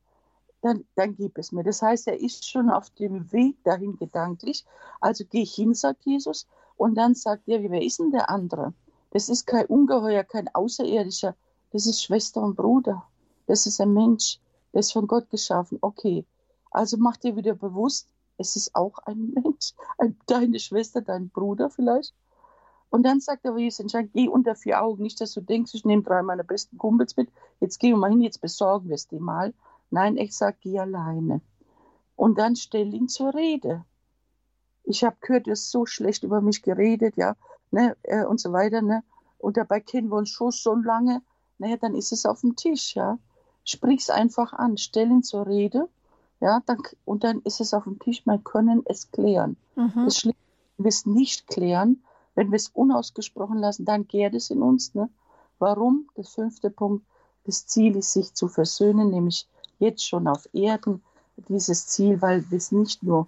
dann, 0.60 0.84
dann 0.96 1.14
gib 1.14 1.38
es 1.38 1.52
mir. 1.52 1.62
Das 1.62 1.82
heißt, 1.82 2.08
er 2.08 2.20
ist 2.20 2.48
schon 2.48 2.70
auf 2.70 2.90
dem 2.90 3.30
Weg 3.32 3.62
dahin 3.64 3.96
gedanklich. 3.96 4.64
Also 5.00 5.24
gehe 5.24 5.42
ich 5.42 5.54
hin, 5.54 5.74
sagt 5.74 6.04
Jesus, 6.04 6.46
und 6.76 6.96
dann 6.96 7.14
sagt 7.14 7.48
er, 7.48 7.62
wer 7.62 7.82
ist 7.82 8.00
denn 8.00 8.10
der 8.10 8.28
andere? 8.28 8.72
Das 9.10 9.28
ist 9.28 9.46
kein 9.46 9.66
Ungeheuer, 9.66 10.24
kein 10.24 10.52
Außerirdischer. 10.54 11.34
Das 11.70 11.86
ist 11.86 12.02
Schwester 12.02 12.42
und 12.42 12.56
Bruder. 12.56 13.06
Das 13.46 13.66
ist 13.66 13.80
ein 13.80 13.92
Mensch. 13.92 14.38
Der 14.72 14.80
ist 14.80 14.92
von 14.92 15.06
Gott 15.06 15.30
geschaffen. 15.30 15.78
Okay. 15.80 16.24
Also 16.70 16.96
mach 16.98 17.16
dir 17.16 17.36
wieder 17.36 17.54
bewusst, 17.54 18.08
es 18.38 18.56
ist 18.56 18.74
auch 18.74 18.98
ein 19.00 19.34
Mensch. 19.34 19.74
deine 20.26 20.58
Schwester, 20.58 21.02
dein 21.02 21.28
Bruder 21.28 21.68
vielleicht. 21.68 22.14
Und 22.90 23.02
dann 23.02 23.20
sagt 23.20 23.44
er, 23.44 23.56
Jesus 23.58 23.80
entscheidend, 23.80 24.14
geh 24.14 24.28
unter 24.28 24.54
vier 24.54 24.82
Augen. 24.82 25.02
Nicht, 25.02 25.20
dass 25.20 25.34
du 25.34 25.42
denkst, 25.42 25.74
ich 25.74 25.84
nehme 25.84 26.02
drei 26.02 26.22
meiner 26.22 26.44
besten 26.44 26.78
Kumpels 26.78 27.16
mit. 27.16 27.28
Jetzt 27.60 27.78
gehen 27.78 27.92
wir 27.92 27.98
mal 27.98 28.10
hin, 28.10 28.22
jetzt 28.22 28.40
besorgen 28.40 28.88
wir 28.88 28.94
es 28.94 29.08
dir 29.08 29.20
mal. 29.20 29.52
Nein, 29.90 30.16
ich 30.16 30.34
sage, 30.34 30.56
geh 30.60 30.78
alleine. 30.78 31.42
Und 32.16 32.38
dann 32.38 32.56
stell 32.56 32.94
ihn 32.94 33.08
zur 33.08 33.34
Rede. 33.34 33.84
Ich 34.84 35.04
habe 35.04 35.16
gehört, 35.20 35.46
du 35.46 35.50
hast 35.50 35.70
so 35.70 35.84
schlecht 35.84 36.22
über 36.22 36.40
mich 36.40 36.62
geredet, 36.62 37.16
ja, 37.16 37.36
ne, 37.70 37.94
äh, 38.04 38.24
und 38.24 38.40
so 38.40 38.52
weiter, 38.52 38.80
ne. 38.80 39.04
Und 39.36 39.58
dabei 39.58 39.80
kennen 39.80 40.08
wir 40.08 40.16
uns 40.16 40.30
schon 40.30 40.50
so 40.50 40.74
lange. 40.74 41.22
Naja, 41.58 41.76
dann 41.76 41.94
ist 41.94 42.12
es 42.12 42.24
auf 42.24 42.40
dem 42.40 42.56
Tisch, 42.56 42.96
ja. 42.96 43.18
Sprich's 43.64 44.08
einfach 44.08 44.54
an, 44.54 44.78
stell 44.78 45.10
ihn 45.10 45.22
zur 45.22 45.46
Rede, 45.46 45.88
ja, 46.40 46.62
dann, 46.66 46.78
und 47.04 47.24
dann 47.24 47.40
ist 47.42 47.60
es 47.60 47.74
auf 47.74 47.84
dem 47.84 47.98
Tisch, 47.98 48.24
wir 48.24 48.38
können 48.38 48.82
es 48.86 49.10
klären. 49.10 49.56
Mhm. 49.74 50.04
Das 50.04 50.18
Schlimme, 50.18 50.36
wir 50.78 50.88
es 50.88 51.06
nicht 51.06 51.48
klären, 51.48 52.02
wenn 52.34 52.52
wir 52.52 52.56
es 52.56 52.68
unausgesprochen 52.68 53.58
lassen, 53.58 53.84
dann 53.84 54.06
gärt 54.06 54.34
es 54.34 54.50
in 54.50 54.62
uns. 54.62 54.94
Ne? 54.94 55.08
Warum? 55.58 56.08
Der 56.16 56.24
fünfte 56.24 56.70
Punkt. 56.70 57.04
Das 57.44 57.66
Ziel 57.66 57.96
ist, 57.96 58.12
sich 58.12 58.34
zu 58.34 58.46
versöhnen, 58.46 59.10
nämlich 59.10 59.48
jetzt 59.78 60.06
schon 60.06 60.28
auf 60.28 60.48
Erden. 60.52 61.02
Dieses 61.48 61.86
Ziel, 61.86 62.20
weil 62.22 62.44
es 62.50 62.72
nicht 62.72 63.02
nur, 63.02 63.26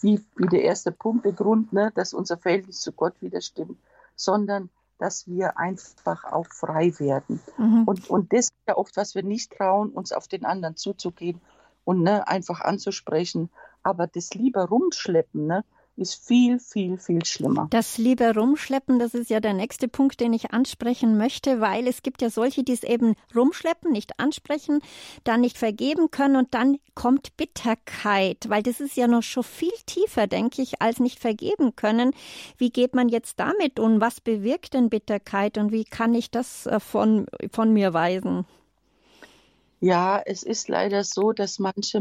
wie, 0.00 0.24
wie 0.36 0.46
der 0.46 0.62
erste 0.62 0.90
Punkt, 0.90 1.24
der 1.24 1.32
Grund, 1.32 1.72
ne, 1.72 1.92
dass 1.94 2.14
unser 2.14 2.36
Verhältnis 2.36 2.80
zu 2.80 2.92
Gott 2.92 3.14
wieder 3.20 3.40
stimmt, 3.40 3.78
sondern 4.16 4.70
dass 4.98 5.28
wir 5.28 5.58
einfach 5.58 6.24
auch 6.24 6.46
frei 6.46 6.92
werden. 6.98 7.40
Mhm. 7.58 7.84
Und, 7.84 8.08
und 8.10 8.32
das 8.32 8.46
ist 8.46 8.52
ja 8.68 8.76
oft, 8.76 8.96
was 8.96 9.14
wir 9.14 9.22
nicht 9.22 9.52
trauen, 9.52 9.90
uns 9.90 10.12
auf 10.12 10.28
den 10.28 10.44
anderen 10.44 10.76
zuzugehen 10.76 11.40
und 11.84 12.02
ne, 12.02 12.26
einfach 12.28 12.60
anzusprechen. 12.60 13.50
Aber 13.82 14.06
das 14.06 14.34
lieber 14.34 14.66
rumschleppen, 14.66 15.46
ne, 15.46 15.64
ist 15.96 16.26
viel, 16.26 16.58
viel, 16.58 16.96
viel 16.96 17.24
schlimmer. 17.24 17.66
Das 17.70 17.98
lieber 17.98 18.34
rumschleppen, 18.34 18.98
das 18.98 19.14
ist 19.14 19.28
ja 19.28 19.40
der 19.40 19.52
nächste 19.52 19.88
Punkt, 19.88 20.20
den 20.20 20.32
ich 20.32 20.50
ansprechen 20.52 21.18
möchte, 21.18 21.60
weil 21.60 21.86
es 21.86 22.02
gibt 22.02 22.22
ja 22.22 22.30
solche, 22.30 22.64
die 22.64 22.72
es 22.72 22.82
eben 22.82 23.14
rumschleppen, 23.34 23.92
nicht 23.92 24.18
ansprechen, 24.18 24.80
dann 25.24 25.42
nicht 25.42 25.58
vergeben 25.58 26.10
können 26.10 26.36
und 26.36 26.54
dann 26.54 26.78
kommt 26.94 27.36
Bitterkeit, 27.36 28.48
weil 28.48 28.62
das 28.62 28.80
ist 28.80 28.96
ja 28.96 29.06
noch 29.06 29.22
schon 29.22 29.44
viel 29.44 29.72
tiefer, 29.84 30.26
denke 30.26 30.62
ich, 30.62 30.80
als 30.80 30.98
nicht 30.98 31.18
vergeben 31.18 31.76
können. 31.76 32.12
Wie 32.56 32.70
geht 32.70 32.94
man 32.94 33.08
jetzt 33.08 33.38
damit 33.38 33.78
um? 33.78 34.00
Was 34.00 34.20
bewirkt 34.20 34.74
denn 34.74 34.88
Bitterkeit 34.88 35.58
und 35.58 35.72
wie 35.72 35.84
kann 35.84 36.14
ich 36.14 36.30
das 36.30 36.66
äh, 36.66 36.80
von, 36.80 37.26
von 37.50 37.72
mir 37.72 37.92
weisen? 37.92 38.46
Ja, 39.82 40.22
es 40.24 40.44
ist 40.44 40.68
leider 40.68 41.02
so, 41.02 41.32
dass 41.32 41.58
manche 41.58 42.00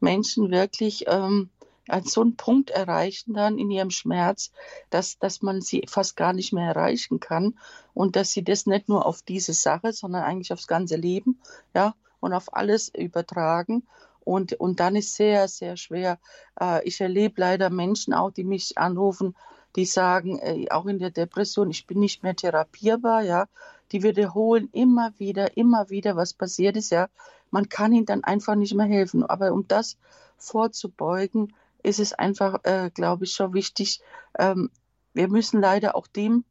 Menschen 0.00 0.50
wirklich 0.50 1.04
ähm, 1.06 1.50
an 1.86 2.02
so 2.02 2.20
einen 2.20 2.34
Punkt 2.36 2.70
erreichen 2.70 3.34
dann 3.34 3.58
in 3.58 3.70
ihrem 3.70 3.90
Schmerz, 3.90 4.50
dass, 4.90 5.20
dass 5.20 5.40
man 5.40 5.60
sie 5.60 5.84
fast 5.88 6.16
gar 6.16 6.32
nicht 6.32 6.52
mehr 6.52 6.66
erreichen 6.66 7.20
kann 7.20 7.56
und 7.94 8.16
dass 8.16 8.32
sie 8.32 8.42
das 8.42 8.66
nicht 8.66 8.88
nur 8.88 9.06
auf 9.06 9.22
diese 9.22 9.52
Sache, 9.52 9.92
sondern 9.92 10.24
eigentlich 10.24 10.52
aufs 10.52 10.66
ganze 10.66 10.96
Leben, 10.96 11.40
ja, 11.76 11.94
und 12.18 12.32
auf 12.32 12.52
alles 12.56 12.88
übertragen. 12.88 13.86
Und, 14.24 14.54
und 14.54 14.80
dann 14.80 14.96
ist 14.96 15.14
sehr, 15.14 15.46
sehr 15.46 15.76
schwer. 15.76 16.18
Äh, 16.60 16.84
ich 16.84 17.00
erlebe 17.00 17.40
leider 17.40 17.70
Menschen 17.70 18.14
auch, 18.14 18.32
die 18.32 18.44
mich 18.44 18.78
anrufen, 18.78 19.36
die 19.76 19.84
sagen, 19.84 20.40
äh, 20.40 20.66
auch 20.70 20.86
in 20.86 20.98
der 20.98 21.10
Depression, 21.10 21.70
ich 21.70 21.86
bin 21.86 22.00
nicht 22.00 22.24
mehr 22.24 22.34
therapierbar, 22.34 23.22
ja. 23.22 23.46
Die 23.92 24.02
wiederholen 24.02 24.68
immer 24.72 25.12
wieder, 25.18 25.56
immer 25.56 25.90
wieder, 25.90 26.16
was 26.16 26.34
passiert 26.34 26.76
ist, 26.76 26.90
ja. 26.90 27.08
Man 27.50 27.68
kann 27.68 27.92
ihnen 27.92 28.06
dann 28.06 28.24
einfach 28.24 28.54
nicht 28.54 28.74
mehr 28.74 28.86
helfen. 28.86 29.24
Aber 29.24 29.52
um 29.52 29.68
das 29.68 29.98
vorzubeugen, 30.38 31.52
ist 31.82 32.00
es 32.00 32.12
einfach, 32.12 32.64
äh, 32.64 32.90
glaube 32.92 33.24
ich, 33.24 33.32
schon 33.32 33.52
wichtig. 33.54 34.00
Ähm, 34.38 34.70
wir 35.14 35.28
müssen 35.28 35.60
leider 35.60 35.94
auch 35.94 36.06
dem, 36.06 36.44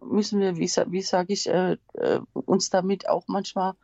müssen 0.00 0.40
wir, 0.40 0.56
wie, 0.56 0.68
wie 0.68 1.02
sage 1.02 1.32
ich, 1.32 1.48
äh, 1.48 1.76
äh, 1.94 2.20
uns 2.32 2.70
damit 2.70 3.08
auch 3.08 3.24
manchmal 3.26 3.74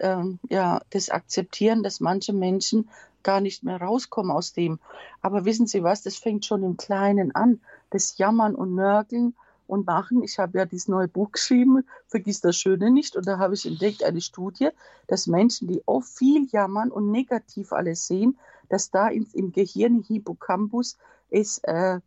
ähm, 0.00 0.38
ja, 0.48 0.80
das 0.90 1.10
akzeptieren, 1.10 1.82
dass 1.82 2.00
manche 2.00 2.32
Menschen 2.32 2.88
gar 3.22 3.40
nicht 3.40 3.62
mehr 3.62 3.80
rauskommen 3.80 4.32
aus 4.32 4.52
dem. 4.52 4.78
Aber 5.20 5.44
wissen 5.44 5.66
Sie 5.66 5.82
was, 5.82 6.02
das 6.02 6.16
fängt 6.16 6.44
schon 6.44 6.62
im 6.62 6.76
Kleinen 6.76 7.34
an. 7.34 7.60
Das 7.90 8.18
Jammern 8.18 8.54
und 8.54 8.74
Nörgeln 8.74 9.34
und 9.72 9.86
Machen. 9.86 10.22
Ich 10.22 10.38
habe 10.38 10.58
ja 10.58 10.66
dieses 10.66 10.88
neue 10.88 11.08
Buch 11.08 11.32
geschrieben, 11.32 11.84
Vergiss 12.06 12.42
das 12.42 12.56
Schöne 12.56 12.90
nicht. 12.90 13.16
Und 13.16 13.26
da 13.26 13.38
habe 13.38 13.54
ich 13.54 13.66
entdeckt, 13.66 14.04
eine 14.04 14.20
Studie, 14.20 14.68
dass 15.06 15.26
Menschen, 15.26 15.66
die 15.66 15.82
oft 15.86 16.08
viel 16.08 16.46
jammern 16.50 16.90
und 16.90 17.10
negativ 17.10 17.72
alles 17.72 18.06
sehen, 18.06 18.38
dass 18.68 18.90
da 18.90 19.08
in, 19.08 19.26
im 19.32 19.50
Gehirn 19.52 20.04
Hippocampus 20.06 20.98
ist, 21.30 21.64
äh, 21.64 22.00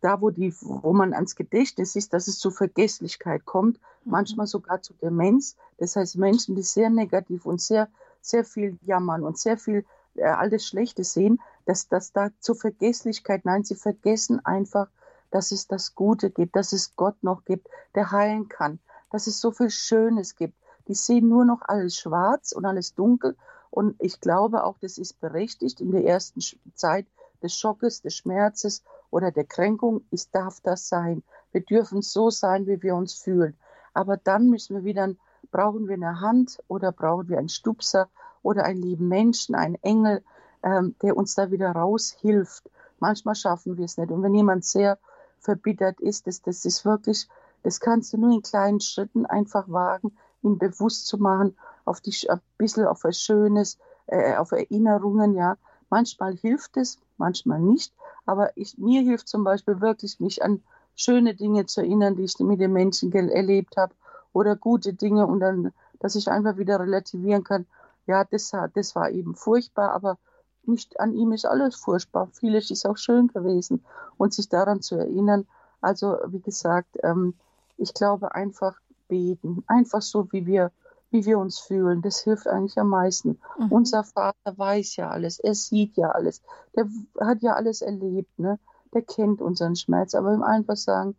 da 0.00 0.20
wo, 0.20 0.30
die, 0.30 0.54
wo 0.60 0.92
man 0.92 1.12
ans 1.14 1.36
Gedächtnis 1.36 1.96
ist, 1.96 2.12
dass 2.12 2.28
es 2.28 2.38
zu 2.38 2.50
Vergesslichkeit 2.50 3.44
kommt, 3.44 3.80
mhm. 4.04 4.12
manchmal 4.12 4.46
sogar 4.46 4.82
zu 4.82 4.92
Demenz. 4.94 5.56
Das 5.78 5.96
heißt, 5.96 6.16
Menschen, 6.16 6.54
die 6.54 6.62
sehr 6.62 6.90
negativ 6.90 7.46
und 7.46 7.60
sehr, 7.60 7.88
sehr 8.20 8.44
viel 8.44 8.78
jammern 8.84 9.22
und 9.22 9.38
sehr 9.38 9.56
viel 9.56 9.84
äh, 10.16 10.24
alles 10.24 10.66
Schlechte 10.66 11.02
sehen, 11.02 11.40
dass 11.64 11.88
das 11.88 12.12
da 12.12 12.28
zur 12.40 12.56
Vergesslichkeit, 12.56 13.44
nein, 13.44 13.64
sie 13.64 13.74
vergessen 13.74 14.44
einfach, 14.44 14.88
dass 15.34 15.50
es 15.50 15.66
das 15.66 15.94
Gute 15.94 16.30
gibt, 16.30 16.54
dass 16.54 16.72
es 16.72 16.94
Gott 16.94 17.22
noch 17.22 17.44
gibt, 17.44 17.68
der 17.94 18.12
heilen 18.12 18.48
kann, 18.48 18.78
dass 19.10 19.26
es 19.26 19.40
so 19.40 19.50
viel 19.50 19.70
Schönes 19.70 20.36
gibt. 20.36 20.54
Die 20.86 20.94
sehen 20.94 21.28
nur 21.28 21.44
noch 21.44 21.62
alles 21.62 21.96
schwarz 21.96 22.52
und 22.52 22.64
alles 22.64 22.94
dunkel 22.94 23.36
und 23.74 23.96
ich 23.98 24.20
glaube 24.20 24.62
auch, 24.62 24.78
das 24.78 24.98
ist 24.98 25.20
berechtigt 25.20 25.80
in 25.80 25.90
der 25.90 26.04
ersten 26.04 26.40
Zeit 26.76 27.08
des 27.42 27.56
Schockes, 27.56 28.02
des 28.02 28.14
Schmerzes 28.14 28.84
oder 29.10 29.32
der 29.32 29.46
Kränkung. 29.46 30.04
Es 30.12 30.30
darf 30.30 30.60
das 30.60 30.88
sein. 30.88 31.24
Wir 31.50 31.60
dürfen 31.60 32.00
so 32.00 32.30
sein, 32.30 32.68
wie 32.68 32.80
wir 32.84 32.94
uns 32.94 33.14
fühlen. 33.14 33.56
Aber 33.92 34.16
dann 34.16 34.48
müssen 34.48 34.76
wir 34.76 34.84
wieder, 34.84 35.12
brauchen 35.50 35.88
wir 35.88 35.94
eine 35.94 36.20
Hand 36.20 36.62
oder 36.68 36.92
brauchen 36.92 37.28
wir 37.28 37.38
einen 37.38 37.48
Stupser 37.48 38.08
oder 38.42 38.62
einen 38.62 38.80
lieben 38.80 39.08
Menschen, 39.08 39.56
einen 39.56 39.74
Engel, 39.82 40.22
ähm, 40.62 40.94
der 41.02 41.16
uns 41.16 41.34
da 41.34 41.50
wieder 41.50 41.72
raushilft. 41.72 42.70
Manchmal 43.00 43.34
schaffen 43.34 43.76
wir 43.76 43.86
es 43.86 43.96
nicht. 43.96 44.12
Und 44.12 44.22
wenn 44.22 44.34
jemand 44.34 44.64
sehr 44.64 44.98
verbittert 45.44 46.00
ist, 46.00 46.26
das, 46.26 46.42
das 46.42 46.64
ist 46.64 46.84
wirklich, 46.84 47.28
das 47.62 47.80
kannst 47.80 48.12
du 48.12 48.18
nur 48.18 48.32
in 48.32 48.42
kleinen 48.42 48.80
Schritten 48.80 49.26
einfach 49.26 49.68
wagen, 49.68 50.16
ihn 50.42 50.58
bewusst 50.58 51.06
zu 51.06 51.18
machen 51.18 51.56
auf 51.84 52.00
die, 52.00 52.14
ein 52.28 52.40
bisschen 52.58 52.86
auf 52.86 53.04
was 53.04 53.18
Schönes, 53.18 53.78
äh, 54.06 54.36
auf 54.36 54.52
Erinnerungen, 54.52 55.34
ja. 55.34 55.56
Manchmal 55.90 56.34
hilft 56.34 56.76
es, 56.76 56.98
manchmal 57.18 57.60
nicht. 57.60 57.94
Aber 58.26 58.56
ich, 58.56 58.78
mir 58.78 59.02
hilft 59.02 59.28
zum 59.28 59.44
Beispiel 59.44 59.80
wirklich, 59.80 60.18
mich 60.18 60.42
an 60.42 60.62
schöne 60.94 61.34
Dinge 61.34 61.66
zu 61.66 61.80
erinnern, 61.80 62.16
die 62.16 62.24
ich 62.24 62.38
mit 62.38 62.60
den 62.60 62.72
Menschen 62.72 63.12
erlebt 63.12 63.76
habe 63.76 63.94
oder 64.32 64.56
gute 64.56 64.94
Dinge 64.94 65.26
und 65.26 65.40
dann, 65.40 65.72
dass 66.00 66.14
ich 66.14 66.28
einfach 66.28 66.56
wieder 66.56 66.80
relativieren 66.80 67.44
kann. 67.44 67.66
Ja, 68.06 68.24
das, 68.24 68.52
das 68.74 68.94
war 68.94 69.10
eben 69.10 69.34
furchtbar, 69.34 69.92
aber 69.92 70.18
nicht 70.66 71.00
an 71.00 71.14
ihm 71.14 71.32
ist 71.32 71.46
alles 71.46 71.76
furchtbar. 71.76 72.28
Vieles 72.32 72.70
ist 72.70 72.86
auch 72.86 72.96
schön 72.96 73.28
gewesen 73.28 73.84
und 74.16 74.32
sich 74.34 74.48
daran 74.48 74.82
zu 74.82 74.96
erinnern. 74.96 75.46
Also, 75.80 76.16
wie 76.26 76.40
gesagt, 76.40 76.98
ähm, 77.02 77.34
ich 77.76 77.92
glaube 77.94 78.34
einfach 78.34 78.78
beten, 79.08 79.64
einfach 79.66 80.02
so, 80.02 80.30
wie 80.32 80.46
wir 80.46 80.70
wie 81.14 81.24
wir 81.24 81.38
uns 81.38 81.60
fühlen. 81.60 82.02
Das 82.02 82.20
hilft 82.20 82.48
eigentlich 82.48 82.76
am 82.76 82.88
meisten. 82.88 83.38
Mhm. 83.56 83.70
Unser 83.70 84.02
Vater 84.02 84.58
weiß 84.58 84.96
ja 84.96 85.10
alles, 85.10 85.38
er 85.38 85.54
sieht 85.54 85.96
ja 85.96 86.10
alles, 86.10 86.42
der 86.74 86.88
hat 87.20 87.40
ja 87.40 87.54
alles 87.54 87.82
erlebt, 87.82 88.36
ne? 88.38 88.58
der 88.92 89.02
kennt 89.02 89.40
unseren 89.40 89.76
Schmerz, 89.76 90.14
aber 90.14 90.34
ihm 90.34 90.42
einfach 90.42 90.76
sagen, 90.76 91.14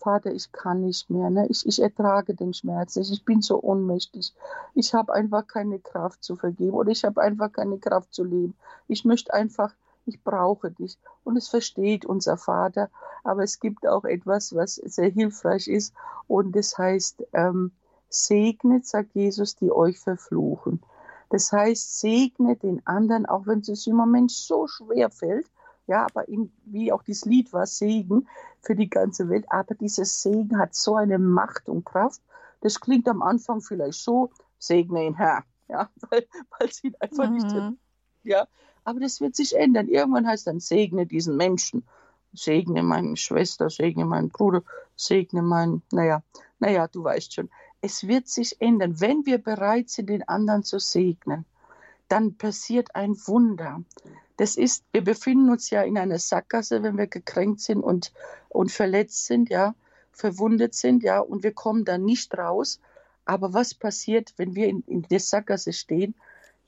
Vater, 0.00 0.32
ich 0.32 0.50
kann 0.50 0.80
nicht 0.80 1.10
mehr, 1.10 1.28
ne? 1.30 1.46
ich, 1.48 1.66
ich 1.66 1.80
ertrage 1.80 2.34
den 2.34 2.54
Schmerz 2.54 2.96
nicht, 2.96 3.12
ich 3.12 3.24
bin 3.24 3.42
so 3.42 3.62
ohnmächtig, 3.62 4.34
ich 4.74 4.94
habe 4.94 5.12
einfach 5.12 5.46
keine 5.46 5.78
Kraft 5.78 6.24
zu 6.24 6.36
vergeben 6.36 6.72
oder 6.72 6.90
ich 6.90 7.04
habe 7.04 7.20
einfach 7.20 7.52
keine 7.52 7.78
Kraft 7.78 8.14
zu 8.14 8.24
leben. 8.24 8.54
Ich 8.88 9.04
möchte 9.04 9.34
einfach, 9.34 9.74
ich 10.06 10.22
brauche 10.24 10.70
dich. 10.70 10.98
Und 11.22 11.36
es 11.36 11.48
versteht 11.48 12.06
unser 12.06 12.38
Vater, 12.38 12.88
aber 13.24 13.42
es 13.42 13.60
gibt 13.60 13.86
auch 13.86 14.04
etwas, 14.04 14.54
was 14.54 14.76
sehr 14.76 15.10
hilfreich 15.10 15.68
ist 15.68 15.94
und 16.26 16.56
das 16.56 16.78
heißt, 16.78 17.26
ähm, 17.34 17.72
segnet, 18.08 18.86
sagt 18.86 19.14
Jesus, 19.14 19.54
die 19.56 19.70
euch 19.70 19.98
verfluchen. 19.98 20.82
Das 21.28 21.52
heißt, 21.52 22.00
segne 22.00 22.56
den 22.56 22.84
anderen, 22.86 23.24
auch 23.26 23.46
wenn 23.46 23.60
es 23.60 23.86
im 23.86 23.96
Moment 23.96 24.32
so 24.32 24.66
schwer 24.66 25.10
fällt. 25.10 25.46
Ja, 25.90 26.06
aber 26.06 26.28
in, 26.28 26.52
wie 26.64 26.92
auch 26.92 27.02
dieses 27.02 27.24
Lied 27.24 27.52
war, 27.52 27.66
Segen 27.66 28.28
für 28.62 28.74
die 28.74 28.88
ganze 28.88 29.28
Welt. 29.28 29.44
Aber 29.48 29.74
dieses 29.74 30.22
Segen 30.22 30.58
hat 30.58 30.74
so 30.74 30.94
eine 30.94 31.18
Macht 31.18 31.68
und 31.68 31.84
Kraft. 31.84 32.22
Das 32.60 32.80
klingt 32.80 33.08
am 33.08 33.22
Anfang 33.22 33.60
vielleicht 33.60 33.98
so, 33.98 34.30
segne 34.58 35.04
ihn 35.04 35.14
Herr. 35.14 35.44
Ja, 35.68 35.90
weil, 36.10 36.26
weil 36.58 36.68
es 36.68 36.82
ihn 36.84 36.94
einfach 37.00 37.28
mhm. 37.28 37.34
nicht, 37.34 37.78
ja. 38.22 38.46
Aber 38.84 39.00
das 39.00 39.20
wird 39.20 39.36
sich 39.36 39.56
ändern. 39.56 39.88
Irgendwann 39.88 40.26
heißt 40.26 40.46
dann, 40.46 40.60
segne 40.60 41.06
diesen 41.06 41.36
Menschen. 41.36 41.84
Segne 42.32 42.82
meine 42.82 43.16
Schwester, 43.16 43.68
segne 43.68 44.04
meinen 44.04 44.28
Bruder, 44.28 44.62
segne 44.94 45.42
meinen, 45.42 45.82
naja, 45.90 46.22
naja, 46.60 46.86
du 46.86 47.02
weißt 47.02 47.34
schon 47.34 47.50
es 47.80 48.06
wird 48.06 48.28
sich 48.28 48.60
ändern. 48.60 49.00
Wenn 49.00 49.26
wir 49.26 49.38
bereit 49.38 49.90
sind, 49.90 50.10
den 50.10 50.26
anderen 50.28 50.62
zu 50.62 50.78
segnen, 50.78 51.44
dann 52.08 52.36
passiert 52.36 52.94
ein 52.94 53.14
Wunder. 53.26 53.82
Das 54.40 54.56
ist, 54.56 54.84
wir 54.92 55.04
befinden 55.04 55.50
uns 55.50 55.68
ja 55.68 55.82
in 55.82 55.98
einer 55.98 56.18
Sackgasse, 56.18 56.82
wenn 56.82 56.96
wir 56.96 57.08
gekränkt 57.08 57.60
sind 57.60 57.82
und, 57.82 58.10
und 58.48 58.72
verletzt 58.72 59.26
sind, 59.26 59.50
ja, 59.50 59.74
verwundet 60.12 60.74
sind, 60.74 61.02
ja, 61.02 61.20
und 61.20 61.42
wir 61.42 61.52
kommen 61.52 61.84
da 61.84 61.98
nicht 61.98 62.38
raus. 62.38 62.80
Aber 63.26 63.52
was 63.52 63.74
passiert, 63.74 64.32
wenn 64.38 64.54
wir 64.54 64.68
in, 64.68 64.82
in 64.86 65.02
der 65.02 65.20
Sackgasse 65.20 65.74
stehen? 65.74 66.14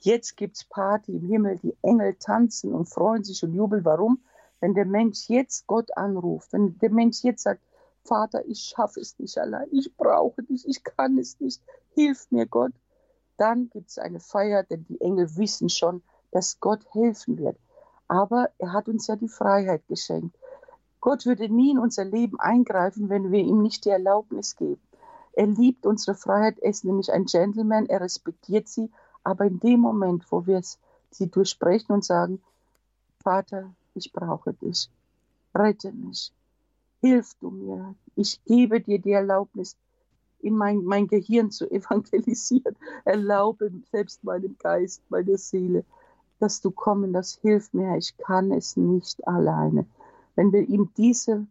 Jetzt 0.01 0.37
gibt's 0.37 0.65
Party 0.65 1.13
im 1.13 1.25
Himmel, 1.25 1.57
die 1.63 1.75
Engel 1.81 2.13
tanzen 2.13 2.75
und 2.75 2.89
freuen 2.89 3.23
sich 3.23 3.41
und 3.43 3.55
jubeln. 3.55 3.83
Warum? 3.83 4.19
Wenn 4.59 4.75
der 4.75 4.85
Mensch 4.85 5.27
jetzt 5.27 5.65
Gott 5.65 5.97
anruft, 5.97 6.53
wenn 6.53 6.77
der 6.77 6.91
Mensch 6.91 7.23
jetzt 7.23 7.41
sagt, 7.41 7.63
Vater, 8.03 8.45
ich 8.45 8.59
schaffe 8.59 8.99
es 8.99 9.17
nicht 9.17 9.35
allein, 9.39 9.65
ich 9.71 9.97
brauche 9.97 10.43
dich, 10.43 10.67
ich 10.67 10.83
kann 10.83 11.17
es 11.17 11.39
nicht, 11.39 11.59
hilf 11.95 12.27
mir 12.29 12.45
Gott. 12.45 12.73
Dann 13.37 13.71
gibt 13.71 13.89
es 13.89 13.97
eine 13.97 14.19
Feier, 14.19 14.61
denn 14.61 14.85
die 14.85 15.01
Engel 15.01 15.37
wissen 15.37 15.69
schon, 15.69 16.03
dass 16.29 16.59
Gott 16.59 16.85
helfen 16.93 17.39
wird. 17.39 17.57
Aber 18.13 18.51
er 18.59 18.73
hat 18.73 18.87
uns 18.89 19.07
ja 19.07 19.15
die 19.15 19.27
Freiheit 19.27 19.87
geschenkt. 19.87 20.37
Gott 21.01 21.25
würde 21.25 21.49
nie 21.49 21.71
in 21.71 21.79
unser 21.79 22.05
Leben 22.05 22.39
eingreifen, 22.39 23.09
wenn 23.09 23.31
wir 23.31 23.39
ihm 23.39 23.63
nicht 23.63 23.85
die 23.85 23.89
Erlaubnis 23.89 24.55
geben. 24.55 24.79
Er 25.31 25.47
liebt 25.47 25.87
unsere 25.87 26.15
Freiheit, 26.15 26.59
er 26.59 26.69
ist 26.69 26.85
nämlich 26.85 27.11
ein 27.11 27.25
Gentleman, 27.25 27.87
er 27.87 28.01
respektiert 28.01 28.67
sie, 28.67 28.91
aber 29.23 29.45
in 29.45 29.59
dem 29.59 29.79
Moment, 29.79 30.31
wo 30.31 30.45
wir 30.45 30.61
sie 31.09 31.27
durchsprechen 31.27 31.91
und 31.91 32.05
sagen, 32.05 32.39
Vater, 33.23 33.73
ich 33.95 34.13
brauche 34.13 34.53
dich, 34.53 34.91
rette 35.55 35.91
mich, 35.91 36.31
hilf 37.01 37.33
du 37.39 37.49
mir, 37.49 37.95
ich 38.15 38.39
gebe 38.45 38.79
dir 38.79 38.99
die 38.99 39.13
Erlaubnis, 39.13 39.75
in 40.39 40.55
mein, 40.55 40.83
mein 40.83 41.07
Gehirn 41.07 41.49
zu 41.49 41.67
evangelisieren. 41.71 42.75
Erlaube 43.05 43.71
selbst 43.91 44.23
meinem 44.23 44.55
Geist, 44.59 45.01
meiner 45.09 45.39
Seele, 45.39 45.83
dass 46.39 46.61
du 46.61 46.71
kommen, 46.71 47.13
das 47.13 47.33
hilft 47.41 47.73
mir, 47.73 47.97
ich 47.97 48.17
kann 48.17 48.51
es 48.51 48.75
nicht 48.77 49.27
alleine. 49.27 49.85
Wenn 50.35 50.51
wir 50.51 50.67
ihm 50.67 50.89
diese 50.97 51.45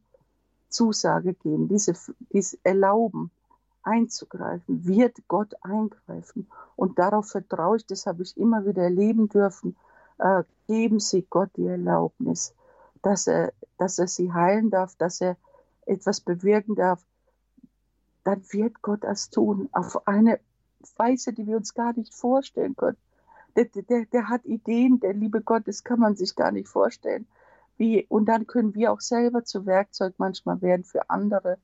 Zusage 0.69 1.35
geben, 1.35 1.69
diese, 1.69 1.95
diese 2.33 2.59
erlauben, 2.63 3.31
einzugreifen, 3.83 4.87
wird 4.87 5.17
Gott 5.29 5.55
eingreifen. 5.63 6.47
Und 6.77 6.99
darauf 6.99 7.29
vertraue 7.29 7.77
ich, 7.77 7.87
das 7.87 8.07
habe 8.07 8.23
ich 8.23 8.37
immer 8.37 8.65
wieder 8.67 8.83
erleben 8.83 9.29
dürfen. 9.29 9.77
Äh, 10.19 10.45
geben 10.67 11.01
Sie 11.01 11.27
Gott 11.29 11.51
die 11.57 11.67
Erlaubnis, 11.67 12.55
dass 13.03 13.27
er, 13.27 13.53
dass 13.79 13.99
er 13.99 14.09
Sie 14.09 14.33
heilen 14.33 14.71
darf, 14.71 14.95
dass 14.97 15.21
er 15.21 15.37
etwas 15.87 16.21
bewirken 16.21 16.75
darf. 16.77 17.05
Dann 18.25 18.43
wird 18.53 18.83
Gott 18.83 19.03
das 19.03 19.31
tun, 19.31 19.69
auf 19.73 20.07
eine 20.07 20.39
Weise, 20.97 21.33
die 21.33 21.47
wir 21.47 21.57
uns 21.57 21.75
gar 21.75 21.93
nicht 21.93 22.15
vorstellen 22.15 22.77
können. 22.77 22.97
Der, 23.57 23.67
der, 23.67 24.07
der 24.07 24.29
hat 24.29 24.45
Ideen, 24.45 25.01
der 25.01 25.13
liebe 25.13 25.43
Gott, 25.43 25.63
das 25.67 25.85
kann 25.85 26.01
man 26.01 26.17
sich 26.17 26.35
gar 26.35 26.53
nicht 26.53 26.69
vorstellen. 26.69 27.27
Wie, 27.77 28.07
und 28.09 28.27
dann 28.27 28.47
können 28.47 28.75
wir 28.75 28.93
auch 28.93 29.01
selber 29.01 29.45
zu 29.45 29.67
Werkzeug 29.67 30.15
manchmal 30.19 30.63
werden 30.63 30.85
für 30.85 31.11
andere. 31.11 31.59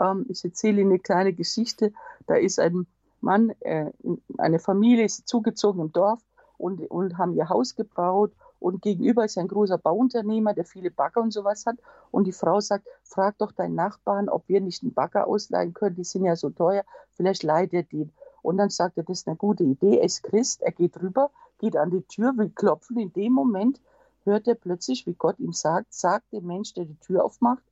Ähm, 0.00 0.26
ich 0.28 0.44
erzähle 0.44 0.80
Ihnen 0.80 0.90
eine 0.90 0.98
kleine 0.98 1.32
Geschichte. 1.32 1.92
Da 2.26 2.36
ist 2.36 2.58
ein 2.58 2.86
Mann, 3.20 3.50
äh, 3.60 3.90
eine 4.38 4.58
Familie 4.58 5.04
ist 5.04 5.26
zugezogen 5.28 5.80
im 5.80 5.92
Dorf 5.92 6.20
und, 6.58 6.90
und 6.90 7.18
haben 7.18 7.34
ihr 7.34 7.48
Haus 7.48 7.74
gebaut. 7.74 8.32
Und 8.58 8.80
gegenüber 8.80 9.24
ist 9.24 9.36
ein 9.36 9.48
großer 9.48 9.76
Bauunternehmer, 9.76 10.54
der 10.54 10.64
viele 10.64 10.90
Bagger 10.90 11.20
und 11.20 11.32
sowas 11.32 11.66
hat. 11.66 11.76
Und 12.10 12.24
die 12.24 12.32
Frau 12.32 12.60
sagt, 12.60 12.86
frag 13.04 13.36
doch 13.38 13.52
deinen 13.52 13.74
Nachbarn, 13.74 14.28
ob 14.28 14.48
wir 14.48 14.60
nicht 14.60 14.82
einen 14.82 14.94
Bagger 14.94 15.26
ausleihen 15.26 15.74
können. 15.74 15.96
Die 15.96 16.04
sind 16.04 16.24
ja 16.24 16.36
so 16.36 16.50
teuer. 16.50 16.84
Vielleicht 17.12 17.42
leiht 17.42 17.74
er 17.74 17.82
den. 17.82 18.12
Und 18.46 18.58
dann 18.58 18.70
sagt 18.70 18.96
er, 18.96 19.02
das 19.02 19.18
ist 19.18 19.26
eine 19.26 19.36
gute 19.36 19.64
Idee. 19.64 19.98
Er 19.98 20.04
ist 20.04 20.22
Christ. 20.22 20.62
Er 20.62 20.70
geht 20.70 21.02
rüber, 21.02 21.32
geht 21.58 21.76
an 21.76 21.90
die 21.90 22.02
Tür, 22.02 22.36
will 22.36 22.50
klopfen. 22.50 22.96
In 22.96 23.12
dem 23.12 23.32
Moment 23.32 23.80
hört 24.22 24.46
er 24.46 24.54
plötzlich, 24.54 25.04
wie 25.04 25.14
Gott 25.14 25.40
ihm 25.40 25.52
sagt, 25.52 25.92
sagt 25.92 26.32
dem 26.32 26.46
Mensch, 26.46 26.72
der 26.72 26.84
die 26.84 26.94
Tür 27.00 27.24
aufmacht, 27.24 27.64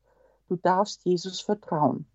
du 0.48 0.56
darfst 0.56 1.04
Jesus 1.04 1.40
vertrauen. 1.40 2.06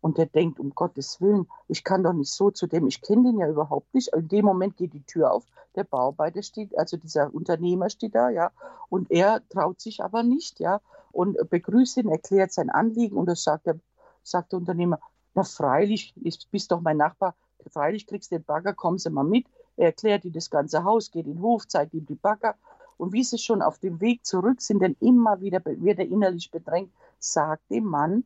Und 0.00 0.18
der 0.18 0.26
denkt, 0.26 0.58
um 0.58 0.70
Gottes 0.74 1.20
Willen, 1.20 1.46
ich 1.68 1.84
kann 1.84 2.02
doch 2.02 2.12
nicht 2.12 2.32
so 2.32 2.50
zu 2.50 2.66
dem, 2.66 2.88
ich 2.88 3.02
kenne 3.02 3.22
den 3.22 3.38
ja 3.38 3.48
überhaupt 3.48 3.94
nicht. 3.94 4.12
In 4.12 4.26
dem 4.26 4.46
Moment 4.46 4.76
geht 4.76 4.94
die 4.94 5.04
Tür 5.04 5.32
auf, 5.32 5.44
der 5.76 5.84
Bauarbeiter 5.84 6.42
steht, 6.42 6.76
also 6.76 6.96
dieser 6.96 7.32
Unternehmer 7.32 7.88
steht 7.88 8.16
da, 8.16 8.30
ja, 8.30 8.50
und 8.88 9.12
er 9.12 9.48
traut 9.48 9.80
sich 9.80 10.02
aber 10.02 10.24
nicht, 10.24 10.58
ja, 10.58 10.80
und 11.12 11.38
begrüßt 11.48 11.98
ihn, 11.98 12.08
erklärt 12.08 12.52
sein 12.52 12.68
Anliegen 12.68 13.16
und 13.16 13.26
das 13.26 13.44
sagt 13.44 13.66
der, 13.66 13.78
sagt 14.24 14.50
der 14.50 14.58
Unternehmer, 14.58 14.98
na 15.34 15.44
freilich, 15.44 16.12
ich 16.20 16.48
bist 16.50 16.72
doch 16.72 16.80
mein 16.80 16.96
Nachbar, 16.96 17.36
freilich 17.70 18.06
kriegst 18.06 18.30
du 18.30 18.36
den 18.36 18.44
Bagger, 18.44 18.72
kommen 18.72 18.98
Sie 18.98 19.10
mal 19.10 19.24
mit. 19.24 19.46
Er 19.76 19.86
erklärt 19.86 20.24
ihm 20.24 20.32
das 20.32 20.50
ganze 20.50 20.84
Haus, 20.84 21.10
geht 21.10 21.26
in 21.26 21.34
den 21.34 21.42
Hof, 21.42 21.66
zeigt 21.66 21.94
ihm 21.94 22.06
die 22.06 22.14
Bagger. 22.14 22.56
Und 22.98 23.12
wie 23.12 23.24
sie 23.24 23.38
schon 23.38 23.62
auf 23.62 23.78
dem 23.78 24.00
Weg 24.00 24.24
zurück 24.24 24.60
sind, 24.60 24.80
denn 24.80 24.96
immer 25.00 25.40
wieder 25.40 25.60
wird 25.64 25.98
er 25.98 26.06
innerlich 26.06 26.50
bedrängt, 26.50 26.92
sagt 27.18 27.70
dem 27.70 27.84
Mann, 27.84 28.24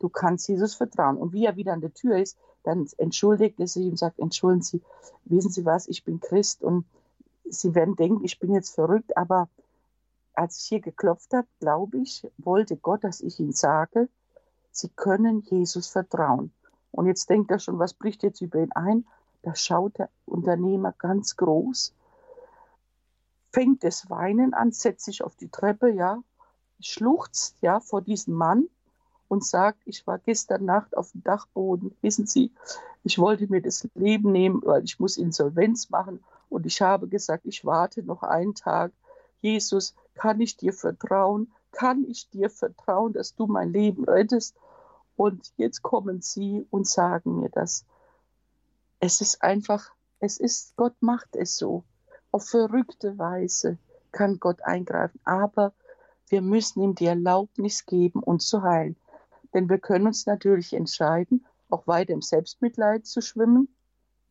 du 0.00 0.08
kannst 0.08 0.48
Jesus 0.48 0.74
vertrauen. 0.74 1.16
Und 1.16 1.32
wie 1.32 1.46
er 1.46 1.56
wieder 1.56 1.72
an 1.72 1.80
der 1.80 1.94
Tür 1.94 2.18
ist, 2.18 2.36
dann 2.62 2.86
entschuldigt 2.98 3.58
er 3.60 3.68
sich 3.68 3.86
und 3.86 3.98
sagt, 3.98 4.18
entschuldigen 4.18 4.62
Sie, 4.62 4.82
wissen 5.24 5.50
Sie 5.50 5.64
was, 5.64 5.88
ich 5.88 6.04
bin 6.04 6.20
Christ 6.20 6.62
und 6.62 6.84
Sie 7.44 7.74
werden 7.74 7.96
denken, 7.96 8.24
ich 8.24 8.38
bin 8.38 8.52
jetzt 8.52 8.74
verrückt, 8.74 9.16
aber 9.16 9.48
als 10.34 10.58
ich 10.58 10.64
hier 10.68 10.80
geklopft 10.80 11.32
habe, 11.32 11.48
glaube 11.60 11.98
ich, 11.98 12.26
wollte 12.36 12.76
Gott, 12.76 13.04
dass 13.04 13.20
ich 13.20 13.40
Ihnen 13.40 13.52
sage, 13.52 14.08
Sie 14.70 14.88
können 14.88 15.42
Jesus 15.48 15.88
vertrauen. 15.88 16.52
Und 16.90 17.06
jetzt 17.06 17.28
denkt 17.30 17.50
er 17.50 17.58
schon, 17.58 17.78
was 17.78 17.94
bricht 17.94 18.22
jetzt 18.22 18.40
über 18.40 18.60
ihn 18.60 18.72
ein? 18.72 19.06
Da 19.42 19.54
schaut 19.54 19.98
der 19.98 20.10
Unternehmer 20.26 20.92
ganz 20.98 21.36
groß, 21.36 21.94
fängt 23.52 23.84
das 23.84 24.10
Weinen 24.10 24.52
an, 24.52 24.72
setzt 24.72 25.04
sich 25.04 25.22
auf 25.22 25.36
die 25.36 25.48
Treppe, 25.48 25.90
ja, 25.90 26.22
schluchzt 26.80 27.56
ja 27.60 27.80
vor 27.80 28.02
diesem 28.02 28.34
Mann 28.34 28.68
und 29.28 29.44
sagt, 29.44 29.80
ich 29.84 30.06
war 30.06 30.18
gestern 30.18 30.64
Nacht 30.64 30.96
auf 30.96 31.12
dem 31.12 31.22
Dachboden, 31.22 31.94
wissen 32.02 32.26
Sie, 32.26 32.52
ich 33.04 33.18
wollte 33.18 33.46
mir 33.48 33.62
das 33.62 33.88
Leben 33.94 34.32
nehmen, 34.32 34.60
weil 34.64 34.84
ich 34.84 34.98
muss 34.98 35.16
Insolvenz 35.16 35.90
machen 35.90 36.22
und 36.48 36.66
ich 36.66 36.80
habe 36.80 37.08
gesagt, 37.08 37.46
ich 37.46 37.64
warte 37.64 38.02
noch 38.02 38.22
einen 38.22 38.54
Tag. 38.54 38.92
Jesus, 39.40 39.94
kann 40.14 40.40
ich 40.40 40.56
dir 40.56 40.72
vertrauen? 40.72 41.52
Kann 41.70 42.04
ich 42.04 42.28
dir 42.30 42.50
vertrauen, 42.50 43.12
dass 43.12 43.34
du 43.34 43.46
mein 43.46 43.72
Leben 43.72 44.04
rettest? 44.04 44.56
Und 45.18 45.52
jetzt 45.56 45.82
kommen 45.82 46.22
Sie 46.22 46.64
und 46.70 46.86
sagen 46.86 47.40
mir 47.40 47.48
das. 47.48 47.84
Es 49.00 49.20
ist 49.20 49.42
einfach, 49.42 49.90
es 50.20 50.38
ist, 50.38 50.76
Gott 50.76 50.94
macht 51.00 51.34
es 51.34 51.56
so. 51.56 51.82
Auf 52.30 52.48
verrückte 52.48 53.18
Weise 53.18 53.78
kann 54.12 54.38
Gott 54.38 54.62
eingreifen, 54.62 55.18
aber 55.24 55.72
wir 56.28 56.40
müssen 56.40 56.82
ihm 56.82 56.94
die 56.94 57.06
Erlaubnis 57.06 57.84
geben, 57.84 58.22
uns 58.22 58.46
zu 58.46 58.62
heilen. 58.62 58.94
Denn 59.52 59.68
wir 59.68 59.78
können 59.78 60.06
uns 60.06 60.24
natürlich 60.26 60.72
entscheiden, 60.72 61.44
auch 61.68 61.88
weiter 61.88 62.12
im 62.12 62.22
Selbstmitleid 62.22 63.04
zu 63.04 63.20
schwimmen 63.20 63.66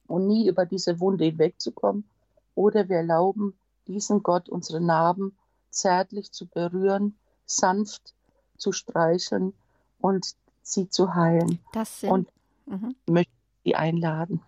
und 0.08 0.26
nie 0.26 0.48
über 0.48 0.66
diese 0.66 1.02
Wunde 1.02 1.26
hinwegzukommen. 1.26 2.10
Oder 2.56 2.88
wir 2.88 2.98
erlauben 2.98 3.60
diesen 3.88 4.24
Gott 4.24 4.48
unsere 4.48 4.80
Narben 4.80 5.38
zärtlich 5.70 6.32
zu 6.32 6.48
berühren, 6.48 7.18
sanft 7.46 8.16
zu 8.58 8.72
streicheln 8.72 9.54
und 10.00 10.38
sie 10.72 10.90
zu 10.90 11.16
heilen. 11.16 11.60
Das 11.74 12.02
sind, 12.02 12.12
und 12.12 12.28
mhm. 12.66 12.96
möchte 13.06 13.32
sie 13.64 13.76
einladen. 13.76 14.42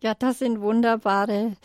Ja, 0.00 0.14
das 0.14 0.40
sind 0.40 0.60
wunderbare 0.60 1.56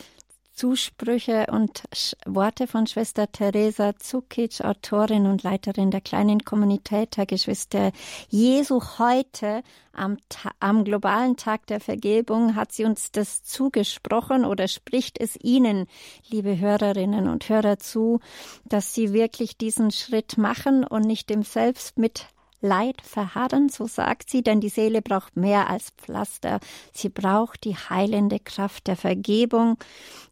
Zusprüche 0.58 1.46
und 1.52 1.84
Worte 2.26 2.66
von 2.66 2.88
Schwester 2.88 3.30
Teresa 3.30 3.96
Zukic, 3.96 4.60
Autorin 4.60 5.26
und 5.26 5.44
Leiterin 5.44 5.92
der 5.92 6.00
kleinen 6.00 6.40
Kommunität 6.40 7.16
der 7.16 7.26
Geschwister 7.26 7.92
Jesu 8.28 8.80
heute 8.98 9.62
am, 9.92 10.16
am 10.58 10.82
globalen 10.82 11.36
Tag 11.36 11.68
der 11.68 11.78
Vergebung 11.78 12.56
hat 12.56 12.72
sie 12.72 12.84
uns 12.84 13.12
das 13.12 13.44
zugesprochen 13.44 14.44
oder 14.44 14.66
spricht 14.66 15.20
es 15.20 15.38
Ihnen, 15.40 15.86
liebe 16.28 16.58
Hörerinnen 16.58 17.28
und 17.28 17.48
Hörer, 17.48 17.78
zu, 17.78 18.18
dass 18.64 18.94
Sie 18.94 19.12
wirklich 19.12 19.58
diesen 19.58 19.92
Schritt 19.92 20.38
machen 20.38 20.82
und 20.82 21.02
nicht 21.02 21.30
dem 21.30 21.44
Selbst 21.44 21.98
mit 21.98 22.26
Leid 22.60 23.02
verharren, 23.02 23.68
so 23.68 23.86
sagt 23.86 24.30
sie, 24.30 24.42
denn 24.42 24.60
die 24.60 24.68
Seele 24.68 25.00
braucht 25.00 25.36
mehr 25.36 25.70
als 25.70 25.90
Pflaster. 25.90 26.58
Sie 26.92 27.08
braucht 27.08 27.64
die 27.64 27.76
heilende 27.76 28.40
Kraft 28.40 28.88
der 28.88 28.96
Vergebung, 28.96 29.78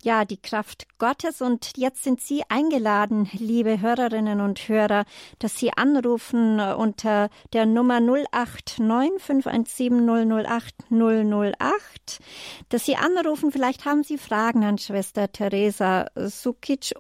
ja, 0.03 0.25
die 0.25 0.37
Kraft 0.37 0.87
Gottes. 0.99 1.41
Und 1.41 1.73
jetzt 1.77 2.03
sind 2.03 2.21
Sie 2.21 2.43
eingeladen, 2.49 3.29
liebe 3.33 3.81
Hörerinnen 3.81 4.41
und 4.41 4.69
Hörer, 4.69 5.05
dass 5.39 5.57
Sie 5.57 5.73
anrufen 5.73 6.59
unter 6.61 7.29
der 7.53 7.67
Nummer 7.67 8.01
089 8.01 9.23
517 9.23 10.07
008 10.07 10.75
008, 10.91 12.21
dass 12.69 12.85
Sie 12.85 12.97
anrufen. 12.97 13.53
Vielleicht 13.53 13.85
haben 13.85 14.03
Sie 14.03 14.19
Fragen 14.19 14.65
an 14.65 14.79
Schwester 14.79 15.31
Teresa 15.31 16.07
Zukic 16.29 16.95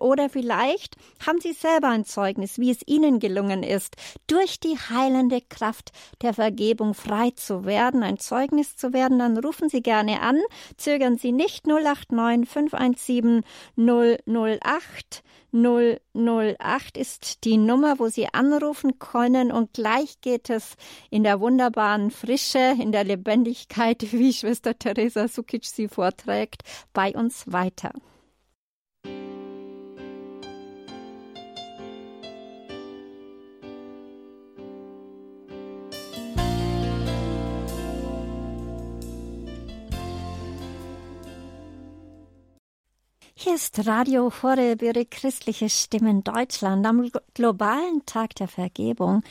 oder 0.00 0.28
vielleicht 0.28 0.96
haben 1.26 1.40
Sie 1.40 1.52
selber 1.52 1.88
ein 1.88 2.04
Zeugnis, 2.04 2.58
wie 2.58 2.70
es 2.70 2.80
Ihnen 2.86 3.18
gelungen 3.18 3.62
ist, 3.62 3.96
durch 4.34 4.58
die 4.58 4.76
heilende 4.76 5.40
Kraft 5.40 5.92
der 6.20 6.34
Vergebung 6.34 6.94
frei 6.94 7.30
zu 7.30 7.64
werden, 7.64 8.02
ein 8.02 8.18
Zeugnis 8.18 8.76
zu 8.76 8.92
werden, 8.92 9.20
dann 9.20 9.38
rufen 9.38 9.68
Sie 9.68 9.80
gerne 9.80 10.22
an. 10.22 10.40
Zögern 10.76 11.18
Sie 11.18 11.30
nicht 11.30 11.68
089 11.68 12.50
517 12.50 13.44
008. 13.76 15.22
008 15.52 16.96
ist 16.96 17.44
die 17.44 17.58
Nummer, 17.58 18.00
wo 18.00 18.08
Sie 18.08 18.26
anrufen 18.26 18.98
können 18.98 19.52
und 19.52 19.72
gleich 19.72 20.20
geht 20.20 20.50
es 20.50 20.74
in 21.10 21.22
der 21.22 21.38
wunderbaren 21.38 22.10
Frische, 22.10 22.74
in 22.80 22.90
der 22.90 23.04
Lebendigkeit, 23.04 24.02
wie 24.12 24.32
Schwester 24.32 24.76
Teresa 24.76 25.28
Sukic 25.28 25.64
sie 25.64 25.86
vorträgt, 25.86 26.62
bei 26.92 27.12
uns 27.14 27.52
weiter. 27.52 27.92
Hier 43.44 43.56
ist 43.56 43.86
Radio 43.86 44.32
Horeb, 44.42 44.80
Ihre 44.80 45.04
christliche 45.04 45.68
Stimmen 45.68 46.24
Deutschland. 46.24 46.86
Am 46.86 47.10
globalen 47.34 48.06
Tag 48.06 48.34
der 48.36 48.48
Vergebung 48.48 49.22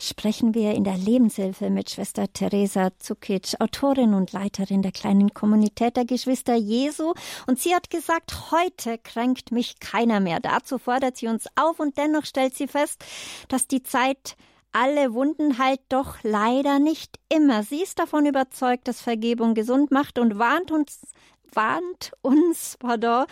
sprechen 0.00 0.54
wir 0.54 0.72
in 0.72 0.84
der 0.84 0.96
Lebenshilfe 0.96 1.68
mit 1.68 1.90
Schwester 1.90 2.32
Teresa 2.32 2.92
Zukic, 2.98 3.60
Autorin 3.60 4.14
und 4.14 4.32
Leiterin 4.32 4.80
der 4.80 4.92
kleinen 4.92 5.34
Kommunität 5.34 5.98
der 5.98 6.06
Geschwister 6.06 6.54
Jesu. 6.54 7.12
Und 7.46 7.60
sie 7.60 7.74
hat 7.74 7.90
gesagt, 7.90 8.50
heute 8.52 8.96
kränkt 8.96 9.52
mich 9.52 9.78
keiner 9.80 10.20
mehr. 10.20 10.40
Dazu 10.40 10.78
fordert 10.78 11.18
sie 11.18 11.28
uns 11.28 11.44
auf 11.54 11.78
und 11.78 11.98
dennoch 11.98 12.24
stellt 12.24 12.54
sie 12.54 12.68
fest, 12.68 13.04
dass 13.48 13.66
die 13.66 13.82
Zeit 13.82 14.38
alle 14.72 15.12
Wunden 15.12 15.58
heilt 15.58 15.80
doch 15.88 16.16
leider 16.22 16.78
nicht 16.78 17.18
immer. 17.28 17.62
Sie 17.62 17.82
ist 17.82 17.98
davon 17.98 18.24
überzeugt, 18.24 18.88
dass 18.88 19.02
Vergebung 19.02 19.54
gesund 19.54 19.90
macht 19.90 20.18
und 20.18 20.38
warnt 20.38 20.70
uns 20.70 21.00
warnt 21.52 22.12
uns, 22.22 22.76
pardon, 22.78 23.26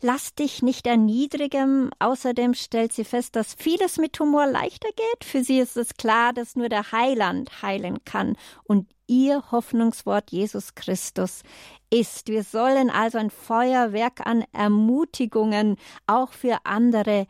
lass 0.00 0.34
dich 0.34 0.62
nicht 0.62 0.86
erniedrigen. 0.86 1.90
Außerdem 1.98 2.54
stellt 2.54 2.92
sie 2.92 3.04
fest, 3.04 3.36
dass 3.36 3.54
vieles 3.54 3.98
mit 3.98 4.18
Humor 4.18 4.46
leichter 4.46 4.88
geht. 4.88 5.24
Für 5.24 5.42
sie 5.42 5.58
ist 5.58 5.76
es 5.76 5.94
klar, 5.94 6.32
dass 6.32 6.56
nur 6.56 6.68
der 6.68 6.92
Heiland 6.92 7.62
heilen 7.62 8.04
kann 8.04 8.36
und 8.64 8.88
ihr 9.06 9.50
Hoffnungswort 9.50 10.32
Jesus 10.32 10.74
Christus 10.74 11.42
ist. 11.90 12.28
Wir 12.28 12.42
sollen 12.42 12.90
also 12.90 13.18
ein 13.18 13.30
Feuerwerk 13.30 14.26
an 14.26 14.44
Ermutigungen 14.52 15.76
auch 16.06 16.32
für 16.32 16.58
andere 16.64 17.26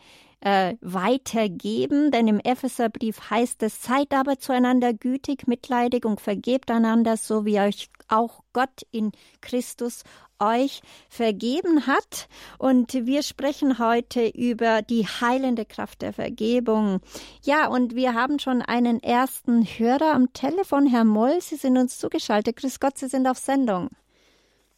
äh, 0.46 0.76
weitergeben, 0.80 2.12
denn 2.12 2.28
im 2.28 2.38
Epheserbrief 2.38 3.30
heißt 3.30 3.64
es, 3.64 3.82
seid 3.82 4.12
aber 4.12 4.38
zueinander 4.38 4.94
gütig, 4.94 5.48
mitleidig 5.48 6.04
und 6.04 6.20
vergebt 6.20 6.70
einander, 6.70 7.16
so 7.16 7.44
wie 7.44 7.58
euch 7.58 7.88
auch 8.06 8.44
Gott 8.52 8.86
in 8.92 9.10
Christus 9.40 10.04
euch 10.38 10.82
vergeben 11.08 11.88
hat. 11.88 12.28
Und 12.58 12.94
wir 12.94 13.24
sprechen 13.24 13.80
heute 13.80 14.28
über 14.28 14.82
die 14.82 15.08
heilende 15.08 15.64
Kraft 15.64 16.02
der 16.02 16.12
Vergebung. 16.12 17.00
Ja, 17.42 17.66
und 17.66 17.96
wir 17.96 18.14
haben 18.14 18.38
schon 18.38 18.62
einen 18.62 19.02
ersten 19.02 19.64
Hörer 19.64 20.14
am 20.14 20.32
Telefon. 20.32 20.86
Herr 20.86 21.04
Moll, 21.04 21.40
Sie 21.40 21.56
sind 21.56 21.76
uns 21.76 21.98
zugeschaltet. 21.98 22.54
Grüß 22.54 22.78
Gott, 22.78 22.98
Sie 22.98 23.08
sind 23.08 23.26
auf 23.26 23.38
Sendung. 23.38 23.90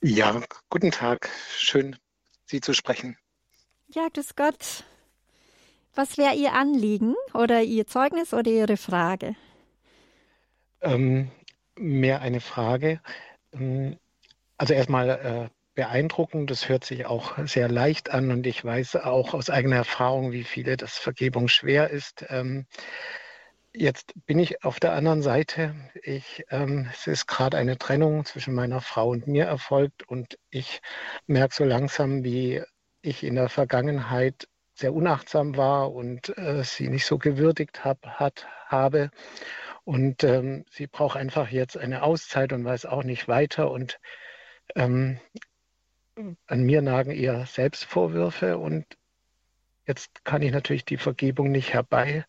Ja, 0.01 0.41
guten 0.71 0.93
Tag. 0.93 1.29
Schön, 1.59 1.95
Sie 2.47 2.63
zu 2.63 2.73
sprechen. 2.73 3.19
Ja, 3.89 4.09
grüß 4.09 4.35
Gott. 4.35 4.85
Was 5.99 6.17
wäre 6.17 6.37
Ihr 6.37 6.53
Anliegen 6.53 7.17
oder 7.35 7.61
Ihr 7.61 7.89
Zeugnis 7.89 8.33
oder 8.33 8.49
Ihre 8.49 8.77
Frage? 8.77 9.35
Ähm, 10.81 11.33
mehr 11.77 12.21
eine 12.21 12.39
Frage. 12.39 13.01
Ähm, 13.53 13.99
also 14.59 14.75
erstmal 14.75 15.09
äh, 15.09 15.49
beeindruckend, 15.75 16.53
das 16.53 16.69
hört 16.69 16.85
sich 16.85 17.07
auch 17.07 17.37
sehr 17.49 17.69
leicht 17.69 18.11
an 18.11 18.31
und 18.31 18.47
ich 18.47 18.65
weiß 18.65 18.95
auch 18.95 19.35
aus 19.35 19.51
eigener 19.51 19.75
Erfahrung, 19.75 20.31
wie 20.31 20.45
viele 20.45 20.77
das 20.77 20.97
Vergebung 20.97 21.49
schwer 21.49 21.91
ist. 21.91 22.25
Ähm, 22.29 22.67
jetzt 23.75 24.15
bin 24.25 24.39
ich 24.39 24.63
auf 24.63 24.79
der 24.79 24.93
anderen 24.93 25.23
Seite. 25.23 25.75
Ich, 26.05 26.45
ähm, 26.51 26.89
es 26.93 27.09
ist 27.09 27.27
gerade 27.27 27.57
eine 27.57 27.77
Trennung 27.77 28.25
zwischen 28.25 28.55
meiner 28.55 28.81
Frau 28.81 29.09
und 29.09 29.27
mir 29.27 29.47
erfolgt 29.47 30.09
und 30.09 30.39
ich 30.51 30.81
merke 31.27 31.57
so 31.57 31.65
langsam, 31.65 32.23
wie 32.23 32.63
ich 33.03 33.25
in 33.25 33.35
der 33.35 33.49
Vergangenheit 33.49 34.47
sehr 34.79 34.95
unachtsam 34.95 35.57
war 35.57 35.93
und 35.93 36.37
äh, 36.39 36.63
sie 36.63 36.89
nicht 36.89 37.07
so 37.07 37.19
gewürdigt 37.19 37.85
hab, 37.85 38.07
hat, 38.07 38.47
habe. 38.67 39.11
Und 39.85 40.23
ähm, 40.25 40.65
sie 40.71 40.87
braucht 40.87 41.17
einfach 41.17 41.51
jetzt 41.51 41.77
eine 41.77 42.03
Auszeit 42.03 42.53
und 42.53 42.65
weiß 42.65 42.87
auch 42.87 43.05
nicht 43.05 43.27
weiter. 43.29 43.71
Und 43.71 43.99
ähm, 44.77 45.19
an 46.47 46.63
mir 46.63 46.83
nagen 46.83 47.11
eher 47.11 47.47
Selbstvorwürfe 47.47 48.59
und 48.59 48.85
jetzt 49.87 50.25
kann 50.25 50.43
ich 50.43 50.53
natürlich 50.53 50.85
die 50.85 50.97
Vergebung 50.97 51.51
nicht 51.51 51.73
herbei 51.73 52.25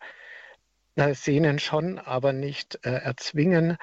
na, 0.96 1.14
sehnen 1.14 1.58
schon, 1.58 1.98
aber 1.98 2.32
nicht 2.32 2.84
äh, 2.84 2.90
erzwingen. 2.90 3.76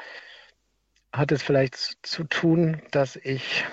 Hat 1.11 1.32
es 1.32 1.41
vielleicht 1.41 1.97
zu 2.03 2.26
tun, 2.26 2.82
dass 2.91 3.15
ich 3.15 3.65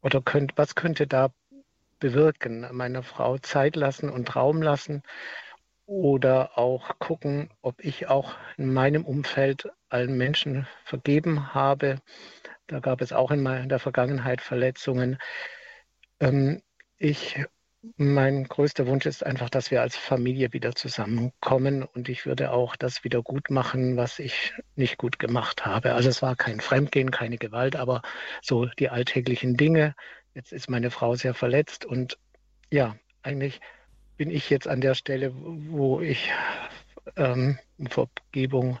oder 0.00 0.22
könnt, 0.22 0.56
was 0.56 0.74
könnte 0.74 1.06
da 1.06 1.32
bewirken? 1.98 2.66
Meiner 2.72 3.02
Frau 3.02 3.38
Zeit 3.38 3.76
lassen 3.76 4.10
und 4.10 4.34
Raum 4.36 4.62
lassen 4.62 5.02
oder 5.86 6.58
auch 6.58 6.98
gucken, 6.98 7.50
ob 7.62 7.82
ich 7.84 8.08
auch 8.08 8.34
in 8.56 8.72
meinem 8.72 9.04
Umfeld 9.04 9.68
allen 9.88 10.16
Menschen 10.16 10.66
vergeben 10.84 11.54
habe 11.54 12.00
da 12.68 12.80
gab 12.80 13.00
es 13.00 13.12
auch 13.12 13.30
in 13.30 13.44
der 13.68 13.78
Vergangenheit 13.78 14.42
Verletzungen. 14.42 15.18
Ähm, 16.20 16.62
ich, 16.98 17.42
mein 17.96 18.44
größter 18.44 18.86
Wunsch 18.86 19.06
ist 19.06 19.24
einfach, 19.24 19.48
dass 19.48 19.70
wir 19.70 19.80
als 19.80 19.96
Familie 19.96 20.52
wieder 20.52 20.74
zusammenkommen 20.74 21.82
und 21.82 22.10
ich 22.10 22.26
würde 22.26 22.50
auch 22.52 22.76
das 22.76 23.04
wieder 23.04 23.22
gut 23.22 23.50
machen, 23.50 23.96
was 23.96 24.18
ich 24.18 24.52
nicht 24.76 24.98
gut 24.98 25.18
gemacht 25.18 25.64
habe. 25.64 25.94
Also 25.94 26.10
es 26.10 26.20
war 26.20 26.36
kein 26.36 26.60
Fremdgehen, 26.60 27.10
keine 27.10 27.38
Gewalt, 27.38 27.74
aber 27.74 28.02
so 28.42 28.66
die 28.66 28.90
alltäglichen 28.90 29.56
Dinge. 29.56 29.94
Jetzt 30.38 30.52
ist 30.52 30.70
meine 30.70 30.92
Frau 30.92 31.16
sehr 31.16 31.34
verletzt 31.34 31.84
und 31.84 32.16
ja, 32.70 32.94
eigentlich 33.24 33.60
bin 34.16 34.30
ich 34.30 34.48
jetzt 34.50 34.68
an 34.68 34.80
der 34.80 34.94
Stelle, 34.94 35.32
wo 35.34 36.00
ich 36.00 36.30
ähm, 37.16 37.58
um 37.76 37.86
Vergebung 37.88 38.78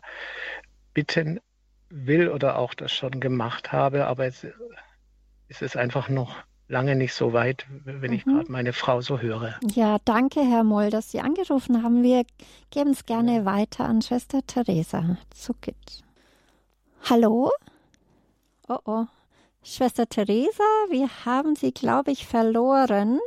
bitten 0.94 1.40
will 1.88 2.28
oder 2.28 2.60
auch 2.60 2.74
das 2.74 2.92
schon 2.92 3.18
gemacht 3.18 3.72
habe, 3.72 4.06
aber 4.06 4.28
ist 4.28 4.46
es 5.48 5.74
einfach 5.74 6.08
noch 6.08 6.36
lange 6.68 6.94
nicht 6.94 7.12
so 7.12 7.32
weit, 7.32 7.66
wenn 7.68 8.12
ich 8.12 8.24
mhm. 8.24 8.36
gerade 8.36 8.52
meine 8.52 8.72
Frau 8.72 9.00
so 9.00 9.18
höre. 9.18 9.58
Ja, 9.74 9.98
danke, 10.04 10.38
Herr 10.42 10.62
Moll, 10.62 10.90
dass 10.90 11.10
Sie 11.10 11.18
angerufen 11.18 11.82
haben. 11.82 12.04
Wir 12.04 12.24
geben 12.70 12.90
es 12.90 13.04
gerne 13.04 13.44
weiter 13.44 13.84
an 13.84 14.00
Schwester 14.00 14.46
Theresa 14.46 15.18
Zukic. 15.30 15.74
Hallo? 17.10 17.50
Oh 18.68 18.78
oh. 18.84 19.06
Schwester 19.70 20.08
Theresa, 20.08 20.64
wir 20.88 21.26
haben 21.26 21.54
Sie, 21.54 21.72
glaube 21.72 22.10
ich, 22.10 22.26
verloren. 22.26 23.20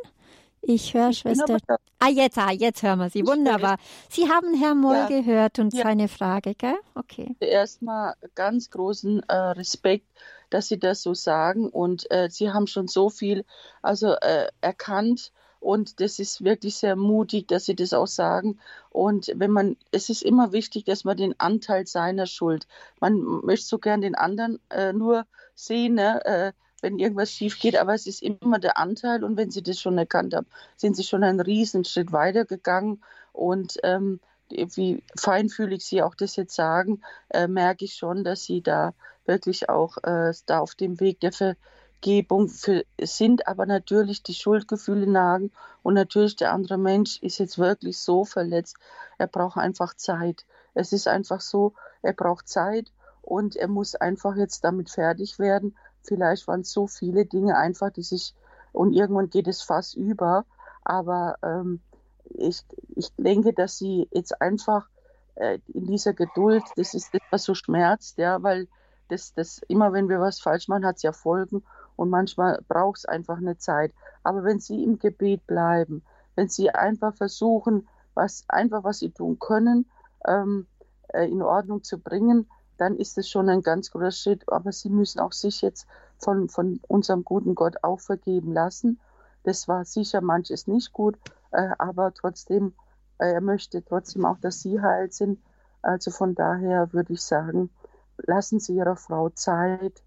Ich 0.63 0.95
höre 0.95 1.13
Schwester. 1.13 1.59
Ah, 1.99 2.09
jetzt, 2.09 2.35
ah, 2.39 2.49
jetzt 2.49 2.81
hören 2.81 2.97
wir 2.97 3.11
Sie. 3.11 3.27
Wunderbar. 3.27 3.77
Sie 4.09 4.27
haben 4.27 4.55
Herrn 4.55 4.79
Moll 4.79 4.95
ja. 4.95 5.07
gehört 5.07 5.59
und 5.59 5.71
ja. 5.71 5.83
seine 5.83 6.07
Frage, 6.07 6.55
gell? 6.55 6.79
Okay. 6.95 7.35
Erstmal 7.39 8.15
ganz 8.33 8.71
großen 8.71 9.21
äh, 9.29 9.35
Respekt, 9.35 10.07
dass 10.49 10.67
Sie 10.67 10.79
das 10.79 11.03
so 11.03 11.13
sagen 11.13 11.69
und 11.69 12.09
äh, 12.09 12.27
Sie 12.31 12.49
haben 12.49 12.65
schon 12.65 12.87
so 12.87 13.11
viel 13.11 13.45
also 13.83 14.15
äh, 14.15 14.47
erkannt 14.61 15.31
und 15.59 15.99
das 16.01 16.17
ist 16.17 16.43
wirklich 16.43 16.75
sehr 16.75 16.95
mutig, 16.95 17.49
dass 17.49 17.65
Sie 17.65 17.75
das 17.75 17.93
auch 17.93 18.07
sagen. 18.07 18.59
Und 18.89 19.31
wenn 19.35 19.51
man, 19.51 19.77
es 19.91 20.09
ist 20.09 20.23
immer 20.23 20.51
wichtig, 20.53 20.85
dass 20.85 21.03
man 21.03 21.17
den 21.17 21.39
Anteil 21.39 21.85
seiner 21.85 22.25
Schuld, 22.25 22.67
man 22.99 23.21
möchte 23.21 23.67
so 23.67 23.77
gern 23.77 24.01
den 24.01 24.15
anderen 24.15 24.59
äh, 24.71 24.91
nur 24.91 25.27
sehen, 25.55 25.95
ne? 25.95 26.25
Äh, 26.25 26.51
wenn 26.81 26.99
irgendwas 26.99 27.31
schief 27.31 27.59
geht, 27.59 27.77
aber 27.77 27.93
es 27.93 28.07
ist 28.07 28.23
immer 28.23 28.59
der 28.59 28.77
Anteil 28.77 29.23
und 29.23 29.37
wenn 29.37 29.51
Sie 29.51 29.61
das 29.61 29.79
schon 29.79 29.97
erkannt 29.97 30.33
haben, 30.33 30.47
sind 30.75 30.95
Sie 30.95 31.03
schon 31.03 31.23
einen 31.23 31.39
riesen 31.39 31.85
Schritt 31.85 32.11
weitergegangen 32.11 33.03
und 33.33 33.77
ähm, 33.83 34.19
wie 34.49 35.03
feinfühlig 35.15 35.85
Sie 35.85 36.01
auch 36.01 36.15
das 36.15 36.35
jetzt 36.35 36.55
sagen, 36.55 37.01
äh, 37.29 37.47
merke 37.47 37.85
ich 37.85 37.93
schon, 37.93 38.23
dass 38.23 38.43
Sie 38.43 38.61
da 38.61 38.93
wirklich 39.25 39.69
auch 39.69 39.97
äh, 40.03 40.33
da 40.45 40.59
auf 40.59 40.75
dem 40.75 40.99
Weg 40.99 41.19
der 41.19 41.31
Vergebung 41.31 42.49
für, 42.49 42.83
sind, 42.99 43.47
aber 43.47 43.65
natürlich 43.65 44.23
die 44.23 44.33
Schuldgefühle 44.33 45.07
nagen 45.07 45.51
und 45.83 45.93
natürlich 45.93 46.35
der 46.35 46.51
andere 46.51 46.77
Mensch 46.77 47.21
ist 47.21 47.37
jetzt 47.37 47.59
wirklich 47.59 47.99
so 47.99 48.25
verletzt, 48.25 48.77
er 49.17 49.27
braucht 49.27 49.57
einfach 49.57 49.93
Zeit. 49.93 50.45
Es 50.73 50.93
ist 50.93 51.07
einfach 51.07 51.41
so, 51.41 51.73
er 52.01 52.13
braucht 52.13 52.49
Zeit 52.49 52.91
und 53.31 53.55
er 53.55 53.67
muss 53.67 53.95
einfach 53.95 54.35
jetzt 54.35 54.63
damit 54.63 54.89
fertig 54.89 55.39
werden, 55.39 55.75
Vielleicht 56.03 56.47
waren 56.47 56.61
es 56.61 56.71
so 56.71 56.87
viele 56.87 57.25
Dinge 57.25 57.57
einfach, 57.57 57.91
die 57.91 58.03
sich, 58.03 58.33
und 58.71 58.93
irgendwann 58.93 59.29
geht 59.29 59.47
es 59.47 59.61
fast 59.61 59.95
über. 59.95 60.45
Aber 60.83 61.37
ähm, 61.43 61.79
ich, 62.25 62.63
ich 62.95 63.13
denke, 63.17 63.53
dass 63.53 63.77
sie 63.77 64.07
jetzt 64.11 64.41
einfach 64.41 64.87
äh, 65.35 65.59
in 65.67 65.85
dieser 65.85 66.13
Geduld, 66.13 66.63
das 66.75 66.93
ist 66.93 67.13
das, 67.13 67.21
was 67.29 67.43
so 67.43 67.53
schmerzt, 67.53 68.17
ja, 68.17 68.41
weil 68.41 68.67
das, 69.09 69.33
das 69.33 69.61
immer, 69.67 69.93
wenn 69.93 70.09
wir 70.09 70.19
was 70.19 70.39
falsch 70.39 70.67
machen, 70.67 70.85
hat 70.85 70.95
es 70.97 71.03
ja 71.03 71.11
Folgen 71.11 71.63
und 71.95 72.09
manchmal 72.09 72.63
braucht 72.67 72.99
es 72.99 73.05
einfach 73.05 73.37
eine 73.37 73.57
Zeit. 73.57 73.93
Aber 74.23 74.43
wenn 74.43 74.59
sie 74.59 74.83
im 74.83 74.97
Gebet 74.97 75.45
bleiben, 75.45 76.03
wenn 76.35 76.47
sie 76.47 76.71
einfach 76.71 77.13
versuchen, 77.13 77.87
was 78.13 78.45
einfach 78.47 78.83
was 78.83 78.99
sie 78.99 79.11
tun 79.11 79.37
können, 79.37 79.89
ähm, 80.25 80.65
äh, 81.09 81.29
in 81.29 81.41
Ordnung 81.41 81.83
zu 81.83 81.99
bringen, 81.99 82.47
dann 82.81 82.97
ist 82.97 83.17
es 83.19 83.29
schon 83.29 83.47
ein 83.47 83.61
ganz 83.61 83.91
großer 83.91 84.11
Schritt. 84.11 84.43
Aber 84.49 84.71
sie 84.71 84.89
müssen 84.89 85.19
auch 85.19 85.33
sich 85.33 85.61
jetzt 85.61 85.85
von, 86.17 86.49
von 86.49 86.79
unserem 86.87 87.23
guten 87.23 87.53
Gott 87.53 87.83
auch 87.83 87.99
vergeben 87.99 88.53
lassen. 88.53 88.99
Das 89.43 89.67
war 89.67 89.85
sicher 89.85 90.21
manches 90.21 90.65
nicht 90.65 90.91
gut, 90.91 91.17
äh, 91.51 91.69
aber 91.77 92.11
trotzdem, 92.13 92.73
äh, 93.19 93.33
er 93.33 93.41
möchte 93.41 93.83
trotzdem 93.85 94.25
auch, 94.25 94.39
dass 94.39 94.61
sie 94.61 94.81
heil 94.81 95.11
sind. 95.11 95.39
Also 95.83 96.09
von 96.09 96.33
daher 96.33 96.91
würde 96.91 97.13
ich 97.13 97.21
sagen, 97.21 97.69
lassen 98.17 98.59
Sie 98.59 98.75
Ihrer 98.75 98.95
Frau 98.95 99.29
Zeit, 99.29 100.03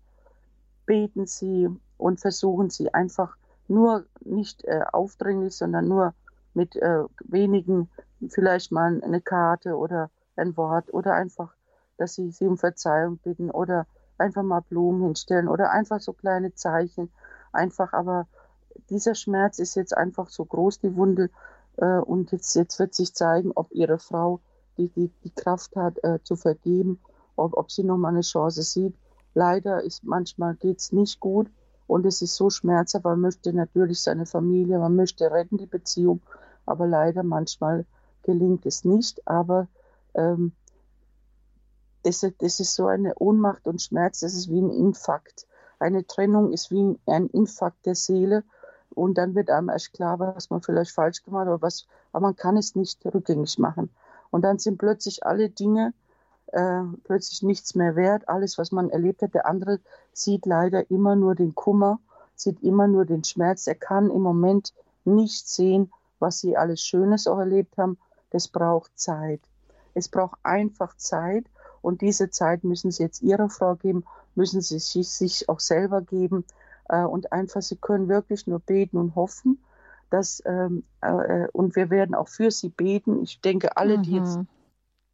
beten 0.87 1.27
Sie 1.27 1.69
und 1.97 2.21
versuchen 2.21 2.71
Sie 2.71 2.93
einfach 2.95 3.37
nur 3.67 4.05
nicht 4.21 4.65
äh, 4.65 4.83
aufdringlich, 4.93 5.57
sondern 5.57 5.89
nur 5.89 6.15
mit 6.55 6.77
äh, 6.77 7.05
wenigen, 7.25 7.89
vielleicht 8.29 8.71
mal 8.73 9.01
eine 9.03 9.21
Karte 9.21 9.77
oder 9.77 10.11
ein 10.37 10.57
Wort 10.57 10.93
oder 10.93 11.15
einfach, 11.15 11.55
dass 11.97 12.15
sie 12.15 12.31
sie 12.31 12.47
um 12.47 12.59
Verzeihung 12.59 13.19
bitten 13.19 13.51
oder 13.51 13.87
einfach 14.19 14.43
mal 14.43 14.61
Blumen 14.61 15.03
hinstellen 15.03 15.49
oder 15.49 15.71
einfach 15.71 16.01
so 16.01 16.13
kleine 16.13 16.55
Zeichen. 16.55 17.11
Einfach, 17.53 17.93
aber 17.93 18.27
dieser 18.91 19.15
Schmerz 19.15 19.59
ist 19.59 19.75
jetzt 19.75 19.97
einfach 19.97 20.29
so 20.29 20.45
groß, 20.45 20.81
die 20.81 20.97
Wunde, 20.97 21.31
äh, 21.77 21.99
und 21.99 22.33
jetzt, 22.33 22.55
jetzt 22.55 22.79
wird 22.79 22.95
sich 22.95 23.15
zeigen, 23.15 23.53
ob 23.55 23.73
ihre 23.73 23.99
Frau 23.99 24.41
die, 24.77 24.89
die, 24.89 25.11
die 25.23 25.31
Kraft 25.31 25.77
hat, 25.77 26.03
äh, 26.03 26.19
zu 26.23 26.37
vergeben, 26.37 27.01
ob, 27.37 27.57
ob 27.57 27.71
sie 27.71 27.85
nochmal 27.85 28.13
eine 28.13 28.23
Chance 28.23 28.63
sieht. 28.63 28.95
Leider 29.35 29.83
ist 29.83 30.05
manchmal 30.05 30.55
geht's 30.55 30.93
nicht 30.93 31.21
gut 31.21 31.49
und 31.87 32.07
es 32.07 32.23
ist 32.23 32.37
so 32.37 32.51
schmerzhaft. 32.51 33.05
Man 33.05 33.21
möchte 33.21 33.53
natürlich 33.53 34.01
seine 34.01 34.27
Familie, 34.27 34.79
man 34.79 34.97
möchte 34.97 35.31
retten 35.31 35.59
die 35.59 35.67
Beziehung, 35.67 36.21
aber 36.67 36.87
leider 36.87 37.23
manchmal 37.23 37.85
gelingt 38.23 38.67
es 38.67 38.85
nicht. 38.85 39.27
Aber 39.27 39.67
ähm, 40.15 40.53
das, 42.05 42.27
das 42.39 42.61
ist 42.61 42.75
so 42.75 42.87
eine 42.87 43.15
Ohnmacht 43.17 43.67
und 43.67 43.83
Schmerz, 43.83 44.21
das 44.21 44.35
ist 44.35 44.51
wie 44.51 44.61
ein 44.61 44.71
Infarkt. 44.71 45.47
Eine 45.79 46.07
Trennung 46.07 46.53
ist 46.53 46.71
wie 46.71 46.99
ein 47.07 47.29
Infarkt 47.29 47.85
der 47.87 47.95
Seele 47.95 48.45
und 48.91 49.19
dann 49.19 49.35
wird 49.35 49.51
einem 49.51 49.69
erst 49.69 49.93
klar, 49.93 50.19
was 50.19 50.51
man 50.51 50.63
vielleicht 50.63 50.93
falsch 50.93 51.23
gemacht 51.25 51.49
hat, 51.49 51.63
was, 51.63 51.87
aber 52.13 52.29
man 52.29 52.37
kann 52.37 52.57
es 52.57 52.77
nicht 52.77 53.05
rückgängig 53.07 53.59
machen. 53.59 53.91
Und 54.31 54.43
dann 54.43 54.59
sind 54.59 54.79
plötzlich 54.79 55.25
alle 55.27 55.49
Dinge 55.49 55.93
äh, 56.49 56.83
plötzlich 57.05 57.43
nichts 57.43 57.75
mehr 57.75 57.97
wert. 57.97 58.29
Alles, 58.29 58.59
was 58.59 58.73
man 58.73 58.91
erlebt 58.91 59.23
hat, 59.23 59.35
der 59.35 59.47
andere 59.47 59.81
sieht 60.13 60.47
leider 60.47 60.91
immer 60.91 61.17
nur 61.17 61.35
den 61.35 61.55
Kummer, 61.55 61.99
sieht 62.37 62.63
immer 62.63 62.87
nur 62.87 63.05
den 63.05 63.25
Schmerz. 63.25 63.67
Er 63.67 63.75
kann 63.75 64.11
im 64.11 64.23
Moment 64.23 64.73
nicht 65.05 65.49
sehen, 65.49 65.93
was 66.19 66.41
sie 66.41 66.57
alles 66.57 66.81
Schönes 66.81 67.27
auch 67.27 67.39
erlebt 67.39 67.77
haben. 67.77 67.99
Das 68.31 68.49
braucht 68.49 68.99
Zeit. 68.99 69.41
Es 69.95 70.09
braucht 70.09 70.39
einfach 70.43 70.97
Zeit. 70.97 71.45
Und 71.85 72.01
diese 72.01 72.31
Zeit 72.31 72.65
müssen 72.65 72.91
Sie 72.91 73.03
jetzt 73.03 73.21
Ihrer 73.21 73.51
Frau 73.51 73.75
geben, 73.75 74.05
müssen 74.35 74.63
Sie 74.63 74.79
sich 74.79 75.49
auch 75.51 75.61
selber 75.61 76.01
geben. 76.01 76.47
Äh, 76.89 77.05
und 77.05 77.31
einfach, 77.31 77.61
Sie 77.61 77.77
können 77.77 78.09
wirklich 78.09 78.47
nur 78.47 78.59
beten 78.59 78.97
und 78.97 79.15
hoffen, 79.15 79.63
dass, 80.09 80.43
ähm, 80.47 80.85
äh, 81.03 81.47
und 81.53 81.77
wir 81.77 81.91
werden 81.91 82.15
auch 82.15 82.29
für 82.29 82.51
Sie 82.51 82.71
beten. 82.71 83.23
Ich 83.23 83.43
denke, 83.43 83.77
alle, 83.77 83.99
mhm. 83.99 84.03
die 84.03 84.13
jetzt 84.13 84.39
mhm. 84.39 84.49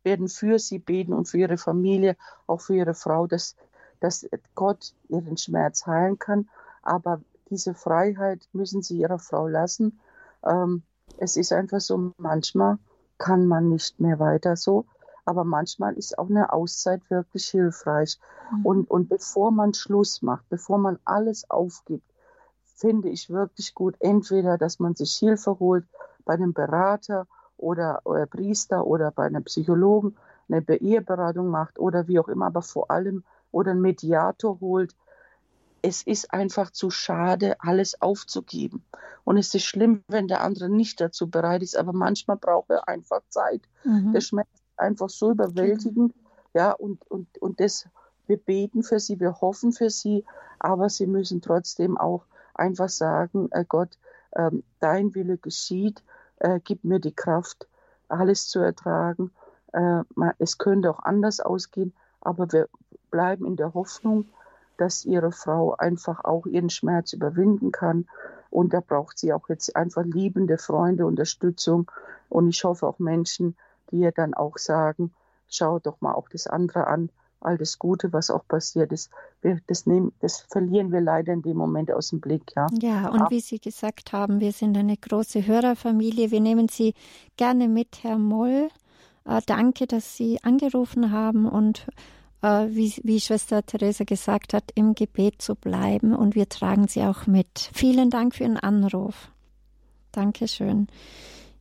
werden 0.05 0.29
für 0.29 0.61
Sie 0.61 0.79
beten 0.79 1.13
und 1.13 1.29
für 1.29 1.39
Ihre 1.39 1.59
Familie, 1.59 2.17
auch 2.47 2.61
für 2.61 2.77
Ihre 2.77 2.95
Frau, 2.95 3.27
dass, 3.27 3.57
dass 3.99 4.29
Gott 4.55 4.95
Ihren 5.09 5.39
Schmerz 5.39 5.89
heilen 5.89 6.21
kann. 6.21 6.49
Aber 6.83 7.21
diese 7.51 7.75
Freiheit 7.75 8.49
müssen 8.53 8.81
Sie 8.81 8.97
Ihrer 8.99 9.19
Frau 9.19 9.49
lassen. 9.49 9.99
Ähm, 10.45 10.85
es 11.19 11.37
ist 11.37 11.53
einfach 11.53 11.81
so, 11.81 12.13
manchmal 12.17 12.79
kann 13.19 13.47
man 13.47 13.71
nicht 13.71 13.99
mehr 13.99 14.21
weiter 14.21 14.55
so 14.55 14.87
aber 15.31 15.45
manchmal 15.45 15.95
ist 15.95 16.19
auch 16.19 16.29
eine 16.29 16.53
Auszeit 16.53 17.09
wirklich 17.09 17.49
hilfreich. 17.49 18.19
Mhm. 18.51 18.67
Und, 18.67 18.91
und 18.91 19.09
bevor 19.09 19.53
man 19.53 19.75
Schluss 19.75 20.23
macht, 20.23 20.49
bevor 20.49 20.79
man 20.79 20.99
alles 21.05 21.49
aufgibt, 21.49 22.11
finde 22.75 23.11
ich 23.11 23.31
wirklich 23.31 23.75
gut, 23.75 23.95
entweder, 24.01 24.59
dass 24.59 24.81
man 24.81 24.97
sich 24.97 25.13
Hilfe 25.15 25.61
holt 25.61 25.85
bei 26.25 26.35
einem 26.35 26.53
Berater 26.53 27.29
oder, 27.57 28.01
oder 28.05 28.27
Priester 28.27 28.87
oder 28.87 29.13
bei 29.13 29.27
einem 29.27 29.45
Psychologen, 29.45 30.17
eine 30.49 30.65
Eheberatung 30.81 31.49
macht 31.49 31.79
oder 31.79 32.09
wie 32.09 32.19
auch 32.19 32.29
immer, 32.29 32.47
aber 32.47 32.63
vor 32.63 32.91
allem 32.91 33.23
oder 33.53 33.71
einen 33.71 33.83
Mediator 33.83 34.59
holt. 34.61 34.97
Es 35.83 36.03
ist 36.03 36.33
einfach 36.33 36.73
zu 36.73 36.91
schade, 36.91 37.57
alles 37.61 38.03
aufzugeben. 38.03 38.85
Und 39.25 39.39
es 39.39 39.55
ist 39.55 39.65
schlimm, 39.65 40.03
wenn 40.09 40.27
der 40.27 40.43
andere 40.43 40.69
nicht 40.69 41.01
dazu 41.01 41.31
bereit 41.31 41.63
ist, 41.63 41.77
aber 41.77 41.93
manchmal 41.93 42.37
braucht 42.37 42.71
er 42.71 42.89
einfach 42.89 43.23
Zeit. 43.29 43.63
Mhm. 43.85 44.13
Der 44.13 44.21
Schmerz 44.21 44.49
einfach 44.81 45.11
so 45.11 45.33
überwältigend. 45.33 46.15
Ja, 46.55 46.73
und, 46.73 47.09
und, 47.11 47.39
und 47.39 47.61
das, 47.61 47.89
wir 48.27 48.39
beten 48.39 48.83
für 48.83 48.99
sie, 48.99 49.21
wir 49.21 49.41
hoffen 49.41 49.73
für 49.73 49.91
sie, 49.91 50.25
aber 50.59 50.89
sie 50.89 51.07
müssen 51.07 51.41
trotzdem 51.41 51.97
auch 51.97 52.25
einfach 52.55 52.89
sagen, 52.89 53.49
äh 53.53 53.65
Gott, 53.67 53.99
äh, 54.33 54.51
dein 54.81 55.15
Wille 55.15 55.39
geschieht, 55.39 56.03
äh, 56.37 56.61
gib 56.63 56.85
mir 56.85 57.01
die 57.01 57.15
Kraft, 57.15 57.69
alles 58.09 58.49
zu 58.49 58.59
ertragen. 58.61 59.31
Äh, 59.73 60.03
es 60.39 60.59
könnte 60.59 60.91
auch 60.91 61.01
anders 61.01 61.41
ausgehen, 61.41 61.95
aber 62.21 62.51
wir 62.53 62.69
bleiben 63.11 63.47
in 63.47 63.57
der 63.57 63.75
Hoffnung, 63.75 64.29
dass 64.77 65.05
ihre 65.05 65.33
Frau 65.33 65.75
einfach 65.77 66.25
auch 66.25 66.47
ihren 66.47 66.71
Schmerz 66.71 67.13
überwinden 67.13 67.71
kann. 67.71 68.09
Und 68.51 68.73
da 68.73 68.81
braucht 68.81 69.19
sie 69.19 69.33
auch 69.33 69.49
jetzt 69.49 69.77
einfach 69.77 70.05
liebende 70.05 70.59
Freunde, 70.59 71.07
Unterstützung. 71.07 71.91
Und 72.29 72.49
ich 72.49 72.65
hoffe 72.65 72.87
auch 72.87 72.99
Menschen, 72.99 73.57
die 73.91 74.01
ja 74.01 74.11
dann 74.11 74.35
auch 74.35 74.59
sagen, 74.59 75.13
schau 75.49 75.79
doch 75.79 76.01
mal 76.01 76.15
auch 76.15 76.29
das 76.29 76.47
andere 76.47 76.87
an, 76.87 77.11
all 77.41 77.57
das 77.57 77.79
Gute, 77.79 78.13
was 78.13 78.31
auch 78.31 78.47
passiert 78.47 78.93
ist. 78.93 79.11
Wir, 79.41 79.61
das, 79.67 79.87
nehmen, 79.87 80.13
das 80.21 80.41
verlieren 80.51 80.93
wir 80.93 81.01
leider 81.01 81.33
in 81.33 81.43
dem 81.43 81.57
Moment 81.57 81.91
aus 81.91 82.11
dem 82.11 82.21
Blick. 82.21 82.53
Ja, 82.55 82.67
ja 82.81 83.09
und 83.09 83.23
Aber, 83.23 83.31
wie 83.31 83.41
Sie 83.41 83.59
gesagt 83.59 84.13
haben, 84.13 84.41
wir 84.41 84.53
sind 84.53 84.77
eine 84.77 84.97
große 84.97 85.47
Hörerfamilie. 85.47 86.31
Wir 86.31 86.41
nehmen 86.41 86.69
Sie 86.69 86.95
gerne 87.37 87.69
mit, 87.69 88.03
Herr 88.03 88.19
Moll. 88.19 88.69
Äh, 89.25 89.41
danke, 89.47 89.87
dass 89.87 90.17
Sie 90.17 90.43
angerufen 90.43 91.11
haben 91.11 91.47
und 91.47 91.87
äh, 92.43 92.67
wie, 92.69 92.95
wie 93.05 93.21
Schwester 93.21 93.65
Theresa 93.65 94.05
gesagt 94.05 94.55
hat, 94.55 94.65
im 94.75 94.95
Gebet 94.95 95.41
zu 95.41 95.55
bleiben. 95.55 96.15
Und 96.15 96.35
wir 96.35 96.49
tragen 96.49 96.89
Sie 96.89 97.03
auch 97.03 97.27
mit. 97.27 97.71
Vielen 97.73 98.11
Dank 98.11 98.35
für 98.35 98.45
Ihren 98.45 98.59
Anruf. 98.59 99.31
Dankeschön. 100.13 100.89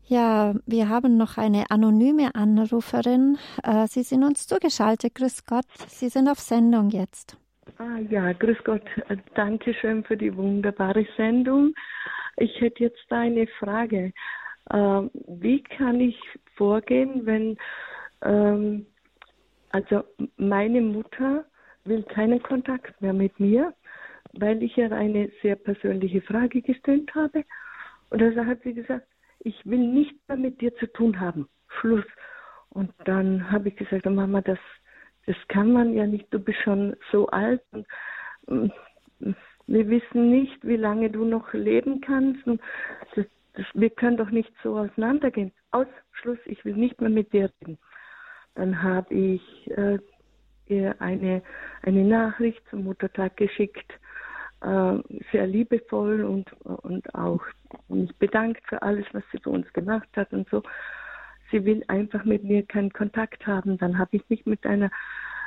Ja, 0.10 0.56
wir 0.66 0.90
haben 0.90 1.18
noch 1.18 1.38
eine 1.38 1.70
anonyme 1.70 2.34
Anruferin. 2.34 3.38
Äh, 3.64 3.86
Sie 3.86 4.02
sind 4.02 4.24
uns 4.24 4.48
zugeschaltet. 4.48 5.14
Grüß 5.14 5.46
Gott. 5.46 5.66
Sie 5.88 6.10
sind 6.10 6.28
auf 6.28 6.40
Sendung 6.40 6.90
jetzt. 6.90 7.38
Ah, 7.78 8.00
ja, 8.10 8.34
grüß 8.34 8.58
Gott. 8.64 8.82
Danke 9.36 9.72
schön 9.76 10.04
für 10.04 10.18
die 10.18 10.36
wunderbare 10.36 11.06
Sendung. 11.16 11.76
Ich 12.38 12.60
hätte 12.60 12.86
jetzt 12.86 13.06
eine 13.12 13.46
Frage. 13.60 14.12
Ähm, 14.74 15.12
wie 15.28 15.62
kann 15.62 16.00
ich 16.00 16.20
vorgehen, 16.56 17.28
wenn 17.28 17.56
ähm, 18.24 18.88
also 19.70 20.04
meine 20.38 20.82
Mutter 20.82 21.46
will 21.86 22.02
keinen 22.02 22.42
Kontakt 22.42 23.00
mehr 23.00 23.14
mit 23.14 23.40
mir, 23.40 23.76
weil 24.34 24.64
ich 24.64 24.76
ihr 24.76 24.92
eine 24.92 25.30
sehr 25.44 25.56
persönliche 25.56 26.22
Frage 26.24 26.64
gestellt 26.64 27.14
habe. 27.14 27.46
Und 28.10 28.24
also 28.24 28.44
hat 28.44 28.64
sie 28.64 28.74
gesagt, 28.74 29.06
ich 29.40 29.66
will 29.66 29.80
nicht 29.80 30.16
mehr 30.28 30.38
mit 30.38 30.62
dir 30.62 30.76
zu 30.76 30.92
tun 30.92 31.20
haben. 31.20 31.48
Schluss. 31.68 32.06
Und 32.70 32.94
dann 33.06 33.52
habe 33.52 33.70
ich 33.70 33.76
gesagt, 33.76 34.06
Mama, 34.06 34.42
das, 34.42 34.60
das 35.26 35.36
kann 35.48 35.74
man 35.74 35.94
ja 35.94 36.06
nicht, 36.06 36.34
du 36.34 36.40
bist 36.40 36.60
schon 36.60 36.96
so 37.12 37.28
alt 37.28 37.62
und 37.72 37.88
mm, 38.48 38.72
wir 39.68 39.88
wissen 39.88 40.32
nicht, 40.32 40.66
wie 40.66 40.78
lange 40.78 41.10
du 41.10 41.26
noch 41.26 41.54
leben 41.54 42.02
kannst. 42.02 42.46
Und 42.48 42.62
das, 43.16 43.26
das, 43.54 43.66
wir 43.74 43.90
können 43.90 44.18
doch 44.18 44.32
nicht 44.32 44.52
so 44.64 44.78
auseinandergehen. 44.78 45.52
Ausschluss, 45.72 46.40
ich 46.46 46.66
will 46.66 46.76
nicht 46.76 47.00
mehr 47.02 47.10
mit 47.10 47.32
dir 47.34 47.52
reden. 47.62 47.78
Dann 48.56 48.82
habe 48.82 49.14
ich 49.14 49.72
äh, 49.78 50.00
ihr 50.68 51.00
eine, 51.00 51.44
eine 51.84 52.04
Nachricht 52.04 52.62
zum 52.70 52.84
Muttertag 52.84 53.38
geschickt, 53.38 53.94
sehr 54.62 55.48
liebevoll 55.48 56.24
und, 56.24 56.52
und 56.64 57.16
auch 57.16 57.42
mich 57.88 58.14
bedankt 58.18 58.62
für 58.68 58.82
alles, 58.82 59.06
was 59.14 59.24
sie 59.32 59.40
für 59.40 59.52
uns 59.52 59.72
gemacht 59.74 60.10
hat 60.16 60.34
und 60.34 60.50
so. 60.50 60.64
Sie 61.52 61.64
will 61.66 61.84
einfach 61.88 62.26
mit 62.26 62.44
mir 62.44 62.64
keinen 62.66 62.92
Kontakt 62.92 63.48
haben. 63.48 63.78
Dann 63.78 63.98
habe 63.98 64.18
ich 64.18 64.30
mich 64.30 64.46
mit 64.46 64.66
einer 64.66 64.92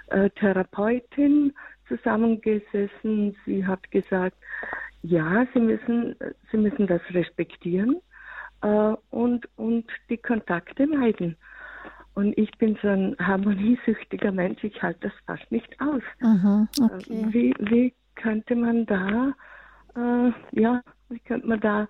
äh, 0.09 0.31
Therapeutin 0.31 1.53
zusammengesessen. 1.89 3.37
Sie 3.45 3.67
hat 3.67 3.91
gesagt, 3.91 4.37
ja, 5.03 5.47
Sie 5.53 5.61
müssen, 5.61 6.17
Sie 6.51 6.57
müssen 6.57 6.87
das 6.87 7.03
respektieren 7.11 8.01
äh, 8.63 8.95
und, 9.11 9.49
und 9.57 9.87
die 10.09 10.19
Kontakte 10.19 10.87
meiden. 10.87 11.37
Und 12.15 12.37
ich 12.37 12.51
bin 12.59 12.79
so 12.83 12.89
ein 12.89 13.17
harmoniesüchtiger 13.19 14.33
Mensch, 14.33 14.63
ich 14.65 14.83
halte 14.83 15.09
das 15.09 15.13
fast 15.27 15.51
nicht 15.51 15.75
aus. 15.81 16.03
Aha, 16.21 16.69
okay. 16.81 17.27
wie, 17.31 17.55
wie 17.59 17.95
könnte 18.23 18.55
man 18.55 18.87
da, 18.87 19.33
äh, 19.97 20.33
ja, 20.53 20.83
wie 21.09 21.19
könnte 21.21 21.47
man 21.47 21.61
da 21.61 21.89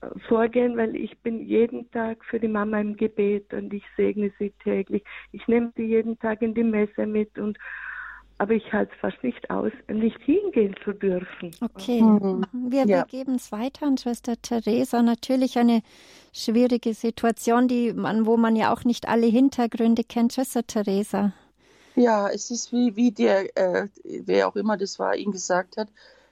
äh, 0.00 0.06
vorgehen, 0.28 0.76
weil 0.76 0.96
ich 0.96 1.16
bin 1.20 1.40
jeden 1.40 1.90
Tag 1.90 2.24
für 2.24 2.40
die 2.40 2.48
Mama 2.48 2.80
im 2.80 2.96
Gebet 2.96 3.52
und 3.54 3.72
ich 3.72 3.84
segne 3.96 4.32
sie 4.38 4.52
täglich. 4.62 5.04
Ich 5.32 5.46
nehme 5.48 5.72
sie 5.76 5.84
jeden 5.84 6.18
Tag 6.18 6.42
in 6.42 6.54
die 6.54 6.64
Messe 6.64 7.06
mit 7.06 7.38
und 7.38 7.58
aber 8.40 8.54
ich 8.54 8.72
halte 8.72 8.92
es 8.94 9.00
fast 9.00 9.22
nicht 9.24 9.50
aus, 9.50 9.72
nicht 9.88 10.20
hingehen 10.22 10.74
zu 10.84 10.92
dürfen. 10.92 11.50
Okay, 11.60 12.00
mhm. 12.00 12.46
wir, 12.52 12.86
ja. 12.86 12.86
wir 12.86 13.04
geben 13.04 13.34
es 13.34 13.50
weiter 13.50 13.86
an 13.86 13.98
Schwester 13.98 14.40
Theresa. 14.40 15.02
Natürlich 15.02 15.58
eine 15.58 15.82
schwierige 16.32 16.94
Situation, 16.94 17.66
die 17.66 17.92
man, 17.92 18.26
wo 18.26 18.36
man 18.36 18.54
ja 18.54 18.72
auch 18.72 18.84
nicht 18.84 19.08
alle 19.08 19.26
Hintergründe 19.26 20.04
kennt. 20.04 20.34
Schwester 20.34 20.64
Theresa. 20.64 21.32
Ja, 21.98 22.28
es 22.28 22.52
ist 22.52 22.70
wie, 22.70 22.94
wie 22.94 23.10
der, 23.10 23.56
äh, 23.56 23.88
wer 24.04 24.46
auch 24.46 24.54
immer 24.54 24.76
das 24.76 25.00
war, 25.00 25.16
Ihnen 25.16 25.32
gesagt 25.32 25.76
hat, 25.76 25.88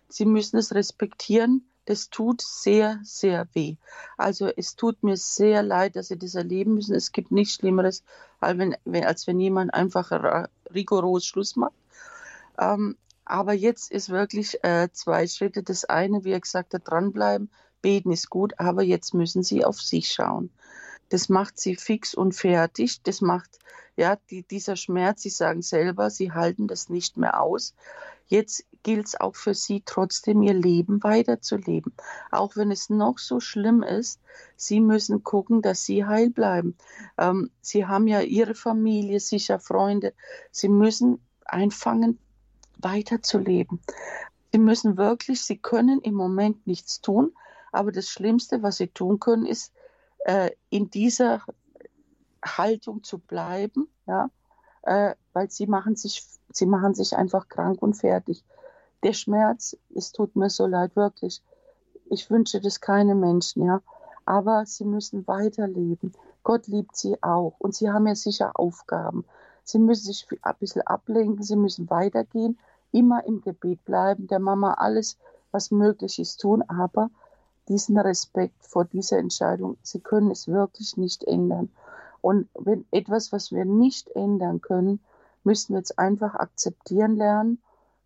Sie 0.09 0.25
müssen 0.25 0.59
es 0.59 0.73
respektieren, 0.73 1.69
das 1.87 2.09
tut 2.09 2.41
sehr, 2.41 3.01
sehr 3.03 3.49
weh. 3.53 3.75
Also 4.17 4.47
es 4.47 4.77
tut 4.77 5.03
mir 5.03 5.17
sehr 5.17 5.64
leid, 5.64 5.97
dass 5.97 6.07
Sie 6.07 6.19
das 6.19 6.37
erleben 6.37 6.75
müssen. 6.75 6.95
Es 6.95 7.11
gibt 7.11 7.33
nichts 7.33 7.55
Schlimmeres, 7.55 8.05
als 8.39 8.59
wenn, 8.59 8.77
als 9.05 9.27
wenn 9.27 9.41
jemand 9.41 9.75
einfach 9.75 10.49
rigoros 10.73 11.27
Schluss 11.27 11.57
macht. 11.57 11.75
Ähm, 12.59 12.97
aber 13.25 13.53
jetzt 13.53 13.91
ist 13.91 14.09
wirklich 14.09 14.62
äh, 14.62 14.89
zwei 14.93 15.27
Schritte. 15.27 15.64
Das 15.64 15.85
eine, 15.85 16.23
wie 16.23 16.31
er 16.31 16.41
gesagt 16.41 16.75
hat, 16.75 16.83
dranbleiben, 16.85 17.51
beten 17.83 18.12
ist 18.12 18.31
gut, 18.31 18.55
aber 18.61 18.85
jetzt 18.85 19.14
müssen 19.14 19.43
Sie 19.43 19.64
auf 19.64 19.83
sich 19.83 20.12
schauen. 20.12 20.51
Das 21.09 21.28
macht 21.28 21.59
Sie 21.59 21.76
fix 21.76 22.14
und 22.14 22.34
fertig. 22.34 23.02
Das 23.02 23.20
macht, 23.20 23.59
ja, 23.96 24.16
die, 24.30 24.42
dieser 24.42 24.76
Schmerz, 24.76 25.22
Sie 25.22 25.30
sagen 25.30 25.62
selber, 25.62 26.11
Sie 26.11 26.32
halten 26.32 26.66
das 26.68 26.88
nicht 26.88 27.16
mehr 27.16 27.40
aus. 27.40 27.74
Jetzt 28.28 28.64
gilt 28.82 29.07
es 29.07 29.20
auch 29.20 29.36
für 29.36 29.54
sie 29.54 29.82
trotzdem, 29.84 30.42
ihr 30.42 30.54
Leben 30.54 31.02
weiterzuleben. 31.02 31.92
Auch 32.30 32.57
wenn 32.57 32.70
es 32.70 32.90
noch 32.90 33.18
so 33.18 33.40
schlimm 33.40 33.82
ist, 33.82 34.20
sie 34.57 34.80
müssen 34.80 35.22
gucken, 35.22 35.62
dass 35.62 35.84
sie 35.84 36.04
heil 36.04 36.30
bleiben. 36.30 36.76
Ähm, 37.18 37.50
sie 37.61 37.86
haben 37.86 38.09
ja 38.09 38.20
ihre 38.20 38.54
Familie, 38.54 39.20
sicher 39.20 39.61
Freunde. 39.61 40.12
Sie 40.50 40.68
müssen 40.68 41.20
einfangen, 41.44 42.18
weiterzuleben. 42.78 43.80
Sie 44.52 44.59
müssen 44.59 44.96
wirklich, 44.96 45.42
sie 45.42 45.59
können 45.59 46.00
im 46.00 46.14
Moment 46.14 46.66
nichts 46.66 47.00
tun, 47.00 47.32
aber 47.72 47.92
das 47.92 48.09
Schlimmste, 48.09 48.62
was 48.62 48.78
sie 48.78 48.88
tun 48.88 49.20
können, 49.20 49.46
ist, 49.46 49.72
äh, 50.27 50.51
in 50.70 50.91
dieser 50.91 51.41
Haltung 52.45 53.05
zu 53.05 53.18
bleiben, 53.18 53.89
ja, 54.07 54.29
äh, 54.83 55.14
weil 55.33 55.51
sie 55.51 55.68
machen 55.68 55.95
sich, 55.95 56.27
sie 56.53 56.66
machen 56.66 56.95
sich 56.95 57.16
einfach 57.16 57.49
krank 57.49 57.81
und 57.81 57.95
fertig. 57.95 58.45
Der 59.05 59.12
Schmerz, 59.12 59.77
es 59.95 60.11
tut 60.11 60.35
mir 60.35 60.51
so 60.51 60.66
leid, 60.66 60.97
wirklich. 60.97 61.43
Ich 62.07 62.29
wünsche 62.29 62.61
das 62.61 62.81
keinem 62.81 63.20
Menschen, 63.20 63.64
ja. 63.64 63.83
Aber 64.24 64.66
sie 64.66 64.85
müssen 64.85 65.29
weiterleben. 65.29 66.12
Gott 66.43 66.66
liebt 66.66 66.97
sie 66.97 67.22
auch. 67.22 67.55
Und 67.59 67.77
sie 67.77 67.91
haben 67.91 68.09
ja 68.09 68.16
sicher 68.16 68.59
Aufgaben. 68.59 69.24
Sie 69.62 69.79
müssen 69.79 70.07
sich 70.07 70.27
ein 70.43 70.55
bisschen 70.59 70.83
ablenken, 70.83 71.45
sie 71.45 71.57
müssen 71.57 71.89
weitergehen, 71.89 72.59
immer 72.91 73.24
im 73.24 73.43
Gebet 73.43 73.85
bleiben, 73.85 74.27
der 74.27 74.41
Mama 74.41 74.74
alles, 74.74 75.18
was 75.53 75.70
möglich 75.70 76.18
ist, 76.18 76.41
tun, 76.41 76.62
aber 76.62 77.11
diesen 77.69 77.99
Respekt 77.99 78.64
vor 78.64 78.85
dieser 78.85 79.19
Entscheidung, 79.19 79.77
sie 79.83 80.01
können 80.01 80.31
es 80.31 80.49
wirklich 80.49 80.97
nicht 80.97 81.25
ändern. 81.25 81.71
Und 82.21 82.49
wenn 82.55 82.85
etwas, 82.91 83.33
was 83.33 83.53
wir 83.53 83.64
nicht 83.64 84.09
ändern 84.11 84.61
können, 84.61 85.01
müssen 85.45 85.75
wir 85.75 85.79
jetzt 85.79 85.99
einfach 85.99 86.35
akzeptieren 86.35 87.17
lernen. 87.17 87.62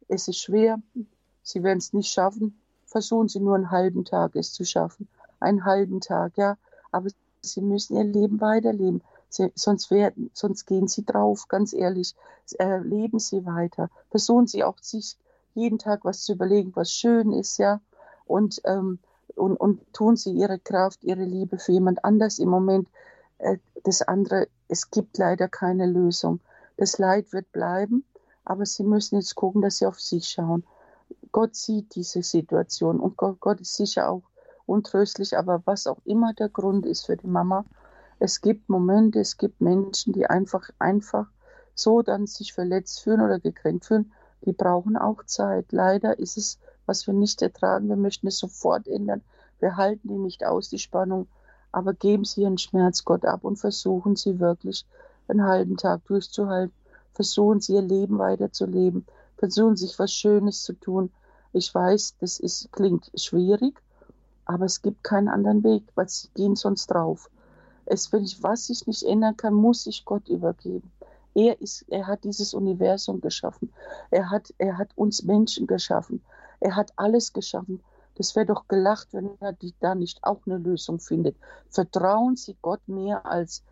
Es 0.09 0.29
ist 0.29 0.39
schwer, 0.39 0.81
Sie 1.43 1.63
werden 1.63 1.79
es 1.79 1.93
nicht 1.93 2.13
schaffen. 2.13 2.61
Versuchen 2.87 3.29
Sie 3.29 3.41
nur 3.41 3.55
einen 3.55 3.71
halben 3.71 4.05
Tag 4.05 4.37
es 4.37 4.53
zu 4.53 4.65
schaffen. 4.65 5.09
Einen 5.39 5.65
halben 5.65 6.01
Tag, 6.01 6.37
ja. 6.37 6.57
Aber 6.93 7.09
Sie 7.43 7.61
müssen 7.61 7.97
Ihr 7.97 8.05
Leben 8.05 8.41
weiterleben. 8.41 9.03
Sie, 9.29 9.51
sonst, 9.55 9.91
werden, 9.91 10.31
sonst 10.35 10.67
gehen 10.67 10.89
Sie 10.89 11.05
drauf, 11.05 11.47
ganz 11.49 11.73
ehrlich. 11.73 12.15
Äh, 12.59 12.79
leben 12.79 13.19
Sie 13.19 13.47
weiter. 13.47 13.91
Versuchen 14.11 14.47
Sie 14.47 14.65
auch 14.65 14.79
sich 14.81 15.17
jeden 15.55 15.79
Tag 15.79 16.05
was 16.05 16.23
zu 16.23 16.33
überlegen, 16.33 16.73
was 16.75 16.93
schön 16.93 17.33
ist, 17.33 17.59
ja. 17.59 17.81
Und, 18.27 18.61
ähm, 18.65 18.99
und, 19.41 19.57
und 19.57 19.80
tun 19.93 20.16
Sie 20.16 20.32
Ihre 20.32 20.59
Kraft, 20.59 21.03
Ihre 21.03 21.24
Liebe 21.24 21.59
für 21.59 21.72
jemand 21.72 22.05
anders 22.05 22.38
im 22.38 22.49
Moment 22.49 22.88
äh, 23.38 23.59
das 23.84 24.03
andere, 24.03 24.49
es 24.68 24.91
gibt 24.91 25.18
leider 25.18 25.49
keine 25.49 25.86
Lösung. 25.86 26.41
Das 26.76 26.99
Leid 26.99 27.32
wird 27.32 27.51
bleiben, 27.53 28.05
aber 28.45 28.66
sie 28.66 28.84
müssen 28.84 29.16
jetzt 29.16 29.34
gucken, 29.34 29.62
dass 29.62 29.78
sie 29.78 29.86
auf 29.86 30.01
sich 30.01 30.28
schauen. 30.28 30.64
Gott 31.32 31.57
sieht 31.57 31.95
diese 31.95 32.22
Situation 32.22 33.01
und 33.01 33.16
Gott, 33.16 33.41
Gott 33.41 33.61
ist 33.61 33.74
sicher 33.74 34.09
auch 34.09 34.22
untröstlich, 34.66 35.36
aber 35.36 35.62
was 35.64 35.86
auch 35.86 35.99
immer 36.05 36.32
der 36.34 36.49
Grund 36.49 36.86
ist 36.86 37.07
für 37.07 37.16
die 37.16 37.26
Mama, 37.26 37.64
es 38.18 38.41
gibt 38.41 38.68
Momente, 38.68 39.20
es 39.20 39.38
gibt 39.38 39.61
Menschen, 39.61 40.12
die 40.12 40.26
einfach, 40.26 40.68
einfach 40.78 41.26
so 41.74 42.03
dann 42.03 42.26
sich 42.26 42.53
verletzt 42.53 43.01
fühlen 43.03 43.22
oder 43.22 43.41
gekränkt 43.41 43.86
fühlen, 43.86 44.12
die 44.45 44.53
brauchen 44.53 44.97
auch 44.97 45.24
Zeit. 45.24 45.72
Leider 45.72 46.18
ist 46.18 46.36
es, 46.36 46.59
was 46.91 47.07
wir 47.07 47.14
nicht 47.14 47.41
ertragen. 47.41 47.88
Wir 47.88 47.97
möchten 47.97 48.26
es 48.26 48.38
sofort 48.38 48.86
ändern. 48.86 49.22
Wir 49.61 49.76
halten 49.76 50.09
die 50.09 50.18
nicht 50.18 50.45
aus, 50.45 50.68
die 50.68 50.78
Spannung 50.78 51.26
aber 51.72 51.95
geben 51.95 52.24
Sie 52.24 52.43
Ihren 52.43 52.59
Schmerz 52.59 53.05
Gott 53.05 53.24
ab 53.24 53.45
und 53.45 53.57
versuchen 53.57 54.16
Sie 54.16 54.41
wirklich 54.41 54.84
einen 55.28 55.45
halben 55.45 55.76
Tag 55.76 56.05
durchzuhalten. 56.07 56.74
Versuchen 57.14 57.61
Sie 57.61 57.74
Ihr 57.74 57.82
Leben 57.82 58.18
weiterzuleben. 58.18 59.07
Versuchen 59.36 59.76
sich 59.76 59.99
was 59.99 60.12
Schönes 60.12 60.62
zu 60.62 60.72
tun. 60.72 61.11
Ich 61.53 61.72
weiß, 61.74 62.16
das 62.20 62.38
ist, 62.38 62.72
klingt 62.72 63.11
schwierig, 63.14 63.74
aber 64.45 64.64
es 64.64 64.82
gibt 64.82 65.05
keinen 65.05 65.28
anderen 65.28 65.62
Weg, 65.64 65.84
weil 65.95 66.09
Sie 66.09 66.28
gehen 66.34 66.57
sonst 66.57 66.88
drauf. 66.88 67.30
Es, 67.86 68.12
wenn 68.12 68.24
ich, 68.24 68.43
was 68.43 68.70
ich 68.70 68.86
nicht 68.86 69.03
ändern 69.03 69.36
kann, 69.36 69.55
muss 69.55 69.86
ich 69.86 70.05
Gott 70.05 70.28
übergeben. 70.28 70.91
Er, 71.34 71.61
ist, 71.61 71.84
er 71.88 72.07
hat 72.07 72.24
dieses 72.24 72.55
Universum 72.55 73.20
geschaffen. 73.20 73.72
Er 74.11 74.30
hat, 74.30 74.53
er 74.59 74.78
hat 74.78 74.91
uns 74.97 75.22
Menschen 75.22 75.66
geschaffen. 75.66 76.22
Er 76.61 76.77
hat 76.77 76.93
alles 76.97 77.33
geschaffen. 77.33 77.83
Es 78.17 78.37
wäre 78.37 78.45
doch 78.45 78.69
gelacht, 78.69 79.09
wenn 79.13 79.31
er 79.41 79.57
da 79.81 79.95
nicht 79.95 80.23
auch 80.23 80.41
eine 80.47 80.59
Lösung 80.59 81.01
findet. 81.01 81.37
Vertrauen 81.71 82.37
Sie 82.37 82.55
Gott 82.61 82.87
mehr 82.87 83.25
als 83.25 83.63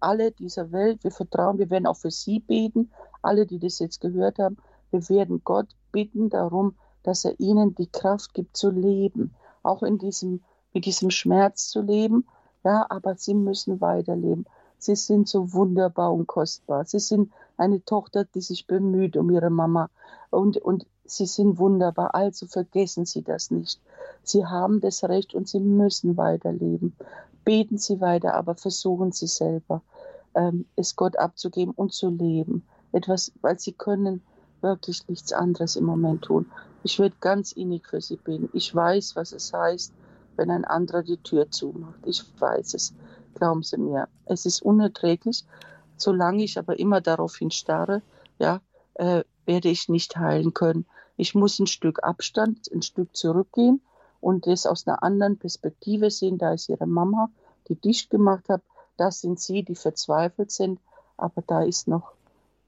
alle 0.00 0.32
dieser 0.32 0.72
Welt. 0.72 1.04
Wir 1.04 1.10
vertrauen, 1.10 1.58
wir 1.58 1.68
werden 1.68 1.86
auch 1.86 1.96
für 1.98 2.10
Sie 2.10 2.40
beten, 2.40 2.90
alle, 3.20 3.44
die 3.44 3.58
das 3.58 3.78
jetzt 3.78 4.00
gehört 4.00 4.38
haben. 4.38 4.56
Wir 4.90 5.06
werden 5.10 5.42
Gott 5.44 5.68
bitten 5.92 6.30
darum, 6.30 6.74
dass 7.02 7.24
er 7.24 7.38
ihnen 7.38 7.74
die 7.74 7.90
Kraft 7.90 8.32
gibt 8.32 8.56
zu 8.56 8.70
leben, 8.70 9.34
auch 9.62 9.82
in 9.82 9.98
diesem, 9.98 10.42
mit 10.72 10.86
diesem 10.86 11.10
Schmerz 11.10 11.68
zu 11.68 11.82
leben. 11.82 12.26
Ja, 12.64 12.86
aber 12.88 13.16
sie 13.16 13.34
müssen 13.34 13.80
weiterleben. 13.80 14.46
Sie 14.78 14.96
sind 14.96 15.28
so 15.28 15.52
wunderbar 15.52 16.12
und 16.12 16.26
kostbar. 16.26 16.84
Sie 16.84 16.98
sind 16.98 17.32
eine 17.56 17.84
Tochter, 17.84 18.24
die 18.24 18.40
sich 18.40 18.66
bemüht 18.66 19.16
um 19.16 19.30
ihre 19.30 19.50
Mama. 19.50 19.90
Und, 20.30 20.56
und 20.58 20.86
Sie 21.10 21.26
sind 21.26 21.58
wunderbar, 21.58 22.14
also 22.14 22.46
vergessen 22.46 23.06
Sie 23.06 23.22
das 23.22 23.50
nicht. 23.50 23.80
Sie 24.22 24.44
haben 24.44 24.80
das 24.80 25.04
Recht 25.04 25.34
und 25.34 25.48
Sie 25.48 25.60
müssen 25.60 26.16
weiterleben. 26.16 26.94
Beten 27.44 27.78
Sie 27.78 28.00
weiter, 28.00 28.34
aber 28.34 28.54
versuchen 28.54 29.12
Sie 29.12 29.26
selber, 29.26 29.82
ähm, 30.34 30.66
es 30.76 30.96
Gott 30.96 31.16
abzugeben 31.16 31.72
und 31.74 31.92
zu 31.92 32.10
leben. 32.10 32.66
Etwas, 32.92 33.32
weil 33.40 33.58
Sie 33.58 33.72
können 33.72 34.22
wirklich 34.60 35.08
nichts 35.08 35.32
anderes 35.32 35.76
im 35.76 35.84
Moment 35.84 36.22
tun. 36.22 36.46
Ich 36.82 36.98
würde 36.98 37.16
ganz 37.20 37.52
innig 37.52 37.86
für 37.86 38.00
Sie 38.00 38.16
beten. 38.16 38.50
Ich 38.52 38.74
weiß, 38.74 39.16
was 39.16 39.32
es 39.32 39.52
heißt, 39.52 39.92
wenn 40.36 40.50
ein 40.50 40.64
anderer 40.64 41.02
die 41.02 41.16
Tür 41.16 41.50
zumacht. 41.50 42.00
Ich 42.04 42.22
weiß 42.38 42.74
es. 42.74 42.94
Glauben 43.34 43.62
Sie 43.62 43.78
mir. 43.78 44.08
Es 44.26 44.46
ist 44.46 44.62
unerträglich. 44.62 45.44
Solange 45.96 46.44
ich 46.44 46.58
aber 46.58 46.78
immer 46.78 47.00
daraufhin 47.00 47.50
starre, 47.50 48.02
ja, 48.38 48.60
äh, 48.94 49.24
werde 49.46 49.68
ich 49.68 49.88
nicht 49.88 50.16
heilen 50.16 50.54
können. 50.54 50.86
Ich 51.18 51.34
muss 51.34 51.58
ein 51.58 51.66
Stück 51.66 52.04
Abstand, 52.04 52.70
ein 52.72 52.80
Stück 52.80 53.14
zurückgehen 53.14 53.82
und 54.20 54.46
das 54.46 54.66
aus 54.66 54.86
einer 54.86 55.02
anderen 55.02 55.36
Perspektive 55.36 56.10
sehen. 56.10 56.38
Da 56.38 56.52
ist 56.52 56.68
ihre 56.68 56.86
Mama, 56.86 57.28
die 57.68 57.74
dicht 57.74 58.08
gemacht 58.08 58.48
hat. 58.48 58.62
Da 58.96 59.10
sind 59.10 59.40
sie, 59.40 59.64
die 59.64 59.74
verzweifelt 59.74 60.52
sind. 60.52 60.80
Aber 61.16 61.42
da 61.42 61.62
ist 61.62 61.88
noch 61.88 62.12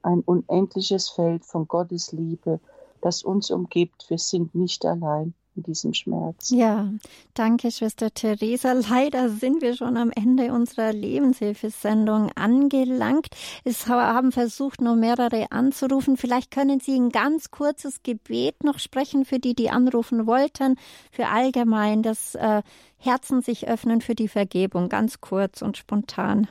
ein 0.03 0.19
unendliches 0.19 1.07
Feld 1.07 1.45
von 1.45 1.67
Gottes 1.67 2.11
Liebe, 2.11 2.59
das 2.99 3.23
uns 3.23 3.51
umgibt. 3.51 4.09
Wir 4.09 4.19
sind 4.19 4.53
nicht 4.53 4.85
allein 4.85 5.33
in 5.55 5.63
diesem 5.63 5.93
Schmerz. 5.93 6.49
Ja, 6.51 6.89
danke, 7.33 7.71
Schwester 7.71 8.13
Theresa. 8.13 8.73
Leider 8.73 9.29
sind 9.29 9.61
wir 9.61 9.75
schon 9.75 9.97
am 9.97 10.11
Ende 10.11 10.53
unserer 10.53 10.93
Lebenshilfesendung 10.93 12.31
angelangt. 12.35 13.27
Es 13.63 13.87
haben 13.87 14.31
versucht, 14.31 14.81
noch 14.81 14.95
mehrere 14.95 15.51
anzurufen. 15.51 16.17
Vielleicht 16.17 16.51
können 16.51 16.79
Sie 16.79 16.95
ein 16.95 17.09
ganz 17.09 17.51
kurzes 17.51 18.03
Gebet 18.03 18.63
noch 18.63 18.79
sprechen 18.79 19.25
für 19.25 19.39
die, 19.39 19.53
die 19.53 19.69
anrufen 19.69 20.25
wollten, 20.25 20.77
für 21.11 21.27
allgemein 21.27 22.01
das 22.03 22.35
äh, 22.35 22.61
Herzen 22.97 23.41
sich 23.41 23.67
öffnen 23.67 24.01
für 24.01 24.15
die 24.15 24.27
Vergebung, 24.27 24.87
ganz 24.87 25.21
kurz 25.21 25.61
und 25.61 25.77
spontan. 25.77 26.47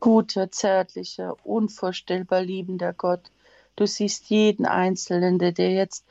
Guter, 0.00 0.50
zärtlicher, 0.50 1.36
unvorstellbar 1.44 2.42
liebender 2.42 2.92
Gott, 2.92 3.30
du 3.76 3.86
siehst 3.86 4.28
jeden 4.28 4.66
Einzelnen, 4.66 5.38
der 5.38 5.70
jetzt 5.70 6.04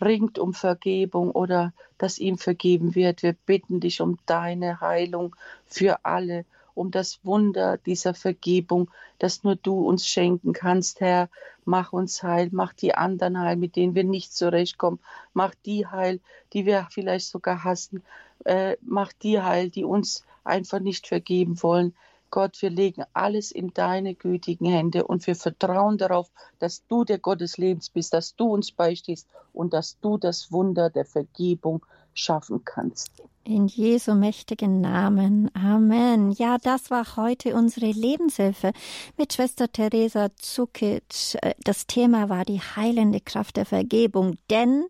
ringt 0.00 0.38
um 0.38 0.54
Vergebung 0.54 1.30
oder 1.30 1.72
dass 1.98 2.18
ihm 2.18 2.38
vergeben 2.38 2.94
wird. 2.94 3.22
Wir 3.22 3.34
bitten 3.46 3.80
dich 3.80 4.00
um 4.00 4.18
deine 4.26 4.80
Heilung 4.80 5.36
für 5.66 6.04
alle, 6.04 6.44
um 6.74 6.90
das 6.90 7.20
Wunder 7.24 7.76
dieser 7.78 8.14
Vergebung, 8.14 8.90
das 9.18 9.44
nur 9.44 9.56
du 9.56 9.86
uns 9.86 10.06
schenken 10.06 10.52
kannst, 10.52 11.00
Herr. 11.00 11.28
Mach 11.64 11.92
uns 11.92 12.22
heil, 12.22 12.48
mach 12.52 12.72
die 12.72 12.94
anderen 12.94 13.38
heil, 13.38 13.56
mit 13.56 13.76
denen 13.76 13.94
wir 13.94 14.04
nicht 14.04 14.34
zurechtkommen. 14.34 14.98
Mach 15.34 15.54
die 15.66 15.86
heil, 15.86 16.20
die 16.52 16.64
wir 16.66 16.88
vielleicht 16.90 17.26
sogar 17.26 17.64
hassen. 17.64 18.02
Äh, 18.44 18.76
mach 18.80 19.12
die 19.12 19.40
heil, 19.40 19.68
die 19.68 19.84
uns 19.84 20.24
einfach 20.44 20.80
nicht 20.80 21.06
vergeben 21.06 21.62
wollen. 21.62 21.94
Gott, 22.30 22.62
wir 22.62 22.70
legen 22.70 23.04
alles 23.12 23.50
in 23.50 23.74
deine 23.74 24.14
gütigen 24.14 24.66
Hände 24.66 25.04
und 25.06 25.26
wir 25.26 25.34
vertrauen 25.34 25.98
darauf, 25.98 26.30
dass 26.58 26.86
du 26.86 27.04
der 27.04 27.18
Gott 27.18 27.40
des 27.40 27.58
Lebens 27.58 27.90
bist, 27.90 28.12
dass 28.12 28.36
du 28.36 28.52
uns 28.52 28.72
beistehst 28.72 29.28
und 29.52 29.72
dass 29.72 29.98
du 30.00 30.16
das 30.16 30.52
Wunder 30.52 30.90
der 30.90 31.04
Vergebung 31.04 31.84
schaffen 32.20 32.64
kannst. 32.64 33.10
In 33.44 33.66
Jesu 33.66 34.14
mächtigen 34.14 34.80
Namen. 34.80 35.50
Amen. 35.54 36.30
Ja, 36.32 36.58
das 36.58 36.90
war 36.90 37.16
heute 37.16 37.54
unsere 37.54 37.90
Lebenshilfe 37.90 38.72
mit 39.16 39.32
Schwester 39.32 39.72
Teresa 39.72 40.28
Zukic. 40.36 41.34
Äh, 41.40 41.54
das 41.64 41.86
Thema 41.86 42.28
war 42.28 42.44
die 42.44 42.60
heilende 42.60 43.20
Kraft 43.20 43.56
der 43.56 43.64
Vergebung, 43.64 44.36
denn 44.50 44.84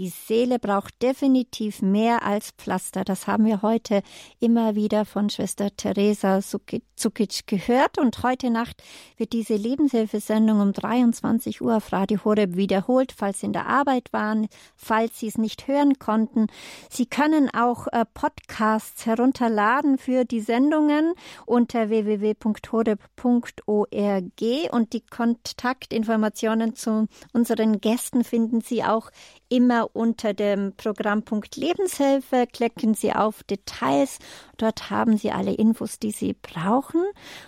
die 0.00 0.08
Seele 0.08 0.58
braucht 0.58 1.02
definitiv 1.02 1.82
mehr 1.82 2.22
als 2.22 2.52
Pflaster. 2.52 3.04
Das 3.04 3.26
haben 3.26 3.44
wir 3.44 3.60
heute 3.60 4.02
immer 4.38 4.74
wieder 4.74 5.04
von 5.04 5.28
Schwester 5.28 5.76
Teresa 5.76 6.40
Zukic 6.40 7.46
gehört. 7.46 7.98
Und 7.98 8.22
heute 8.22 8.50
Nacht 8.50 8.82
wird 9.18 9.34
diese 9.34 9.56
Lebenshilfesendung 9.56 10.60
um 10.60 10.72
23 10.72 11.60
Uhr 11.60 11.76
auf 11.76 11.92
Radio 11.92 12.24
Horeb 12.24 12.56
wiederholt, 12.56 13.12
falls 13.14 13.40
Sie 13.40 13.46
in 13.46 13.52
der 13.52 13.66
Arbeit 13.66 14.10
waren, 14.12 14.48
falls 14.74 15.18
Sie 15.18 15.26
es 15.26 15.36
nicht 15.36 15.68
hören 15.68 15.98
konnten. 15.98 16.46
Sie 16.88 17.06
können 17.06 17.48
auch 17.54 17.86
äh, 17.88 18.04
Podcasts 18.12 19.06
herunterladen 19.06 19.98
für 19.98 20.24
die 20.24 20.40
Sendungen 20.40 21.14
unter 21.46 21.88
www.horeb.org 21.88 24.72
und 24.72 24.92
die 24.92 25.06
Kontaktinformationen 25.06 26.74
zu 26.74 27.06
unseren 27.32 27.80
Gästen 27.80 28.24
finden 28.24 28.60
Sie 28.60 28.82
auch 28.84 29.10
immer 29.48 29.94
unter 29.94 30.34
dem 30.34 30.74
Programmpunkt 30.76 31.56
Lebenshilfe. 31.56 32.46
Klicken 32.52 32.94
Sie 32.94 33.12
auf 33.12 33.42
Details. 33.42 34.18
Dort 34.56 34.90
haben 34.90 35.16
Sie 35.16 35.32
alle 35.32 35.54
Infos, 35.54 35.98
die 35.98 36.12
Sie 36.12 36.34
brauchen. 36.34 37.02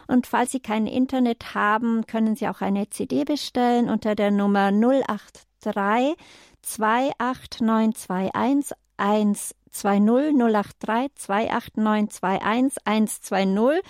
Und 0.08 0.26
falls 0.26 0.52
Sie 0.52 0.60
kein 0.60 0.86
Internet 0.86 1.54
haben, 1.54 2.06
können 2.06 2.36
Sie 2.36 2.48
auch 2.48 2.60
eine 2.60 2.90
CD 2.90 3.24
bestellen 3.24 3.88
unter 3.88 4.14
der 4.14 4.30
Nummer 4.30 4.70
083 4.72 6.16
28921 6.62 8.76
1 9.02 9.54
20 9.72 10.38
083 10.38 11.10
289 11.16 12.22
21 12.22 13.82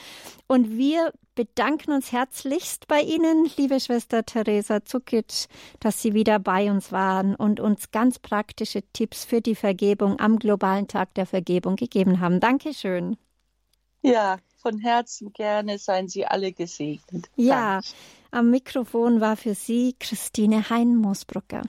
Und 0.47 0.77
wir 0.77 1.13
bedanken 1.35 1.93
uns 1.93 2.13
herzlichst 2.13 2.87
bei 2.89 3.01
Ihnen, 3.01 3.51
liebe 3.57 3.81
Schwester 3.81 4.25
Teresa 4.25 4.85
Zukic, 4.85 5.49
dass 5.81 6.01
Sie 6.01 6.15
wieder 6.15 6.39
bei 6.39 6.71
uns 6.71 6.93
waren 6.93 7.35
und 7.35 7.61
uns 7.61 7.91
ganz 7.91 8.19
praktische 8.19 8.83
Tipps 8.93 9.25
für 9.25 9.41
die 9.41 9.55
Vergebung 9.55 10.19
am 10.21 10.39
globalen 10.39 10.89
Tag 10.89 11.15
der 11.15 11.27
Vergebung 11.27 11.77
gegeben 11.77 12.21
haben. 12.21 12.41
Dankeschön. 12.41 13.17
Ja, 14.03 14.39
von 14.57 14.79
Herzen 14.79 15.33
gerne 15.33 15.79
seien 15.79 16.09
Sie 16.09 16.25
alle 16.25 16.53
gesegnet. 16.53 17.29
Ja, 17.37 17.75
Danke. 17.75 17.89
am 18.31 18.51
Mikrofon 18.51 19.21
war 19.21 19.37
für 19.37 19.55
Sie 19.55 19.95
Christine 19.99 20.71
Hein-Moosbrucker. 20.71 21.63